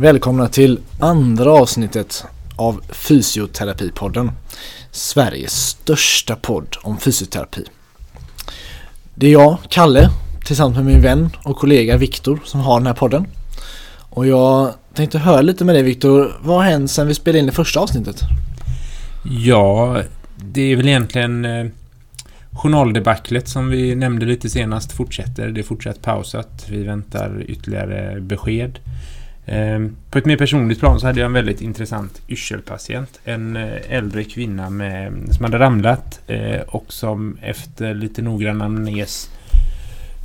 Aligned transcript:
Välkomna 0.00 0.48
till 0.48 0.80
andra 0.98 1.52
avsnittet 1.52 2.24
av 2.56 2.80
Fysioterapipodden. 2.88 4.30
Sveriges 4.90 5.52
största 5.52 6.36
podd 6.36 6.76
om 6.82 6.98
fysioterapi. 6.98 7.64
Det 9.14 9.26
är 9.26 9.32
jag, 9.32 9.58
Kalle, 9.68 10.10
tillsammans 10.44 10.76
med 10.76 10.86
min 10.86 11.02
vän 11.02 11.30
och 11.44 11.56
kollega 11.56 11.96
Viktor 11.96 12.40
som 12.44 12.60
har 12.60 12.80
den 12.80 12.86
här 12.86 12.94
podden. 12.94 13.26
Och 13.98 14.26
jag 14.26 14.74
tänkte 14.94 15.18
höra 15.18 15.40
lite 15.40 15.64
med 15.64 15.74
dig 15.74 15.82
Viktor, 15.82 16.40
vad 16.42 16.56
har 16.56 16.64
hänt 16.64 16.90
sedan 16.90 17.06
vi 17.06 17.14
spelade 17.14 17.38
in 17.38 17.46
det 17.46 17.52
första 17.52 17.80
avsnittet? 17.80 18.20
Ja, 19.24 20.02
det 20.36 20.72
är 20.72 20.76
väl 20.76 20.88
egentligen 20.88 21.44
eh, 21.44 21.66
journaldebaclet 22.52 23.48
som 23.48 23.68
vi 23.68 23.94
nämnde 23.94 24.26
lite 24.26 24.50
senast 24.50 24.92
fortsätter. 24.92 25.48
Det 25.48 25.60
är 25.60 25.64
fortsatt 25.64 26.02
pausat. 26.02 26.66
Vi 26.68 26.82
väntar 26.82 27.44
ytterligare 27.48 28.20
besked. 28.20 28.78
Ehm, 29.46 29.96
på 30.10 30.18
ett 30.18 30.26
mer 30.26 30.36
personligt 30.36 30.80
plan 30.80 31.00
så 31.00 31.06
hade 31.06 31.20
jag 31.20 31.26
en 31.26 31.32
väldigt 31.32 31.60
intressant 31.60 32.22
yrselpatient. 32.28 33.20
En 33.24 33.56
eh, 33.56 33.68
äldre 33.88 34.24
kvinna 34.24 34.70
med, 34.70 35.12
som 35.30 35.44
hade 35.44 35.58
ramlat 35.58 36.20
eh, 36.26 36.60
och 36.60 36.92
som 36.92 37.38
efter 37.42 37.94
lite 37.94 38.22
noggrann 38.22 38.62
amnes 38.62 39.30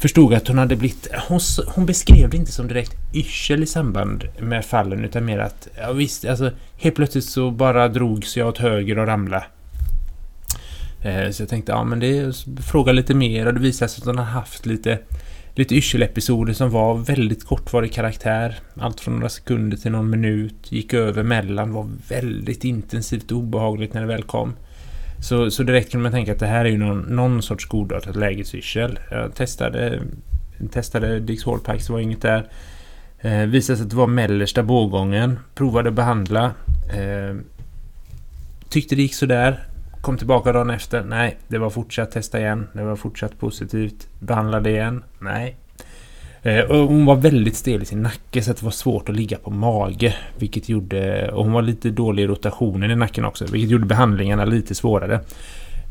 förstod 0.02 0.34
att 0.34 0.48
hon 0.48 0.58
hade 0.58 0.76
blivit... 0.76 1.08
Hon, 1.28 1.40
hon 1.68 1.86
beskrev 1.86 2.30
det 2.30 2.38
inte 2.38 2.52
som 2.52 2.68
direkt 2.68 2.96
yrsel 3.14 3.64
i 3.64 3.66
samband 3.66 4.24
med 4.40 4.66
fallen 4.66 5.06
utan 5.06 5.26
mer 5.26 5.40
att... 5.40 5.68
Ja 5.78 5.92
visst, 5.92 6.26
alltså 6.26 6.52
helt 6.78 6.96
plötsligt 6.96 7.26
så 7.26 7.52
bara 7.52 7.88
drogs 7.88 8.38
jag 8.38 8.48
åt 8.48 8.58
höger 8.58 9.00
och 9.00 9.08
ramlade. 9.08 9.46
Eh, 11.02 11.32
så 11.32 11.42
jag 11.42 11.50
tänkte, 11.50 11.72
ja 11.72 11.84
men 11.84 12.00
det 12.00 12.18
är, 12.18 12.62
fråga 12.62 12.92
lite 12.92 13.14
mer 13.14 13.46
och 13.46 13.54
det 13.54 13.60
visade 13.60 13.90
sig 13.90 14.02
att 14.02 14.06
hon 14.06 14.18
har 14.18 14.26
haft 14.26 14.66
lite, 14.66 15.00
lite 15.56 15.76
yrselepisoder 15.76 16.54
som 16.54 16.70
var 16.70 16.96
väldigt 16.96 17.46
kortvarig 17.46 17.94
karaktär. 17.94 18.56
Allt 18.80 19.00
från 19.00 19.14
några 19.14 19.30
sekunder 19.30 19.78
till 19.78 19.92
någon 19.92 20.10
minut, 20.10 20.72
gick 20.72 20.94
över 20.94 21.24
mellan, 21.24 21.74
var 21.74 21.90
väldigt 22.10 22.64
intensivt 22.64 23.32
och 23.32 23.38
obehagligt 23.38 23.94
när 23.94 24.02
det 24.02 24.08
väl 24.08 24.24
kom. 24.24 24.54
Så, 25.20 25.52
så 25.52 25.64
direkt 25.64 25.92
kunde 25.92 26.04
man 26.04 26.12
tänka 26.12 26.32
att 26.32 26.40
det 26.40 26.48
här 26.48 26.66
är 26.66 26.70
ju 26.70 26.78
någon, 26.78 27.00
någon 27.00 27.42
sorts 27.42 27.66
godartat 27.66 28.16
lägesyrsel. 28.16 29.00
Jag 29.12 29.36
testade, 29.36 30.02
testade 30.72 31.20
Dix 31.20 31.46
Wallpacks, 31.46 31.88
det 31.88 31.94
var 31.94 32.00
inget 32.00 32.22
där. 32.22 32.50
Eh, 33.20 33.40
visade 33.40 33.78
sig 33.78 33.84
att 33.84 33.90
det 33.90 33.96
var 33.96 34.08
mellersta 34.08 34.64
bågången. 34.64 35.40
Provade 35.56 35.90
att 35.90 35.96
behandla. 35.96 36.46
Eh, 36.94 37.36
tyckte 38.70 38.96
det 38.96 39.02
gick 39.02 39.16
sådär. 39.16 39.64
Kom 40.06 40.18
tillbaka 40.18 40.52
dagen 40.52 40.70
efter. 40.70 41.04
Nej, 41.04 41.38
det 41.48 41.58
var 41.58 41.70
fortsatt 41.70 42.12
testa 42.12 42.40
igen. 42.40 42.68
Det 42.74 42.84
var 42.84 42.96
fortsatt 42.96 43.40
positivt. 43.40 44.08
Behandlade 44.20 44.70
igen. 44.70 45.04
Nej. 45.20 45.56
Eh, 46.42 46.60
och 46.60 46.78
hon 46.78 47.06
var 47.06 47.16
väldigt 47.16 47.56
stel 47.56 47.82
i 47.82 47.86
sin 47.86 48.02
nacke 48.02 48.42
så 48.42 48.52
att 48.52 48.58
det 48.58 48.64
var 48.64 48.72
svårt 48.72 49.10
att 49.10 49.16
ligga 49.16 49.38
på 49.38 49.50
mage. 49.50 50.16
Vilket 50.38 50.70
gjorde... 50.70 51.32
Och 51.32 51.44
hon 51.44 51.54
var 51.54 51.62
lite 51.62 51.90
dålig 51.90 52.24
i 52.24 52.28
rotationen 52.28 52.92
i 52.92 52.96
nacken 52.96 53.26
också. 53.26 53.46
Vilket 53.46 53.72
gjorde 53.72 53.86
behandlingarna 53.86 54.46
lite 54.46 54.76
svårare. 54.76 55.20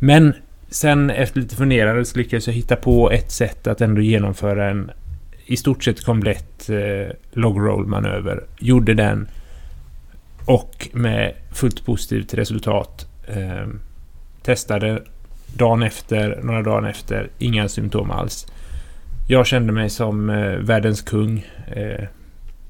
Men 0.00 0.34
sen 0.68 1.10
efter 1.10 1.40
lite 1.40 1.56
funderande 1.56 2.04
så 2.04 2.18
lyckades 2.18 2.46
jag 2.46 2.54
hitta 2.54 2.76
på 2.76 3.10
ett 3.10 3.30
sätt 3.30 3.66
att 3.66 3.80
ändå 3.80 4.00
genomföra 4.00 4.70
en 4.70 4.90
i 5.46 5.56
stort 5.56 5.84
sett 5.84 6.04
komplett 6.04 6.70
eh, 6.70 7.16
logroll-manöver. 7.32 8.44
Gjorde 8.58 8.94
den 8.94 9.28
och 10.44 10.88
med 10.92 11.34
fullt 11.52 11.86
positivt 11.86 12.34
resultat 12.34 13.06
eh, 13.28 13.66
Testade 14.44 15.02
dagen 15.56 15.82
efter, 15.82 16.40
några 16.42 16.62
dagar 16.62 16.88
efter, 16.88 17.30
inga 17.38 17.68
symptom 17.68 18.10
alls. 18.10 18.46
Jag 19.28 19.46
kände 19.46 19.72
mig 19.72 19.90
som 19.90 20.30
eh, 20.30 20.52
världens 20.58 21.02
kung. 21.02 21.46
Eh, 21.66 22.04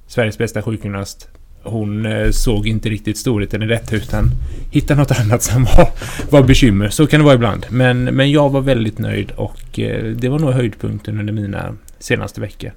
Sveriges 0.07 0.39
bästa 0.39 0.63
sjukgymnast. 0.63 1.29
Hon 1.63 2.07
eh, 2.07 2.31
såg 2.31 2.67
inte 2.67 2.89
riktigt 2.89 3.19
storheten 3.19 3.63
i 3.63 3.67
detta 3.67 3.97
utan 3.97 4.31
hittade 4.71 5.01
något 5.01 5.21
annat 5.21 5.43
som 5.43 5.65
var, 5.65 5.89
var 6.31 6.43
bekymmer. 6.43 6.89
Så 6.89 7.07
kan 7.07 7.21
det 7.21 7.25
vara 7.25 7.35
ibland. 7.35 7.67
Men, 7.71 8.05
men 8.05 8.31
jag 8.31 8.51
var 8.51 8.61
väldigt 8.61 8.99
nöjd 8.99 9.31
och 9.31 9.79
eh, 9.79 10.05
det 10.05 10.29
var 10.29 10.39
nog 10.39 10.51
höjdpunkten 10.53 11.21
under 11.21 11.33
mina 11.33 11.77
senaste 11.99 12.41
veckor. 12.41 12.73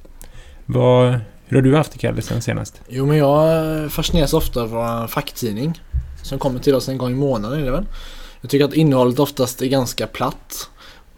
Vad, 0.66 1.20
hur 1.46 1.58
har 1.58 1.62
du 1.62 1.76
haft 1.76 1.92
det 1.92 1.98
Kalle 1.98 2.22
sen 2.22 2.42
senast? 2.42 2.82
Jo 2.90 3.06
men 3.06 3.18
jag 3.18 3.68
eh, 3.84 3.90
fascineras 3.90 4.34
ofta 4.34 4.62
av 4.62 4.70
vår 4.70 5.08
facktidning 5.08 5.82
som 6.24 6.40
kommer 6.40 6.60
till 6.60 6.76
oss 6.76 6.90
en 6.90 6.98
gång 6.98 7.12
i 7.12 7.16
månaden 7.16 7.60
är 7.60 7.66
det 7.66 7.72
väl? 7.72 7.86
Jag 8.42 8.50
tycker 8.50 8.66
att 8.66 8.74
innehållet 8.74 9.20
oftast 9.20 9.62
är 9.62 9.68
ganska 9.68 10.08
platt. 10.08 10.70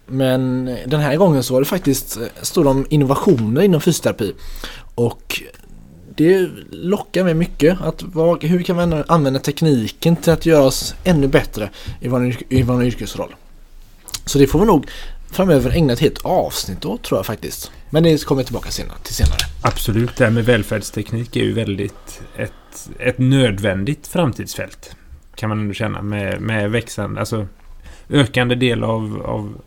Men 0.06 0.64
den 0.86 1.00
här 1.00 1.16
gången 1.16 1.42
så 1.42 1.54
var 1.54 1.60
det 1.60 1.66
faktiskt 1.66 2.16
eh, 2.16 2.22
stod 2.42 2.66
om 2.66 2.86
innovationer 2.90 3.62
inom 3.62 3.80
fysioterapi. 3.80 4.34
Och 4.94 5.42
det 6.16 6.48
lockar 6.70 7.24
mig 7.24 7.34
mycket. 7.34 7.80
Att 7.80 8.02
vad, 8.02 8.44
hur 8.44 8.62
kan 8.62 8.90
vi 8.90 9.02
använda 9.08 9.40
tekniken 9.40 10.16
till 10.16 10.32
att 10.32 10.46
göra 10.46 10.64
oss 10.64 10.94
ännu 11.04 11.28
bättre 11.28 11.70
i 12.00 12.08
vår, 12.08 12.36
i 12.48 12.62
vår 12.62 12.84
yrkesroll? 12.84 13.34
Så 14.24 14.38
det 14.38 14.46
får 14.46 14.58
vi 14.58 14.66
nog 14.66 14.86
framöver 15.32 15.70
ägna 15.70 15.92
ett 15.92 16.00
helt 16.00 16.24
avsnitt 16.24 16.84
åt 16.84 17.02
tror 17.02 17.18
jag 17.18 17.26
faktiskt. 17.26 17.70
Men 17.90 18.02
det 18.02 18.24
kommer 18.24 18.40
jag 18.40 18.46
tillbaka 18.46 18.70
senare, 18.70 18.98
till 19.02 19.14
senare. 19.14 19.38
Absolut, 19.62 20.16
det 20.16 20.24
här 20.24 20.30
med 20.30 20.44
välfärdsteknik 20.44 21.36
är 21.36 21.40
ju 21.40 21.52
väldigt 21.52 22.22
ett, 22.36 22.90
ett 22.98 23.18
nödvändigt 23.18 24.06
framtidsfält 24.06 24.96
kan 25.40 25.48
man 25.48 25.60
ändå 25.60 25.74
känna 25.74 26.02
med, 26.02 26.40
med 26.40 26.70
växande, 26.70 27.20
alltså 27.20 27.46
ökande 28.10 28.54
del 28.54 28.84
av, 28.84 29.22
av 29.24 29.60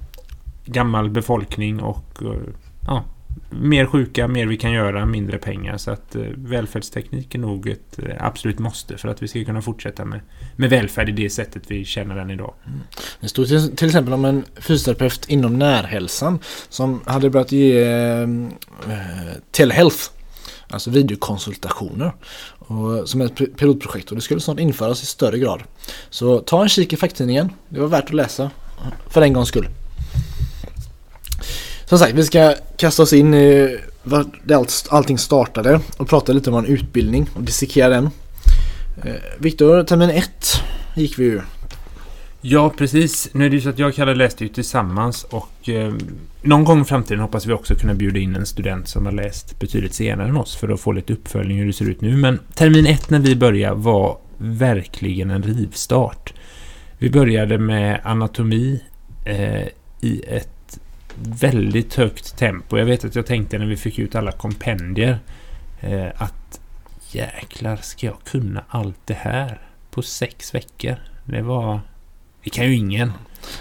gammal 0.66 1.10
befolkning 1.10 1.80
och 1.80 2.22
eh, 2.22 2.42
ja, 2.88 3.04
mer 3.50 3.86
sjuka, 3.86 4.28
mer 4.28 4.46
vi 4.46 4.58
kan 4.58 4.72
göra, 4.72 5.06
mindre 5.06 5.38
pengar. 5.38 5.78
Så 5.78 5.92
att 5.92 6.16
eh, 6.16 6.22
välfärdsteknik 6.36 7.36
är 7.36 7.40
nog 7.40 7.68
ett 7.68 8.00
eh, 8.00 8.16
absolut 8.20 8.60
måste 8.60 8.98
för 8.98 9.08
att 9.08 9.24
vi 9.24 9.28
ska 9.28 9.44
kunna 9.44 9.62
fortsätta 9.62 10.06
med, 10.06 10.20
med 10.56 10.70
välfärd 10.70 11.10
i 11.10 11.12
det 11.12 11.30
sättet 11.30 11.64
vi 11.68 11.86
känner 11.86 12.16
den 12.16 12.32
idag. 12.32 12.54
Mm. 12.66 12.80
Det 13.20 13.28
stod 13.28 13.48
till, 13.48 13.76
till, 13.76 13.88
exempel 13.88 14.14
om 14.14 14.26
en 14.26 14.46
fysioterapeut 14.56 15.30
inom 15.30 15.60
närhälsan 15.60 16.40
som 16.70 17.02
hade 17.06 17.30
börjat 17.30 17.52
ge 17.52 17.84
eh, 17.84 18.28
telehealth 19.52 20.10
Alltså 20.74 20.90
videokonsultationer. 20.90 22.12
Och, 22.68 23.10
som 23.10 23.22
ett 23.22 23.58
pilotprojekt 23.58 24.10
och 24.10 24.16
det 24.16 24.22
skulle 24.22 24.40
snart 24.40 24.60
införas 24.60 25.04
i 25.04 25.06
större 25.06 25.40
grad. 25.40 25.64
Så 26.10 26.40
ta 26.40 26.64
en 26.64 26.70
kik 26.70 26.94
i 26.94 26.98
facktidningen. 26.98 27.50
Det 27.70 27.80
var 27.80 27.88
värt 27.88 28.06
att 28.06 28.14
läsa. 28.14 28.52
För 29.10 29.22
en 29.22 29.34
gångs 29.34 29.48
skull. 29.48 29.68
Som 31.86 32.00
sagt, 32.00 32.14
vi 32.14 32.24
ska 32.24 32.56
kasta 32.78 33.04
oss 33.04 33.14
in 33.14 33.34
i 33.34 33.78
var 34.04 34.26
allting 34.90 35.18
startade 35.18 35.80
och 35.98 36.08
prata 36.08 36.34
lite 36.34 36.50
om 36.50 36.56
en 36.56 36.66
utbildning 36.66 37.30
och 37.36 37.42
dissekera 37.42 37.90
den. 37.90 38.10
Eh, 39.04 39.14
Viktor, 39.38 39.84
termin 39.84 40.10
1 40.10 40.30
gick 40.96 41.20
vi 41.20 41.24
ju 41.24 41.42
Ja, 42.46 42.70
precis. 42.78 43.30
Nu 43.34 43.46
är 43.46 43.50
det 43.50 43.56
ju 43.56 43.62
så 43.62 43.70
att 43.70 43.80
jag 43.80 43.90
och 43.90 43.96
Kalle 43.96 44.16
läste 44.16 44.44
ju 44.44 44.50
tillsammans 44.50 45.24
och 45.24 45.70
eh, 45.70 45.94
någon 46.42 46.64
gång 46.64 46.82
i 46.82 46.86
framtiden 46.86 47.20
hoppas 47.20 47.46
vi 47.46 47.54
också 47.54 47.76
kunna 47.76 47.94
bjuda 47.94 48.20
in 48.20 48.36
en 48.36 48.46
student 48.46 48.88
som 48.88 49.06
har 49.06 49.14
läst 49.14 49.60
betydligt 49.60 49.94
senare 49.94 50.30
än 50.30 50.38
oss 50.38 50.56
för 50.56 50.70
att 50.70 50.82
få 50.82 50.92
lite 50.92 51.14
uppföljning 51.14 51.58
hur 51.58 51.68
det 51.68 51.74
ser 51.74 51.90
ut 51.90 52.02
nu. 52.02 52.18
Men 52.18 52.40
termin 52.54 52.86
ett 52.86 53.10
när 53.10 53.20
vi 53.20 53.36
började 53.36 53.76
var 53.76 54.18
verkligen 54.38 55.32
en 55.32 55.44
rivstart. 55.44 56.34
Vi 56.98 57.10
började 57.10 57.58
med 57.58 58.02
anatomi 58.04 58.84
eh, 59.26 59.68
i 60.02 60.24
ett 60.28 60.80
väldigt 61.16 61.96
högt 61.96 62.38
tempo. 62.38 62.78
Jag 62.78 62.86
vet 62.86 63.06
att 63.06 63.16
jag 63.16 63.26
tänkte 63.26 63.58
när 63.58 63.66
vi 63.66 63.78
fick 63.78 64.00
ut 64.00 64.16
alla 64.16 64.32
kompendier 64.32 65.20
eh, 65.80 66.08
att 66.18 66.60
jäklar, 67.12 67.78
ska 67.82 68.08
jag 68.08 68.18
kunna 68.24 68.64
allt 68.68 69.00
det 69.06 69.18
här 69.18 69.62
på 69.92 70.02
sex 70.02 70.56
veckor? 70.56 70.96
Det 71.26 71.42
var 71.42 71.80
det 72.44 72.50
kan 72.50 72.66
ju 72.66 72.76
ingen. 72.76 73.12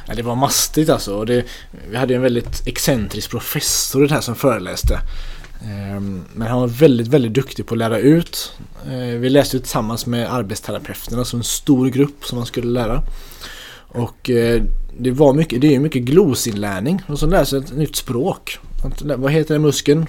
Ja, 0.07 0.15
det 0.15 0.23
var 0.23 0.37
mastigt 0.37 0.91
alltså. 0.91 1.25
Det, 1.25 1.45
vi 1.91 1.97
hade 1.97 2.15
en 2.15 2.23
väldigt 2.23 2.67
excentrisk 2.67 3.31
professor 3.31 4.07
det 4.07 4.15
här 4.15 4.21
som 4.21 4.35
föreläste. 4.35 4.99
Ehm, 5.65 6.25
men 6.35 6.49
han 6.49 6.61
var 6.61 6.69
väldigt, 6.69 7.09
väldigt 7.09 7.33
duktig 7.33 7.67
på 7.67 7.75
att 7.75 7.79
lära 7.79 7.99
ut. 7.99 8.53
Ehm, 8.91 9.21
vi 9.21 9.31
läste 9.31 9.59
tillsammans 9.59 10.07
med 10.07 10.35
arbetsterapeuterna, 10.35 11.19
alltså 11.19 11.37
en 11.37 11.45
stor 11.45 11.89
grupp 11.89 12.25
som 12.25 12.39
man 12.39 12.47
skulle 12.47 12.71
lära. 12.71 13.03
Och 13.89 14.31
eh, 14.31 14.63
det 14.99 15.11
var 15.11 15.35
mycket, 15.35 15.61
det 15.61 15.75
är 15.75 15.79
mycket 15.79 16.03
glosinlärning 16.03 17.03
och 17.09 17.19
så 17.19 17.27
lära 17.27 17.45
sig 17.45 17.59
ett 17.59 17.77
nytt 17.77 17.97
språk. 17.97 18.59
Vad 19.01 19.33
heter 19.33 19.55
den 19.55 19.63
muskeln? 19.63 20.07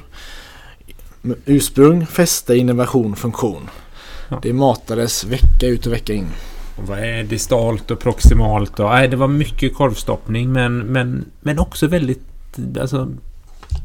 Ursprung, 1.45 2.05
fäste, 2.05 2.55
innovation, 2.55 3.15
funktion. 3.15 3.69
Det 4.41 4.53
matades 4.53 5.23
vecka 5.23 5.67
ut 5.67 5.85
och 5.85 5.93
vecka 5.93 6.13
in. 6.13 6.27
Och 6.75 6.87
vad 6.87 6.99
är 6.99 7.23
distalt 7.23 7.91
och 7.91 7.99
proximalt? 7.99 8.79
Och, 8.79 8.89
nej, 8.89 9.07
det 9.07 9.17
var 9.17 9.27
mycket 9.27 9.75
korvstoppning 9.75 10.51
men, 10.51 10.79
men, 10.79 11.25
men 11.41 11.59
också 11.59 11.87
väldigt 11.87 12.23
alltså, 12.79 13.11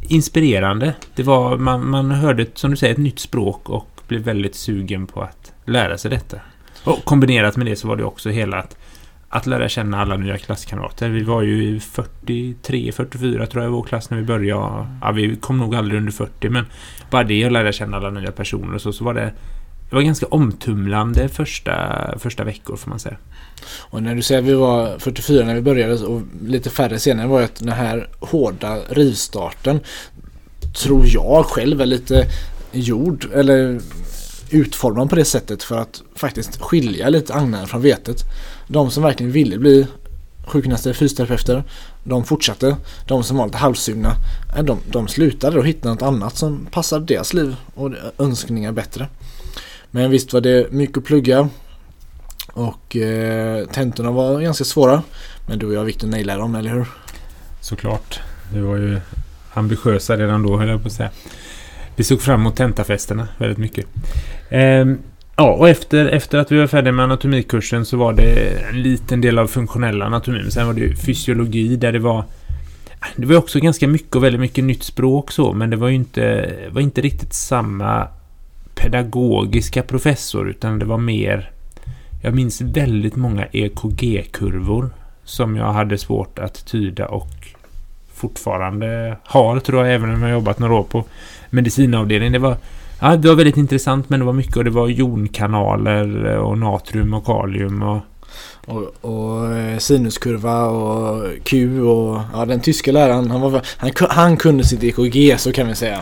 inspirerande. 0.02 0.94
Det 1.14 1.22
var, 1.22 1.56
man, 1.56 1.90
man 1.90 2.10
hörde, 2.10 2.46
som 2.54 2.70
du 2.70 2.76
säger, 2.76 2.92
ett 2.92 2.98
nytt 2.98 3.18
språk 3.18 3.68
och 3.68 3.88
blev 4.08 4.20
väldigt 4.20 4.54
sugen 4.54 5.06
på 5.06 5.22
att 5.22 5.52
lära 5.64 5.98
sig 5.98 6.10
detta. 6.10 6.36
Och 6.84 7.04
kombinerat 7.04 7.56
med 7.56 7.66
det 7.66 7.76
så 7.76 7.88
var 7.88 7.96
det 7.96 8.04
också 8.04 8.30
hela 8.30 8.56
att, 8.56 8.76
att 9.28 9.46
lära 9.46 9.68
känna 9.68 10.00
alla 10.00 10.16
nya 10.16 10.38
klasskamrater. 10.38 11.08
Vi 11.08 11.22
var 11.22 11.42
ju 11.42 11.80
43, 11.80 12.92
44 12.92 13.46
tror 13.46 13.62
jag 13.62 13.70
i 13.70 13.72
vår 13.72 13.82
klass 13.82 14.10
när 14.10 14.18
vi 14.18 14.24
började. 14.24 14.86
Ja, 15.00 15.10
vi 15.10 15.36
kom 15.36 15.58
nog 15.58 15.74
aldrig 15.74 15.98
under 15.98 16.12
40 16.12 16.48
men 16.48 16.66
bara 17.10 17.24
det 17.24 17.44
att 17.44 17.52
lära 17.52 17.72
känna 17.72 17.96
alla 17.96 18.10
nya 18.10 18.32
personer 18.32 18.74
och 18.74 18.80
så, 18.80 18.92
så 18.92 19.04
var 19.04 19.14
det 19.14 19.32
det 19.90 19.96
var 19.96 20.02
ganska 20.02 20.26
omtumlande 20.26 21.28
första, 21.28 22.14
första 22.18 22.44
veckor 22.44 22.76
får 22.76 22.90
man 22.90 22.98
säga. 22.98 23.16
Och 23.78 24.02
när 24.02 24.14
du 24.14 24.22
säger 24.22 24.40
att 24.40 24.46
vi 24.46 24.54
var 24.54 24.98
44 24.98 25.44
när 25.44 25.54
vi 25.54 25.60
började 25.60 25.94
och 25.94 26.22
lite 26.46 26.70
färre 26.70 26.98
senare 26.98 27.26
var 27.26 27.42
att 27.42 27.56
den 27.56 27.68
här 27.68 28.08
hårda 28.20 28.78
rivstarten 28.88 29.80
tror 30.82 31.04
jag 31.06 31.46
själv 31.46 31.80
är 31.80 31.86
lite 31.86 32.26
gjord 32.72 33.28
eller 33.34 33.80
utformad 34.50 35.10
på 35.10 35.16
det 35.16 35.24
sättet 35.24 35.62
för 35.62 35.78
att 35.78 36.02
faktiskt 36.14 36.60
skilja 36.60 37.08
lite 37.08 37.34
agnarna 37.34 37.66
från 37.66 37.82
vetet. 37.82 38.24
De 38.66 38.90
som 38.90 39.02
verkligen 39.02 39.32
ville 39.32 39.58
bli 39.58 39.86
sjukgymnaster, 40.46 40.92
fysioterapeuter, 40.92 41.64
de 42.04 42.24
fortsatte. 42.24 42.76
De 43.06 43.24
som 43.24 43.36
var 43.36 43.46
lite 43.46 43.58
halvsugna, 43.58 44.14
eh, 44.56 44.64
de, 44.64 44.78
de 44.90 45.08
slutade 45.08 45.58
och 45.58 45.66
hittade 45.66 45.94
något 45.94 46.02
annat 46.02 46.36
som 46.36 46.66
passade 46.70 47.04
deras 47.04 47.34
liv 47.34 47.56
och 47.74 47.90
önskningar 48.18 48.72
bättre. 48.72 49.08
Men 49.90 50.10
visst 50.10 50.32
var 50.32 50.40
det 50.40 50.72
mycket 50.72 50.96
att 50.98 51.04
plugga 51.04 51.48
och 52.52 52.96
eh, 52.96 53.66
tentorna 53.66 54.10
var 54.10 54.40
ganska 54.40 54.64
svåra. 54.64 55.02
Men 55.46 55.58
du 55.58 55.66
och 55.66 55.74
jag 55.74 55.84
Viktor 55.84 56.08
nailade 56.08 56.40
dem, 56.40 56.54
eller 56.54 56.70
hur? 56.70 56.86
Såklart. 57.60 58.20
Vi 58.52 58.60
var 58.60 58.76
ju 58.76 59.00
ambitiösa 59.54 60.16
redan 60.16 60.42
då, 60.42 60.56
höll 60.56 60.68
jag 60.68 60.82
på 60.82 60.86
att 60.86 60.92
säga. 60.92 61.10
Vi 61.96 62.04
såg 62.04 62.20
fram 62.20 62.40
emot 62.40 62.56
tentafesterna 62.56 63.28
väldigt 63.38 63.58
mycket. 63.58 63.86
Ehm, 64.48 64.98
ja, 65.36 65.52
och 65.52 65.68
efter, 65.68 66.06
efter 66.06 66.38
att 66.38 66.52
vi 66.52 66.58
var 66.58 66.66
färdiga 66.66 66.92
med 66.92 67.04
anatomikursen 67.04 67.84
så 67.84 67.96
var 67.96 68.12
det 68.12 68.58
en 68.70 68.82
liten 68.82 69.20
del 69.20 69.38
av 69.38 69.46
funktionell 69.46 70.02
anatomi. 70.02 70.38
Men 70.42 70.50
sen 70.50 70.66
var 70.66 70.74
det 70.74 70.80
ju 70.80 70.96
fysiologi 70.96 71.76
där 71.76 71.92
det 71.92 71.98
var 71.98 72.24
det 73.16 73.26
var 73.26 73.36
också 73.36 73.60
ganska 73.60 73.88
mycket 73.88 74.16
och 74.16 74.24
väldigt 74.24 74.40
mycket 74.40 74.64
nytt 74.64 74.82
språk 74.82 75.32
så, 75.32 75.52
men 75.52 75.70
det 75.70 75.76
var 75.76 75.88
ju 75.88 75.94
inte, 75.94 76.54
var 76.70 76.80
inte 76.80 77.00
riktigt 77.00 77.34
samma 77.34 78.08
pedagogiska 78.78 79.82
professor, 79.82 80.48
utan 80.50 80.78
det 80.78 80.84
var 80.84 80.98
mer... 80.98 81.50
Jag 82.22 82.34
minns 82.34 82.60
väldigt 82.60 83.16
många 83.16 83.46
EKG-kurvor 83.52 84.90
som 85.24 85.56
jag 85.56 85.72
hade 85.72 85.98
svårt 85.98 86.38
att 86.38 86.66
tyda 86.66 87.06
och 87.06 87.28
fortfarande 88.14 89.16
har, 89.24 89.60
tror 89.60 89.86
jag, 89.86 89.94
även 89.94 90.14
om 90.14 90.22
jag 90.22 90.30
jobbat 90.30 90.58
några 90.58 90.74
år 90.74 90.82
på 90.82 91.04
medicinavdelningen. 91.50 92.32
Det 92.32 92.38
var, 92.38 92.56
ja, 93.00 93.16
det 93.16 93.28
var 93.28 93.34
väldigt 93.34 93.56
intressant, 93.56 94.10
men 94.10 94.20
det 94.20 94.26
var 94.26 94.32
mycket 94.32 94.56
och 94.56 94.64
det 94.64 94.70
var 94.70 94.88
jonkanaler 94.88 96.36
och 96.36 96.58
natrium 96.58 97.14
och 97.14 97.26
kalium 97.26 97.82
och 97.82 98.00
och, 98.66 98.94
och, 99.00 99.56
eh, 99.56 99.78
sinuskurva 99.78 100.66
och 100.66 101.24
Q 101.44 101.80
och 101.80 102.20
ja, 102.32 102.44
den 102.44 102.60
tyska 102.60 102.92
läraren 102.92 103.30
han, 103.30 103.40
var, 103.40 103.62
han, 103.76 103.90
han 104.10 104.36
kunde 104.36 104.64
sitt 104.64 104.84
EKG 104.84 105.38
så 105.38 105.52
kan 105.52 105.68
vi 105.68 105.74
säga. 105.74 106.00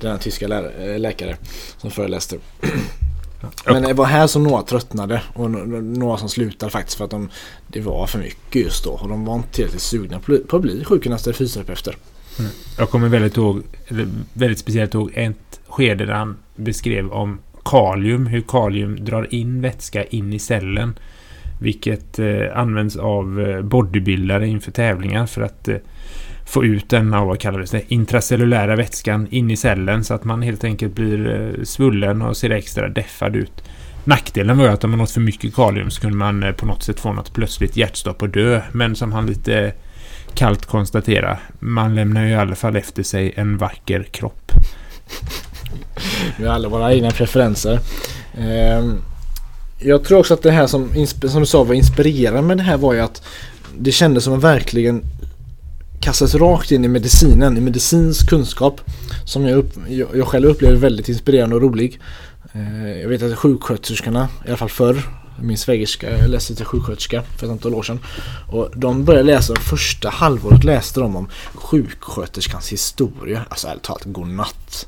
Den 0.00 0.18
tyska 0.18 0.48
lä 0.48 0.70
eh, 0.78 0.98
läkare 0.98 1.36
som 1.78 1.90
föreläste. 1.90 2.36
Men 3.66 3.82
det 3.82 3.94
var 3.94 4.04
här 4.04 4.26
som 4.26 4.42
några 4.42 4.62
tröttnade 4.62 5.22
och 5.34 5.50
några 5.50 6.16
som 6.16 6.28
slutade 6.28 6.72
faktiskt 6.72 6.98
för 6.98 7.04
att 7.04 7.10
de, 7.10 7.28
det 7.68 7.80
var 7.80 8.06
för 8.06 8.18
mycket 8.18 8.62
just 8.62 8.84
då 8.84 8.90
och 8.90 9.08
de 9.08 9.24
var 9.24 9.34
inte 9.34 9.48
tillräckligt 9.48 9.82
sugna 9.82 10.20
på 10.48 10.56
att 10.56 10.62
bli 10.62 10.84
sjukgymnaster 10.84 11.30
eller 11.30 11.38
fysioterapeuter. 11.38 11.96
Mm. 12.38 12.50
Jag 12.78 12.90
kommer 12.90 13.08
väldigt, 13.08 13.36
ihåg, 13.36 13.62
väldigt 14.32 14.58
speciellt 14.58 14.94
ihåg 14.94 15.10
ett 15.14 15.60
skede 15.66 16.06
där 16.06 16.14
han 16.14 16.36
beskrev 16.56 17.12
om 17.12 17.38
kalium, 17.64 18.26
hur 18.26 18.40
kalium 18.40 19.04
drar 19.04 19.34
in 19.34 19.60
vätska 19.60 20.04
in 20.04 20.32
i 20.32 20.38
cellen. 20.38 20.98
Vilket 21.60 22.18
eh, 22.18 22.58
används 22.58 22.96
av 22.96 23.40
eh, 23.40 23.62
bodybuildare 23.62 24.48
inför 24.48 24.70
tävlingar 24.70 25.26
för 25.26 25.42
att 25.42 25.68
eh, 25.68 25.76
få 26.46 26.64
ut 26.64 26.88
den, 26.88 27.10
vad 27.10 27.40
kallades 27.40 27.70
det, 27.70 27.82
intracellulära 27.92 28.76
vätskan 28.76 29.26
in 29.30 29.50
i 29.50 29.56
cellen 29.56 30.04
så 30.04 30.14
att 30.14 30.24
man 30.24 30.42
helt 30.42 30.64
enkelt 30.64 30.94
blir 30.94 31.34
eh, 31.34 31.64
svullen 31.64 32.22
och 32.22 32.36
ser 32.36 32.50
extra 32.50 32.88
deffad 32.88 33.36
ut. 33.36 33.62
Nackdelen 34.04 34.58
var 34.58 34.64
ju 34.64 34.70
att 34.70 34.84
om 34.84 34.90
man 34.90 35.00
åt 35.00 35.10
för 35.10 35.20
mycket 35.20 35.54
kalium 35.54 35.90
så 35.90 36.00
kunde 36.00 36.16
man 36.16 36.42
eh, 36.42 36.52
på 36.52 36.66
något 36.66 36.82
sätt 36.82 37.00
få 37.00 37.12
något 37.12 37.32
plötsligt 37.34 37.76
hjärtstopp 37.76 38.22
och 38.22 38.28
dö. 38.28 38.60
Men 38.72 38.96
som 38.96 39.12
han 39.12 39.26
lite 39.26 39.72
kallt 40.34 40.66
konstatera, 40.66 41.38
man 41.58 41.94
lämnar 41.94 42.24
ju 42.24 42.30
i 42.30 42.34
alla 42.34 42.54
fall 42.54 42.76
efter 42.76 43.02
sig 43.02 43.32
en 43.36 43.56
vacker 43.56 44.02
kropp. 44.02 44.52
Vi 46.38 46.46
har 46.46 46.54
alla 46.54 46.68
våra 46.68 46.94
egna 46.94 47.10
preferenser. 47.10 47.80
Ehm, 48.38 48.98
jag 49.78 50.04
tror 50.04 50.18
också 50.18 50.34
att 50.34 50.42
det 50.42 50.50
här 50.50 50.66
som, 50.66 51.06
som 51.06 51.40
du 51.40 51.46
sa 51.46 51.64
var 51.64 51.74
inspirerande 51.74 52.42
med 52.42 52.56
det 52.56 52.62
här 52.62 52.76
var 52.76 52.94
ju 52.94 53.00
att 53.00 53.22
det 53.78 53.92
kändes 53.92 54.24
som 54.24 54.34
att 54.34 54.44
verkligen 54.44 55.02
kastas 56.00 56.34
rakt 56.34 56.72
in 56.72 56.84
i 56.84 56.88
medicinen, 56.88 57.58
i 57.58 57.60
medicinsk 57.60 58.28
kunskap 58.28 58.80
som 59.24 59.46
jag, 59.46 59.58
upp, 59.58 59.72
jag, 59.88 60.08
jag 60.16 60.28
själv 60.28 60.48
upplever 60.48 60.76
väldigt 60.76 61.08
inspirerande 61.08 61.56
och 61.56 61.62
rolig. 61.62 62.00
Eh, 62.52 63.00
jag 63.00 63.08
vet 63.08 63.22
att 63.22 63.38
sjuksköterskorna, 63.38 64.28
i 64.44 64.48
alla 64.48 64.56
fall 64.56 64.68
förr, 64.68 65.02
min 65.40 65.58
svägerska 65.58 66.26
läste 66.26 66.54
till 66.54 66.64
sjuksköterska 66.64 67.22
för 67.22 67.46
ett 67.46 67.52
antal 67.52 67.74
år 67.74 67.82
sedan. 67.82 67.98
Och 68.48 68.70
de 68.74 69.04
började 69.04 69.26
läsa, 69.26 69.54
första 69.56 70.10
halvåret 70.10 70.64
läste 70.64 71.00
de 71.00 71.16
om 71.16 71.28
sjuksköterskans 71.54 72.72
historia. 72.72 73.44
Alltså 73.48 73.68
ärligt 73.68 73.82
talat, 73.82 74.04
godnatt. 74.04 74.86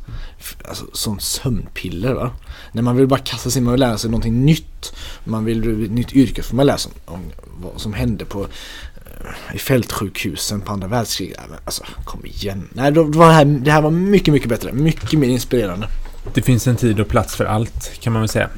Alltså 0.68 0.84
sånt 0.92 1.22
sömnpiller 1.22 2.12
va. 2.12 2.30
När 2.72 2.82
man 2.82 2.96
vill 2.96 3.06
bara 3.06 3.20
kasta 3.20 3.50
sig 3.50 3.62
in 3.62 3.68
och 3.68 3.78
lära 3.78 3.98
sig 3.98 4.10
någonting 4.10 4.44
nytt. 4.44 4.92
Man 5.24 5.44
vill 5.44 5.60
bli 5.60 5.84
ett 5.84 5.90
nytt 5.90 6.12
yrke 6.12 6.42
får 6.42 6.56
man 6.56 6.66
läsa 6.66 6.88
om, 7.04 7.14
om 7.14 7.20
vad 7.62 7.80
som 7.80 7.92
hände 7.92 8.24
på 8.24 8.46
Eh, 9.20 9.54
i 9.54 9.58
fältsjukhusen 9.58 10.60
på 10.60 10.72
andra 10.72 10.88
världskriget. 10.88 11.40
Alltså 11.64 11.84
kom 12.04 12.26
igen. 12.26 12.68
Nej, 12.72 12.92
det, 12.92 13.02
var 13.02 13.26
det, 13.26 13.32
här, 13.32 13.44
det 13.44 13.70
här 13.70 13.82
var 13.82 13.90
mycket, 13.90 14.34
mycket 14.34 14.48
bättre. 14.48 14.72
Mycket 14.72 15.18
mer 15.18 15.28
inspirerande. 15.28 15.88
Det 16.34 16.42
finns 16.42 16.66
en 16.66 16.76
tid 16.76 17.00
och 17.00 17.08
plats 17.08 17.36
för 17.36 17.44
allt 17.44 18.00
kan 18.00 18.12
man 18.12 18.22
väl 18.22 18.28
säga. 18.28 18.48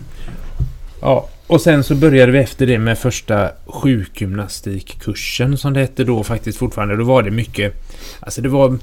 Ja, 1.01 1.29
och 1.47 1.61
sen 1.61 1.85
så 1.85 1.95
började 1.95 2.33
vi 2.33 2.39
efter 2.39 2.67
det 2.67 2.79
med 2.79 2.99
första 2.99 3.51
sjukgymnastikkursen 3.67 5.59
som 5.59 5.73
det 5.73 5.81
hette 5.81 6.05
då 6.05 6.25
faktiskt 6.25 6.59
fortfarande. 6.59 6.97
Då 6.97 7.05
var 7.05 7.23
det 7.23 7.31
mycket, 7.31 7.75
alltså 8.21 8.43
det 8.43 8.49
var 8.49 8.79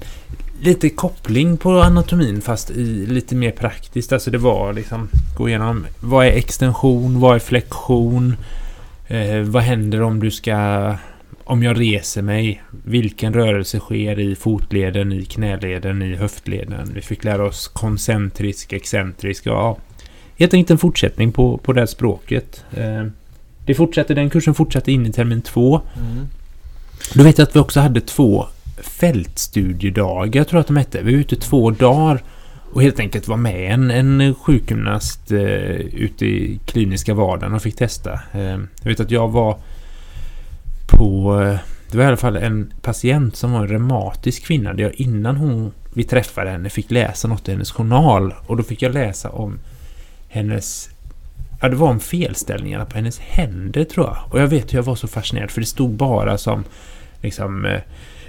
lite 0.61 0.89
koppling 0.89 1.57
på 1.57 1.81
anatomin 1.81 2.41
fast 2.41 2.69
i 2.71 3.05
lite 3.05 3.35
mer 3.35 3.51
praktiskt. 3.51 4.13
Alltså 4.13 4.31
det 4.31 4.37
var 4.37 4.73
liksom 4.73 5.09
gå 5.37 5.49
igenom 5.49 5.85
vad 5.99 6.25
är 6.25 6.31
extension, 6.31 7.19
vad 7.19 7.35
är 7.35 7.39
flexion, 7.39 8.35
eh, 9.07 9.39
vad 9.41 9.63
händer 9.63 10.01
om 10.01 10.19
du 10.19 10.31
ska 10.31 10.95
om 11.47 11.63
jag 11.63 11.79
reser 11.79 12.21
mig, 12.21 12.63
vilken 12.83 13.33
rörelse 13.33 13.79
sker 13.79 14.19
i 14.19 14.35
fotleden, 14.35 15.11
i 15.11 15.25
knäleden, 15.25 16.01
i 16.01 16.15
höftleden. 16.15 16.91
Vi 16.93 17.01
fick 17.01 17.23
lära 17.23 17.45
oss 17.45 17.67
koncentrisk, 17.67 18.73
excentrisk, 18.73 19.45
ja, 19.45 19.77
helt 20.37 20.53
enkelt 20.53 20.71
en 20.71 20.77
fortsättning 20.77 21.31
på, 21.31 21.57
på 21.57 21.73
det 21.73 21.81
här 21.81 21.85
språket. 21.85 22.63
Eh, 22.77 23.05
det 23.65 23.75
fortsatte, 23.75 24.13
den 24.13 24.29
kursen 24.29 24.53
fortsatte 24.53 24.91
in 24.91 25.05
i 25.05 25.11
termin 25.11 25.41
två. 25.41 25.81
Mm. 25.97 26.27
Då 27.13 27.23
vet 27.23 27.37
jag 27.37 27.47
att 27.47 27.55
vi 27.55 27.59
också 27.59 27.79
hade 27.79 28.01
två 28.01 28.45
fältstudiedagar, 28.81 30.43
tror 30.43 30.57
jag 30.57 30.61
att 30.61 30.67
de 30.67 30.77
hette. 30.77 31.01
Vi 31.01 31.13
var 31.13 31.19
ute 31.19 31.35
två 31.35 31.71
dagar 31.71 32.23
och 32.73 32.81
helt 32.81 32.99
enkelt 32.99 33.27
var 33.27 33.37
med 33.37 33.73
en, 33.73 33.91
en 33.91 34.35
sjukgymnast 34.35 35.31
eh, 35.31 35.39
ute 35.75 36.25
i 36.25 36.59
kliniska 36.65 37.13
vardagen 37.13 37.53
och 37.53 37.61
fick 37.61 37.75
testa. 37.75 38.13
Eh, 38.31 38.41
jag 38.81 38.89
vet 38.89 38.99
att 38.99 39.11
jag 39.11 39.27
var 39.27 39.57
på... 40.87 41.39
Eh, 41.41 41.59
det 41.91 41.97
var 41.97 42.03
i 42.03 42.07
alla 42.07 42.17
fall 42.17 42.37
en 42.37 42.73
patient 42.81 43.35
som 43.35 43.51
var 43.51 43.59
en 43.59 43.67
reumatisk 43.67 44.45
kvinna. 44.45 44.73
Där 44.73 44.83
jag 44.83 44.93
innan 44.93 45.37
hon, 45.37 45.71
vi 45.93 46.03
träffade 46.03 46.49
henne 46.49 46.69
fick 46.69 46.91
läsa 46.91 47.27
något 47.27 47.47
i 47.47 47.51
hennes 47.51 47.71
journal. 47.71 48.33
Och 48.47 48.57
då 48.57 48.63
fick 48.63 48.81
jag 48.81 48.93
läsa 48.93 49.29
om 49.29 49.59
hennes... 50.29 50.89
Ja, 51.61 51.69
det 51.69 51.75
var 51.75 51.89
om 51.89 51.99
felställningarna 51.99 52.85
på 52.85 52.95
hennes 52.95 53.19
händer 53.19 53.83
tror 53.83 54.05
jag. 54.05 54.17
Och 54.29 54.39
jag 54.39 54.47
vet 54.47 54.73
hur 54.73 54.77
jag 54.77 54.83
var 54.83 54.95
så 54.95 55.07
fascinerad 55.07 55.51
för 55.51 55.61
det 55.61 55.67
stod 55.67 55.91
bara 55.91 56.37
som 56.37 56.63
liksom 57.21 57.65
eh, 57.65 57.81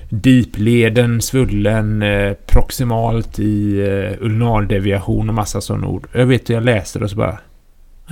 dipleden 0.09 1.23
svullen 1.23 2.03
eh, 2.03 2.33
proximalt 2.47 3.39
i 3.39 3.81
eh, 3.81 4.25
ulnardeviation 4.27 5.29
och 5.29 5.35
massa 5.35 5.61
sådana 5.61 5.87
ord. 5.87 6.09
Jag 6.13 6.27
vet 6.27 6.51
hur 6.51 6.55
jag 6.55 6.65
läste 6.65 6.99
det 6.99 7.05
och 7.05 7.11
så 7.11 7.17
bara... 7.17 7.39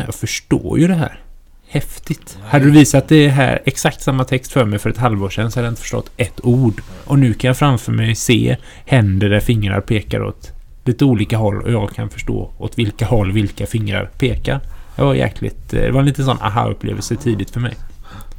Jag 0.06 0.14
förstår 0.14 0.78
ju 0.78 0.86
det 0.86 0.94
här. 0.94 1.20
Häftigt. 1.68 2.38
Nej. 2.40 2.50
Hade 2.50 2.64
du 2.64 2.70
visat 2.70 3.08
det 3.08 3.28
här 3.28 3.62
exakt 3.64 4.02
samma 4.02 4.24
text 4.24 4.52
för 4.52 4.64
mig 4.64 4.78
för 4.78 4.90
ett 4.90 4.96
halvår 4.96 5.30
sedan 5.30 5.50
så 5.50 5.58
hade 5.58 5.66
jag 5.66 5.72
inte 5.72 5.82
förstått 5.82 6.10
ett 6.16 6.40
ord. 6.42 6.82
Och 7.04 7.18
nu 7.18 7.34
kan 7.34 7.48
jag 7.48 7.56
framför 7.56 7.92
mig 7.92 8.14
se 8.14 8.56
händer 8.86 9.28
där 9.28 9.40
fingrar 9.40 9.80
pekar 9.80 10.22
åt 10.22 10.52
lite 10.84 11.04
olika 11.04 11.36
håll 11.36 11.62
och 11.62 11.72
jag 11.72 11.90
kan 11.90 12.10
förstå 12.10 12.50
åt 12.58 12.78
vilka 12.78 13.06
håll 13.06 13.32
vilka 13.32 13.66
fingrar 13.66 14.10
pekar. 14.18 14.60
Det 14.96 15.02
var 15.02 15.14
jäkligt... 15.14 15.74
Eh, 15.74 15.80
det 15.80 15.90
var 15.90 16.00
en 16.00 16.06
liten 16.06 16.24
sån 16.24 16.38
aha-upplevelse 16.40 17.16
tidigt 17.16 17.50
för 17.50 17.60
mig. 17.60 17.76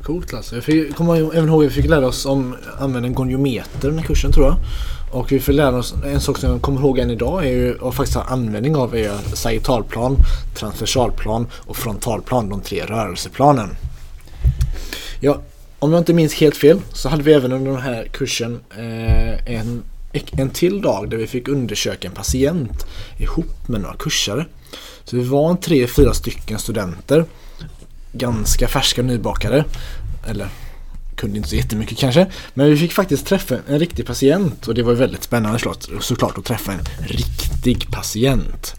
Coolt 0.01 0.33
alltså. 0.33 0.55
Jag 0.55 0.63
fick, 0.63 0.95
kommer 0.95 1.35
även 1.35 1.49
ihåg 1.49 1.65
att 1.65 1.71
vi 1.71 1.81
fick 1.81 1.89
lära 1.89 2.07
oss 2.07 2.25
om 2.25 2.55
använda 2.79 3.07
en 3.07 3.13
goniometer 3.13 3.89
den 3.89 3.99
här 3.99 4.05
kursen 4.05 4.31
tror 4.31 4.45
jag. 4.45 4.55
Och 5.11 5.31
vi 5.31 5.39
får 5.39 5.53
lära 5.53 5.77
oss, 5.77 5.93
en 6.05 6.21
sak 6.21 6.37
som 6.37 6.51
jag 6.51 6.61
kommer 6.61 6.79
ihåg 6.79 6.99
än 6.99 7.09
idag 7.09 7.45
är 7.45 7.51
ju 7.51 7.73
och 7.73 7.95
faktiskt 7.95 8.17
har 8.17 8.33
användning 8.33 8.75
av 8.75 8.95
är 8.95 9.35
sagittalplan, 9.35 10.17
transversalplan 10.55 11.47
och 11.53 11.77
frontalplan, 11.77 12.49
de 12.49 12.61
tre 12.61 12.85
rörelseplanen. 12.85 13.69
Ja, 15.19 15.41
om 15.79 15.91
jag 15.91 16.01
inte 16.01 16.13
minns 16.13 16.33
helt 16.33 16.57
fel 16.57 16.81
så 16.93 17.09
hade 17.09 17.23
vi 17.23 17.33
även 17.33 17.51
under 17.51 17.71
den 17.71 17.81
här 17.81 18.07
kursen 18.11 18.59
eh, 18.77 19.55
en, 19.55 19.83
en 20.31 20.49
till 20.49 20.81
dag 20.81 21.09
där 21.09 21.17
vi 21.17 21.27
fick 21.27 21.47
undersöka 21.47 22.07
en 22.07 22.13
patient 22.13 22.85
ihop 23.17 23.67
med 23.67 23.81
några 23.81 23.95
kursare. 23.95 24.45
Så 25.03 25.15
vi 25.15 25.23
var 25.23 25.49
en 25.49 25.57
tre, 25.57 25.87
fyra 25.87 26.13
stycken 26.13 26.59
studenter. 26.59 27.25
Ganska 28.11 28.67
färska 28.67 29.01
nybakade. 29.01 29.65
Eller 30.27 30.47
kunde 31.17 31.37
inte 31.37 31.49
så 31.49 31.55
jättemycket 31.55 31.97
kanske. 31.97 32.27
Men 32.53 32.69
vi 32.69 32.77
fick 32.77 32.93
faktiskt 32.93 33.25
träffa 33.25 33.55
en 33.67 33.79
riktig 33.79 34.05
patient 34.05 34.67
och 34.67 34.73
det 34.73 34.83
var 34.83 34.93
väldigt 34.93 35.23
spännande 35.23 35.59
såklart, 35.99 36.37
att 36.37 36.45
träffa 36.45 36.71
en 36.71 36.85
riktig 37.07 37.91
patient. 37.91 38.75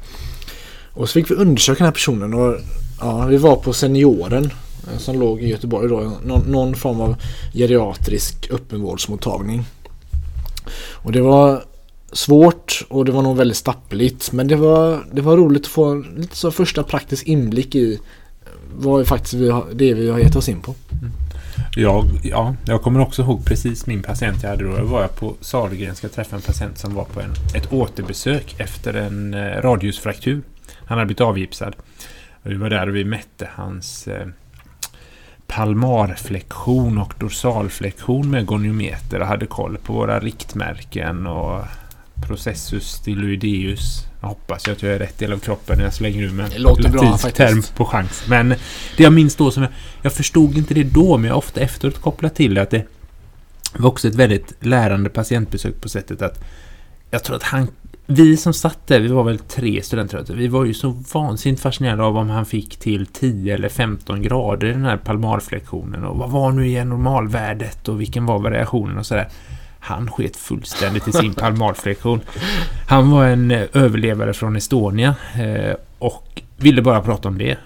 Och 0.92 1.08
så 1.08 1.12
fick 1.12 1.30
vi 1.30 1.34
undersöka 1.34 1.78
den 1.78 1.84
här 1.84 1.92
personen 1.92 2.34
och 2.34 2.56
ja, 3.00 3.26
vi 3.26 3.36
var 3.36 3.56
på 3.56 3.72
senioren 3.72 4.50
eh, 4.92 4.98
som 4.98 5.20
låg 5.20 5.42
i 5.42 5.48
Göteborg 5.48 5.88
då, 5.88 6.12
någon, 6.24 6.40
någon 6.40 6.74
form 6.74 7.00
av 7.00 7.16
geriatrisk 7.54 8.50
öppenvårdsmottagning. 8.50 9.64
Och 10.92 11.12
det 11.12 11.20
var 11.20 11.64
svårt 12.12 12.86
och 12.88 13.04
det 13.04 13.12
var 13.12 13.22
nog 13.22 13.36
väldigt 13.36 13.56
stappligt 13.56 14.32
men 14.32 14.48
det 14.48 14.56
var, 14.56 15.04
det 15.12 15.20
var 15.20 15.36
roligt 15.36 15.62
att 15.62 15.68
få 15.68 15.84
en 15.84 16.02
lite 16.16 16.36
så 16.36 16.50
första 16.50 16.82
praktisk 16.82 17.26
inblick 17.26 17.74
i 17.74 17.92
eh, 17.94 17.98
vad 18.76 19.06
faktiskt 19.06 19.34
vi 19.34 19.50
har, 19.50 19.66
det 19.72 19.94
vi 19.94 20.10
har 20.10 20.18
gett 20.18 20.36
oss 20.36 20.48
in 20.48 20.60
på. 20.60 20.74
Mm. 20.92 21.12
Jag, 21.76 22.20
ja, 22.22 22.54
jag 22.64 22.82
kommer 22.82 23.00
också 23.00 23.22
ihåg 23.22 23.44
precis 23.44 23.86
min 23.86 24.02
patient 24.02 24.42
jag 24.42 24.50
hade 24.50 24.64
då. 24.64 24.76
Då 24.76 24.84
var 24.84 25.00
jag 25.00 25.16
på 25.16 25.34
Sahlgrenska 25.40 26.06
och 26.06 26.12
träffade 26.12 26.36
en 26.36 26.42
patient 26.42 26.78
som 26.78 26.94
var 26.94 27.04
på 27.04 27.20
en, 27.20 27.32
ett 27.54 27.72
återbesök 27.72 28.54
efter 28.58 28.94
en 28.94 29.34
eh, 29.34 29.62
radiusfraktur. 29.62 30.42
Han 30.84 30.98
hade 30.98 31.06
blivit 31.06 31.20
avgipsad. 31.20 31.76
Och 32.42 32.50
vi 32.50 32.54
var 32.54 32.70
där 32.70 32.88
och 32.88 32.96
vi 32.96 33.04
mätte 33.04 33.48
hans 33.54 34.08
eh, 34.08 34.26
palmarflektion 35.46 36.98
och 36.98 37.14
dorsalflektion 37.18 38.30
med 38.30 38.46
goniometer 38.46 39.20
och 39.20 39.26
hade 39.26 39.46
koll 39.46 39.78
på 39.78 39.92
våra 39.92 40.20
riktmärken 40.20 41.26
och 41.26 41.64
processus 42.26 42.88
styloideus. 42.88 44.07
Jag 44.20 44.28
hoppas 44.28 44.68
att 44.68 44.82
jag 44.82 44.92
är 44.92 44.98
rätt 44.98 45.18
del 45.18 45.32
av 45.32 45.38
kroppen 45.38 45.78
när 45.78 45.84
jag 45.84 45.94
slänger 45.94 46.22
ur 46.22 46.30
mig 46.30 46.46
en 46.56 46.62
latinsk 46.62 47.34
term 47.34 47.62
på 47.76 47.84
chans. 47.84 48.24
Men 48.28 48.48
det 48.96 49.02
jag 49.02 49.12
minns 49.12 49.36
då 49.36 49.50
som 49.50 49.62
jag, 49.62 49.72
jag 50.02 50.12
förstod 50.12 50.58
inte 50.58 50.74
det 50.74 50.84
då 50.84 51.16
men 51.16 51.24
jag 51.24 51.34
har 51.34 51.38
ofta 51.38 51.60
efteråt 51.60 52.00
kopplat 52.00 52.34
till 52.34 52.54
det 52.54 52.62
att 52.62 52.70
det 52.70 52.86
var 53.76 53.88
också 53.88 54.08
ett 54.08 54.14
väldigt 54.14 54.52
lärande 54.60 55.10
patientbesök 55.10 55.80
på 55.80 55.88
sättet 55.88 56.22
att 56.22 56.44
jag 57.10 57.24
tror 57.24 57.36
att 57.36 57.42
han 57.42 57.68
vi 58.10 58.36
som 58.36 58.54
satt 58.54 58.86
där, 58.86 59.00
vi 59.00 59.08
var 59.08 59.24
väl 59.24 59.38
tre 59.38 59.82
studenter, 59.82 60.34
vi 60.34 60.48
var 60.48 60.64
ju 60.64 60.74
så 60.74 60.88
vansinnigt 61.12 61.62
fascinerade 61.62 62.02
av 62.02 62.16
om 62.16 62.30
han 62.30 62.46
fick 62.46 62.76
till 62.76 63.06
10 63.06 63.54
eller 63.54 63.68
15 63.68 64.22
grader 64.22 64.66
i 64.66 64.72
den 64.72 64.84
här 64.84 64.96
palmarflektionen 64.96 66.04
och 66.04 66.16
vad 66.18 66.30
var 66.30 66.52
nu 66.52 66.66
igen 66.66 66.88
normalvärdet 66.88 67.88
och 67.88 68.00
vilken 68.00 68.26
var 68.26 68.38
variationen 68.38 68.98
och 68.98 69.06
sådär. 69.06 69.28
Han 69.80 70.10
sket 70.10 70.36
fullständigt 70.36 71.08
i 71.08 71.12
sin 71.12 71.34
palmalflektion. 71.34 72.20
Han 72.88 73.10
var 73.10 73.26
en 73.26 73.50
eh, 73.50 73.66
överlevare 73.72 74.34
från 74.34 74.56
Estonia 74.56 75.14
eh, 75.38 75.74
och 75.98 76.42
ville 76.56 76.82
bara 76.82 77.00
prata 77.00 77.28
om 77.28 77.38
det. 77.38 77.56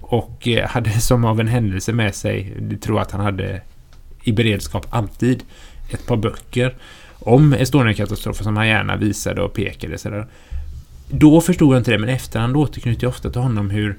Och 0.00 0.48
eh, 0.48 0.68
hade 0.68 0.90
som 0.90 1.24
av 1.24 1.40
en 1.40 1.48
händelse 1.48 1.92
med 1.92 2.14
sig, 2.14 2.56
det 2.60 2.76
tror 2.76 3.00
att 3.00 3.10
han 3.10 3.20
hade 3.20 3.60
i 4.22 4.32
beredskap 4.32 4.86
alltid, 4.90 5.42
ett 5.90 6.06
par 6.06 6.16
böcker 6.16 6.74
om 7.18 7.54
Estonia-katastrofen 7.54 8.44
som 8.44 8.56
han 8.56 8.68
gärna 8.68 8.96
visade 8.96 9.42
och 9.42 9.52
pekade. 9.54 9.98
Sådär. 9.98 10.26
Då 11.08 11.40
förstod 11.40 11.74
jag 11.74 11.80
inte 11.80 11.90
det, 11.90 11.98
men 11.98 12.08
efterhand 12.08 12.56
återknyter 12.56 13.04
jag 13.04 13.10
ofta 13.10 13.30
till 13.30 13.40
honom 13.40 13.70
hur 13.70 13.98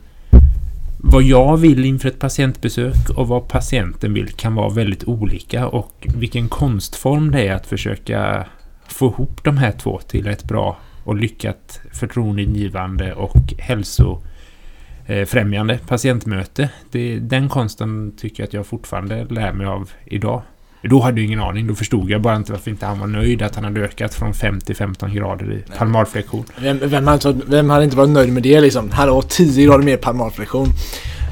vad 1.07 1.23
jag 1.23 1.57
vill 1.57 1.85
inför 1.85 2.09
ett 2.09 2.19
patientbesök 2.19 3.09
och 3.15 3.27
vad 3.27 3.47
patienten 3.47 4.13
vill 4.13 4.29
kan 4.29 4.55
vara 4.55 4.69
väldigt 4.69 5.03
olika 5.03 5.67
och 5.67 6.07
vilken 6.15 6.49
konstform 6.49 7.31
det 7.31 7.47
är 7.47 7.53
att 7.53 7.67
försöka 7.67 8.45
få 8.87 9.07
ihop 9.07 9.43
de 9.43 9.57
här 9.57 9.71
två 9.71 9.99
till 10.07 10.27
ett 10.27 10.43
bra 10.43 10.77
och 11.03 11.15
lyckat 11.15 11.81
förtroendeingivande 11.91 13.13
och 13.13 13.53
hälsofrämjande 13.57 15.79
patientmöte. 15.87 16.69
Det, 16.91 17.19
den 17.19 17.49
konsten 17.49 18.13
tycker 18.17 18.43
jag 18.43 18.47
att 18.47 18.53
jag 18.53 18.65
fortfarande 18.65 19.25
lär 19.25 19.53
mig 19.53 19.67
av 19.67 19.91
idag. 20.05 20.41
Då 20.89 20.99
hade 20.99 21.21
jag 21.21 21.25
ingen 21.25 21.39
aning. 21.39 21.67
Då 21.67 21.75
förstod 21.75 22.09
jag 22.09 22.21
bara 22.21 22.35
inte 22.35 22.51
varför 22.51 22.71
inte 22.71 22.85
han 22.85 22.99
var 22.99 23.07
nöjd 23.07 23.41
att 23.41 23.55
han 23.55 23.63
hade 23.63 23.81
ökat 23.81 24.13
från 24.13 24.33
5 24.33 24.61
till 24.61 24.75
15 24.75 25.13
grader 25.13 25.53
i 25.53 25.77
palmarflexion. 25.77 26.45
Vem, 26.57 26.79
vem, 26.83 27.07
hade, 27.07 27.35
vem 27.47 27.69
hade 27.69 27.83
inte 27.83 27.97
varit 27.97 28.09
nöjd 28.09 28.33
med 28.33 28.43
det 28.43 28.61
liksom? 28.61 28.91
Hallå, 28.91 29.21
10 29.21 29.65
grader 29.65 29.83
mer 29.83 29.97
palmarflexion. 29.97 30.67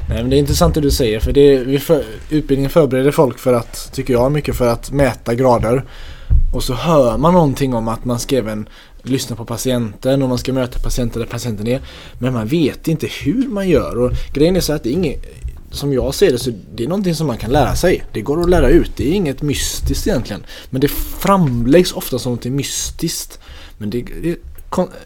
Nej, 0.08 0.22
men 0.22 0.30
det 0.30 0.36
är 0.36 0.38
intressant 0.38 0.74
det 0.74 0.80
du 0.80 0.90
säger 0.90 1.20
för, 1.20 1.32
det, 1.32 1.78
för 1.78 2.04
utbildningen 2.30 2.70
förbereder 2.70 3.10
folk 3.10 3.38
för 3.38 3.52
att, 3.52 3.90
tycker 3.92 4.12
jag, 4.12 4.32
mycket 4.32 4.56
för 4.56 4.68
att 4.68 4.90
mäta 4.90 5.34
grader. 5.34 5.84
Och 6.54 6.64
så 6.64 6.74
hör 6.74 7.18
man 7.18 7.32
någonting 7.32 7.74
om 7.74 7.88
att 7.88 8.04
man 8.04 8.18
ska 8.18 8.36
även 8.36 8.68
lyssna 9.02 9.36
på 9.36 9.44
patienten 9.44 10.22
och 10.22 10.28
man 10.28 10.38
ska 10.38 10.52
möta 10.52 10.78
patienten 10.78 11.22
där 11.22 11.28
patienten 11.28 11.66
är. 11.66 11.80
Men 12.18 12.32
man 12.32 12.46
vet 12.46 12.88
inte 12.88 13.06
hur 13.24 13.48
man 13.48 13.68
gör 13.68 13.98
och 13.98 14.12
grejen 14.34 14.56
är 14.56 14.60
så 14.60 14.72
att 14.72 14.82
det 14.82 14.88
är 14.88 14.92
inget, 14.92 15.24
som 15.74 15.92
jag 15.92 16.14
ser 16.14 16.32
det 16.32 16.38
så 16.38 16.52
det 16.74 16.84
är 16.84 16.88
någonting 16.88 17.14
som 17.14 17.26
man 17.26 17.38
kan 17.38 17.50
lära 17.50 17.76
sig. 17.76 18.04
Det 18.12 18.20
går 18.20 18.40
att 18.40 18.50
lära 18.50 18.68
ut. 18.68 18.90
Det 18.96 19.08
är 19.08 19.12
inget 19.12 19.42
mystiskt 19.42 20.06
egentligen. 20.06 20.42
Men 20.70 20.80
det 20.80 20.88
framläggs 20.88 21.92
ofta 21.92 22.18
som 22.18 22.32
något 22.32 22.44
mystiskt. 22.44 23.38
Men 23.78 23.90
det, 23.90 23.98
är 23.98 24.36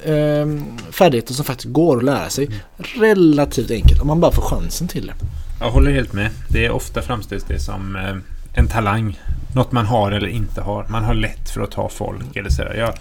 eh, 0.05 0.49
färdigheter 0.91 1.35
som 1.35 1.45
faktiskt 1.45 1.73
går 1.73 1.97
att 1.97 2.05
lära 2.05 2.31
sig 2.31 2.51
relativt 2.77 3.71
enkelt 3.71 4.01
om 4.01 4.07
man 4.07 4.21
bara 4.21 4.33
får 4.33 4.43
chansen 4.43 4.89
till 4.89 5.07
det. 5.07 5.15
Jag 5.61 5.71
håller 5.71 5.91
helt 5.91 6.13
med. 6.13 6.31
Det 6.49 6.67
är 6.67 6.71
ofta 6.71 7.03
framställs 7.03 7.45
det 7.45 7.61
som 7.61 7.97
eh, 7.97 8.17
en 8.59 8.69
talang. 8.69 9.19
Något 9.55 9.73
man 9.73 9.87
har 9.87 10.13
eller 10.13 10.29
inte 10.29 10.61
har. 10.61 10.87
Man 10.89 11.05
har 11.05 11.15
lätt 11.15 11.51
för 11.51 11.61
att 11.61 11.71
ta 11.71 11.89
folk 11.89 12.37
eller 12.37 12.51
sådär. 12.51 12.75
Jag, 12.75 12.95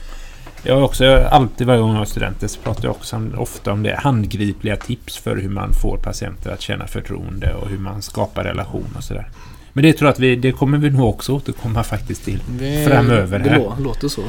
jag 0.67 0.75
har 0.75 0.81
också 0.81 1.05
alltid 1.31 1.67
varje 1.67 1.81
gång 1.81 1.91
jag 1.91 1.97
har 1.97 2.05
studenter 2.05 2.47
så 2.47 2.59
pratar 2.59 2.83
jag 2.83 2.91
också 2.91 3.21
ofta 3.37 3.71
om 3.71 3.83
det. 3.83 3.95
Handgripliga 3.95 4.75
tips 4.75 5.17
för 5.17 5.35
hur 5.35 5.49
man 5.49 5.73
får 5.73 5.97
patienter 5.97 6.51
att 6.51 6.61
känna 6.61 6.87
förtroende 6.87 7.53
och 7.53 7.69
hur 7.69 7.77
man 7.77 8.01
skapar 8.01 8.43
relation 8.43 8.93
och 8.97 9.03
sådär. 9.03 9.29
Men 9.73 9.83
det 9.83 9.93
tror 9.93 10.07
jag 10.07 10.13
att 10.13 10.19
vi, 10.19 10.35
det 10.35 10.51
kommer 10.51 10.77
vi 10.77 10.89
nog 10.89 11.09
också 11.09 11.33
återkomma 11.33 11.83
faktiskt 11.83 12.25
till 12.25 12.39
det, 12.59 12.87
framöver. 12.87 13.39
Här. 13.39 13.59
Det 13.77 13.83
låter 13.83 14.07
så. 14.07 14.21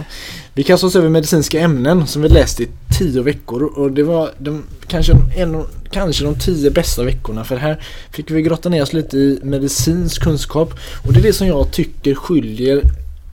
Vi 0.54 0.62
kastar 0.62 0.88
oss 0.88 0.96
över 0.96 1.08
medicinska 1.08 1.60
ämnen 1.60 2.06
som 2.06 2.22
vi 2.22 2.28
läst 2.28 2.60
i 2.60 2.68
tio 2.98 3.22
veckor 3.22 3.62
och 3.62 3.92
det 3.92 4.02
var 4.02 4.30
de, 4.38 4.64
kanske, 4.86 5.12
en, 5.36 5.64
kanske 5.90 6.24
de 6.24 6.34
tio 6.38 6.70
bästa 6.70 7.04
veckorna 7.04 7.44
för 7.44 7.56
här 7.56 7.82
fick 8.10 8.30
vi 8.30 8.42
grotta 8.42 8.68
ner 8.68 8.82
oss 8.82 8.92
lite 8.92 9.16
i 9.16 9.40
medicinsk 9.42 10.22
kunskap 10.22 10.74
och 11.06 11.12
det 11.12 11.20
är 11.20 11.22
det 11.22 11.32
som 11.32 11.46
jag 11.46 11.72
tycker 11.72 12.14
skiljer 12.14 12.82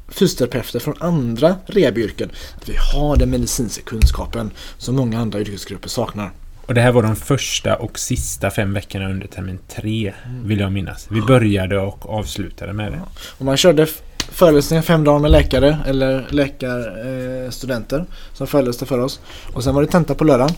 fysioterapeuter 0.08 0.80
från 0.80 0.96
andra 1.00 1.56
rehabyrken. 1.66 2.32
Att 2.58 2.70
vi 2.70 2.76
har 2.94 3.16
den 3.16 3.30
medicinska 3.30 3.84
kunskapen 3.84 4.52
som 4.78 4.96
många 4.96 5.20
andra 5.20 5.40
yrkesgrupper 5.40 5.90
saknar. 5.90 6.32
Och 6.66 6.74
det 6.74 6.82
här 6.82 6.92
var 6.92 7.04
de 7.04 7.16
första 7.16 7.76
och 7.76 8.00
sista 8.00 8.52
fem 8.52 8.74
veckorna 8.74 9.10
under 9.10 9.28
termin 9.28 9.60
tre, 9.76 10.14
vill 10.44 10.60
jag 10.60 10.72
minnas. 10.72 11.08
Vi 11.12 11.22
började 11.22 11.80
och 11.80 12.10
avslutade 12.10 12.74
med 12.74 12.92
det. 12.92 13.02
Och 13.38 13.46
man 13.46 13.58
körde 13.58 13.88
föreläsningar 14.32 14.84
fem 14.84 15.04
dagar 15.04 15.20
med 15.20 15.32
läkare 15.32 15.80
eller 15.86 16.28
läkarstudenter 16.30 18.00
eh, 18.00 18.06
som 18.34 18.48
föreläste 18.48 18.86
för 18.86 19.00
oss. 19.00 19.20
Och 19.54 19.64
sen 19.64 19.76
var 19.76 19.82
det 19.82 19.88
tenta 19.88 20.16
på 20.16 20.24
lördagen. 20.24 20.56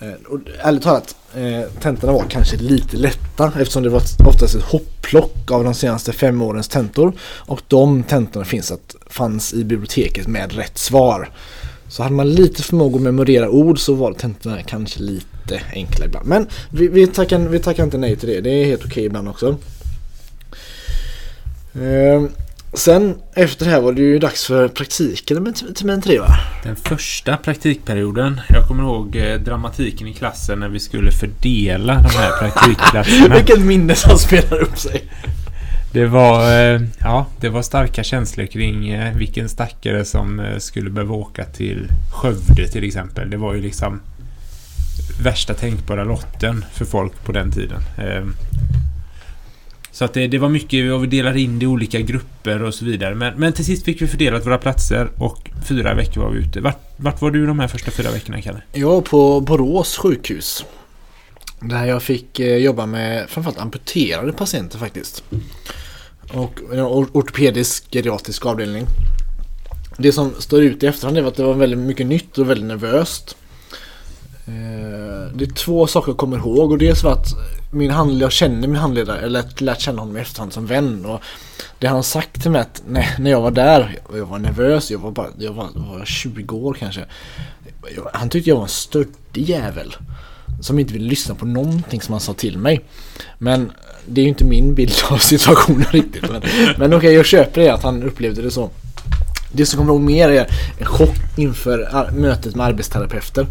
Eh, 0.00 0.12
och 0.28 0.40
ärligt 0.62 0.82
talat, 0.82 1.16
eh, 1.34 1.80
tentorna 1.80 2.12
var 2.12 2.24
kanske 2.28 2.56
lite 2.56 2.96
lätta 2.96 3.52
eftersom 3.60 3.82
det 3.82 3.88
var 3.88 4.02
oftast 4.26 4.54
ett 4.54 4.62
hopplock 4.62 5.50
av 5.50 5.64
de 5.64 5.74
senaste 5.74 6.12
fem 6.12 6.42
årens 6.42 6.68
tentor. 6.68 7.12
Och 7.22 7.60
de 7.68 8.02
tentorna 8.02 8.44
finns 8.44 8.72
att, 8.72 8.96
fanns 9.06 9.54
i 9.54 9.64
biblioteket 9.64 10.26
med 10.26 10.52
rätt 10.52 10.78
svar. 10.78 11.30
Så 11.88 12.02
hade 12.02 12.14
man 12.14 12.30
lite 12.30 12.62
förmåga 12.62 12.96
att 12.96 13.02
memorera 13.02 13.50
ord 13.50 13.78
så 13.78 13.94
var 13.94 14.12
tentorna 14.12 14.62
kanske 14.62 15.00
lite 15.00 15.60
enkla 15.72 16.04
ibland. 16.04 16.26
Men 16.26 16.46
vi, 16.70 16.88
vi, 16.88 17.06
tackar, 17.06 17.38
vi 17.38 17.58
tackar 17.58 17.84
inte 17.84 17.98
nej 17.98 18.16
till 18.16 18.28
det. 18.28 18.40
Det 18.40 18.50
är 18.50 18.64
helt 18.64 18.80
okej 18.80 18.90
okay 18.90 19.04
ibland 19.04 19.28
också. 19.28 19.56
Eh, 21.74 22.22
Sen 22.72 23.18
efter 23.34 23.64
det 23.64 23.70
här 23.70 23.80
var 23.80 23.92
det 23.92 24.00
ju 24.00 24.18
dags 24.18 24.46
för 24.46 24.68
praktiken 24.68 25.42
med 25.42 25.76
termin 25.76 26.02
tre 26.02 26.18
va? 26.18 26.28
Den 26.62 26.76
första 26.76 27.36
praktikperioden. 27.36 28.40
Jag 28.48 28.68
kommer 28.68 28.82
ihåg 28.82 29.16
eh, 29.16 29.40
dramatiken 29.40 30.06
i 30.06 30.14
klassen 30.14 30.60
när 30.60 30.68
vi 30.68 30.80
skulle 30.80 31.12
fördela 31.12 31.94
de 31.94 32.08
här 32.08 32.38
praktikplatserna. 32.38 33.34
Vilket 33.36 33.60
minne 33.60 33.94
som 33.94 34.18
spelar 34.18 34.60
upp 34.60 34.78
sig. 34.78 35.04
Det 35.92 36.06
var, 36.06 36.52
eh, 36.52 36.80
ja, 36.98 37.26
det 37.40 37.48
var 37.48 37.62
starka 37.62 38.02
känslor 38.02 38.46
kring 38.46 38.88
eh, 38.88 39.16
vilken 39.16 39.48
stackare 39.48 40.04
som 40.04 40.56
skulle 40.58 40.90
behöva 40.90 41.14
åka 41.14 41.44
till 41.44 41.88
Skövde 42.12 42.68
till 42.68 42.84
exempel. 42.84 43.30
Det 43.30 43.36
var 43.36 43.54
ju 43.54 43.60
liksom 43.60 44.00
värsta 45.22 45.54
tänkbara 45.54 46.04
lotten 46.04 46.64
för 46.72 46.84
folk 46.84 47.24
på 47.24 47.32
den 47.32 47.52
tiden. 47.52 47.80
Så 49.92 50.04
att 50.04 50.14
det, 50.14 50.26
det 50.26 50.38
var 50.38 50.48
mycket, 50.48 50.92
och 50.92 51.02
vi 51.02 51.06
delade 51.06 51.40
in 51.40 51.58
det 51.58 51.64
i 51.64 51.66
olika 51.66 52.00
grupper 52.00 52.62
och 52.62 52.74
så 52.74 52.84
vidare. 52.84 53.14
Men, 53.14 53.34
men 53.36 53.52
till 53.52 53.64
sist 53.64 53.84
fick 53.84 54.02
vi 54.02 54.06
fördelat 54.06 54.46
våra 54.46 54.58
platser 54.58 55.10
och 55.18 55.50
fyra 55.68 55.94
veckor 55.94 56.20
var 56.20 56.30
vi 56.30 56.38
ute. 56.38 56.60
Vart, 56.60 56.78
vart 56.96 57.22
var 57.22 57.30
du 57.30 57.46
de 57.46 57.58
här 57.58 57.68
första 57.68 57.90
fyra 57.90 58.10
veckorna, 58.10 58.42
Kalle? 58.42 58.62
Jag 58.72 58.88
var 58.88 59.00
på 59.00 59.40
Borås 59.40 59.96
sjukhus. 59.96 60.64
Där 61.60 61.84
jag 61.84 62.02
fick 62.02 62.40
eh, 62.40 62.56
jobba 62.56 62.86
med 62.86 63.30
framförallt 63.30 63.58
amputerade 63.58 64.32
patienter 64.32 64.78
faktiskt. 64.78 65.24
Och 66.32 66.60
en 66.72 66.80
ortopedisk 66.80 67.92
geriatrisk 67.92 68.46
avdelning. 68.46 68.86
Det 69.98 70.12
som 70.12 70.34
står 70.38 70.62
ut 70.62 70.82
i 70.82 70.86
efterhand 70.86 71.18
är 71.18 71.22
att 71.22 71.34
det 71.34 71.42
var 71.42 71.54
väldigt 71.54 71.78
mycket 71.78 72.06
nytt 72.06 72.38
och 72.38 72.50
väldigt 72.50 72.66
nervöst. 72.66 73.36
Eh, 74.46 75.32
det 75.34 75.44
är 75.44 75.54
två 75.54 75.86
saker 75.86 76.10
jag 76.10 76.18
kommer 76.18 76.36
ihåg 76.36 76.72
och 76.72 76.78
dels 76.78 77.02
var 77.02 77.12
att 77.12 77.28
min 77.70 77.90
handledare, 77.90 78.24
jag 78.24 78.32
känner 78.32 78.68
min 78.68 78.76
handledare, 78.76 79.20
eller 79.20 79.44
lärt 79.58 79.80
känna 79.80 80.02
honom 80.02 80.16
i 80.16 80.20
efterhand 80.20 80.52
som 80.52 80.66
vän. 80.66 81.04
Och 81.06 81.20
det 81.78 81.86
han 81.86 82.02
sagt 82.02 82.42
till 82.42 82.50
mig 82.50 82.60
att 82.60 82.82
när, 82.88 83.14
när 83.18 83.30
jag 83.30 83.40
var 83.40 83.50
där, 83.50 83.98
och 84.04 84.18
jag 84.18 84.26
var 84.26 84.38
nervös, 84.38 84.90
jag 84.90 84.98
var 84.98 85.10
bara 85.10 85.28
jag 85.38 85.52
var, 85.52 85.68
var 85.74 86.04
20 86.04 86.56
år 86.56 86.74
kanske. 86.74 87.04
Han 88.12 88.28
tyckte 88.28 88.50
jag 88.50 88.56
var 88.56 88.62
en 88.62 88.68
stöddig 88.68 89.48
jävel. 89.48 89.94
Som 90.60 90.78
inte 90.78 90.92
ville 90.92 91.08
lyssna 91.08 91.34
på 91.34 91.46
någonting 91.46 92.00
som 92.00 92.12
han 92.12 92.20
sa 92.20 92.32
till 92.32 92.58
mig. 92.58 92.84
Men 93.38 93.72
det 94.06 94.20
är 94.20 94.22
ju 94.22 94.28
inte 94.28 94.44
min 94.44 94.74
bild 94.74 94.94
av 95.10 95.18
situationen 95.18 95.86
riktigt. 95.90 96.30
Men, 96.30 96.42
men 96.78 96.86
okej, 96.86 96.96
okay, 96.96 97.12
jag 97.12 97.26
köper 97.26 97.60
det 97.60 97.68
att 97.68 97.82
han 97.82 98.02
upplevde 98.02 98.42
det 98.42 98.50
så. 98.50 98.70
Det 99.52 99.66
som 99.66 99.78
kommer 99.78 99.92
ihåg 99.92 100.00
mer 100.00 100.28
är 100.28 100.46
en 100.78 100.86
chock 100.86 101.16
inför 101.36 102.10
mötet 102.12 102.54
med 102.56 102.66
arbetsterapeuter. 102.66 103.46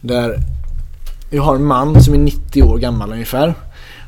Där 0.00 0.38
jag 1.30 1.42
har 1.42 1.54
en 1.54 1.64
man 1.64 2.02
som 2.02 2.14
är 2.14 2.18
90 2.18 2.62
år 2.62 2.78
gammal 2.78 3.12
ungefär. 3.12 3.54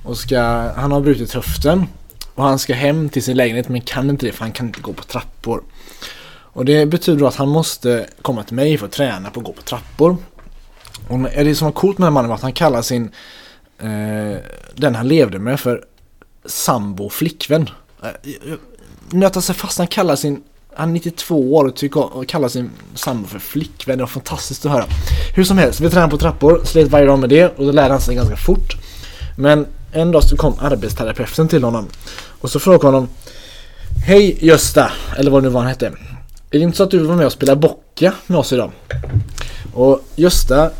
Och 0.04 0.18
ska, 0.18 0.40
han 0.76 0.92
har 0.92 1.00
brutit 1.00 1.32
höften. 1.32 1.86
Och 2.34 2.44
han 2.44 2.58
ska 2.58 2.74
hem 2.74 3.08
till 3.08 3.22
sin 3.22 3.36
lägenhet 3.36 3.68
men 3.68 3.80
kan 3.80 4.10
inte 4.10 4.26
det 4.26 4.32
för 4.32 4.44
han 4.44 4.52
kan 4.52 4.66
inte 4.66 4.80
gå 4.80 4.92
på 4.92 5.02
trappor. 5.02 5.62
Och 6.52 6.64
det 6.64 6.86
betyder 6.86 7.26
att 7.26 7.36
han 7.36 7.48
måste 7.48 8.06
komma 8.22 8.42
till 8.42 8.56
mig 8.56 8.78
för 8.78 8.86
att 8.86 8.92
träna 8.92 9.30
på 9.30 9.40
att 9.40 9.46
gå 9.46 9.52
på 9.52 9.62
trappor. 9.62 10.16
Och 11.08 11.18
det 11.20 11.54
som 11.54 11.64
var 11.64 11.72
coolt 11.72 11.98
med 11.98 12.06
den 12.06 12.12
här 12.12 12.14
mannen 12.14 12.28
var 12.28 12.36
att 12.36 12.42
han 12.42 12.52
kallar 12.52 12.82
sin 12.82 13.10
eh, 13.78 14.38
den 14.74 14.94
han 14.94 15.08
levde 15.08 15.38
med 15.38 15.60
för 15.60 15.84
sambo 16.44 17.10
flickvän. 17.10 17.70
Eh, 18.02 18.08
Nöta 19.12 19.40
sig 19.40 19.54
fast, 19.54 19.78
han 19.78 19.86
kallar 19.86 20.16
sin 20.16 20.42
han 20.80 20.88
är 20.88 20.92
92 20.92 21.54
år 21.54 21.64
och, 21.64 21.76
tycker, 21.76 22.16
och 22.16 22.26
kallar 22.26 22.48
sin 22.48 22.70
sambo 22.94 23.28
för 23.28 23.38
flickvän. 23.38 23.98
Det 23.98 24.02
var 24.02 24.08
fantastiskt 24.08 24.66
att 24.66 24.72
höra. 24.72 24.84
Hur 25.34 25.44
som 25.44 25.58
helst, 25.58 25.80
vi 25.80 25.90
tränade 25.90 26.10
på 26.10 26.18
trappor, 26.18 26.60
slet 26.64 26.88
varje 26.88 27.06
dag 27.06 27.18
med 27.18 27.28
det 27.28 27.44
och 27.44 27.64
då 27.66 27.72
lärde 27.72 27.90
han 27.90 28.00
sig 28.00 28.14
ganska 28.14 28.36
fort. 28.36 28.76
Men 29.36 29.66
en 29.92 30.12
dag 30.12 30.24
så 30.24 30.36
kom 30.36 30.54
arbetsterapeuten 30.60 31.48
till 31.48 31.64
honom 31.64 31.88
och 32.40 32.50
så 32.50 32.60
frågade 32.60 32.86
honom 32.86 33.08
Hej 34.06 34.38
Gösta, 34.40 34.92
eller 35.16 35.30
vad 35.30 35.42
det 35.42 35.48
nu 35.48 35.52
var 35.52 35.60
han 35.60 35.68
hette. 35.68 35.86
Är 35.86 35.92
det 36.50 36.58
inte 36.58 36.76
så 36.76 36.82
att 36.82 36.90
du 36.90 36.98
vill 36.98 37.06
vara 37.06 37.16
med 37.16 37.26
och 37.26 37.32
spela 37.32 37.56
bocka 37.56 38.14
med 38.26 38.38
oss 38.38 38.52
idag? 38.52 38.70
Och 39.74 40.04
Gösta, 40.16 40.70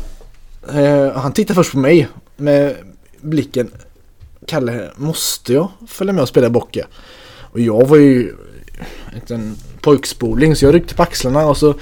eh, 0.73 1.11
han 1.15 1.33
tittar 1.33 1.53
först 1.53 1.71
på 1.71 1.77
mig 1.77 2.07
med 2.37 2.75
blicken 3.21 3.71
Kalle, 4.47 4.91
måste 4.95 5.53
jag 5.53 5.67
följa 5.87 6.13
med 6.13 6.21
och 6.21 6.29
spela 6.29 6.49
bocka? 6.49 6.87
Och 7.39 7.59
jag 7.59 7.87
var 7.87 7.97
ju 7.97 8.35
en 9.27 9.57
pojkspoling 9.81 10.55
så 10.55 10.65
jag 10.65 10.75
ryckte 10.75 10.95
på 10.95 11.03
axlarna 11.03 11.45
och 11.45 11.57
så 11.57 11.73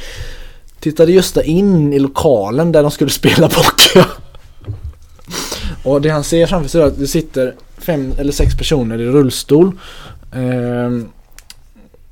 tittade 0.80 1.12
Gösta 1.12 1.44
in 1.44 1.94
i 1.94 2.00
lokalen 2.00 2.72
där 2.72 2.82
de 2.82 2.92
skulle 2.92 3.12
spela 3.12 3.50
poker. 3.50 4.06
Och 5.84 6.02
det 6.02 6.10
han 6.10 6.24
ser 6.24 6.48
framför 6.48 6.70
sig 6.70 6.82
är 6.82 6.86
att 6.86 7.00
det 7.00 7.08
sitter 7.08 7.56
fem 7.78 8.14
eller 8.18 8.32
sex 8.32 8.58
personer 8.58 9.02
i 9.02 9.06
rullstol. 9.06 9.72
Eh, 10.34 11.10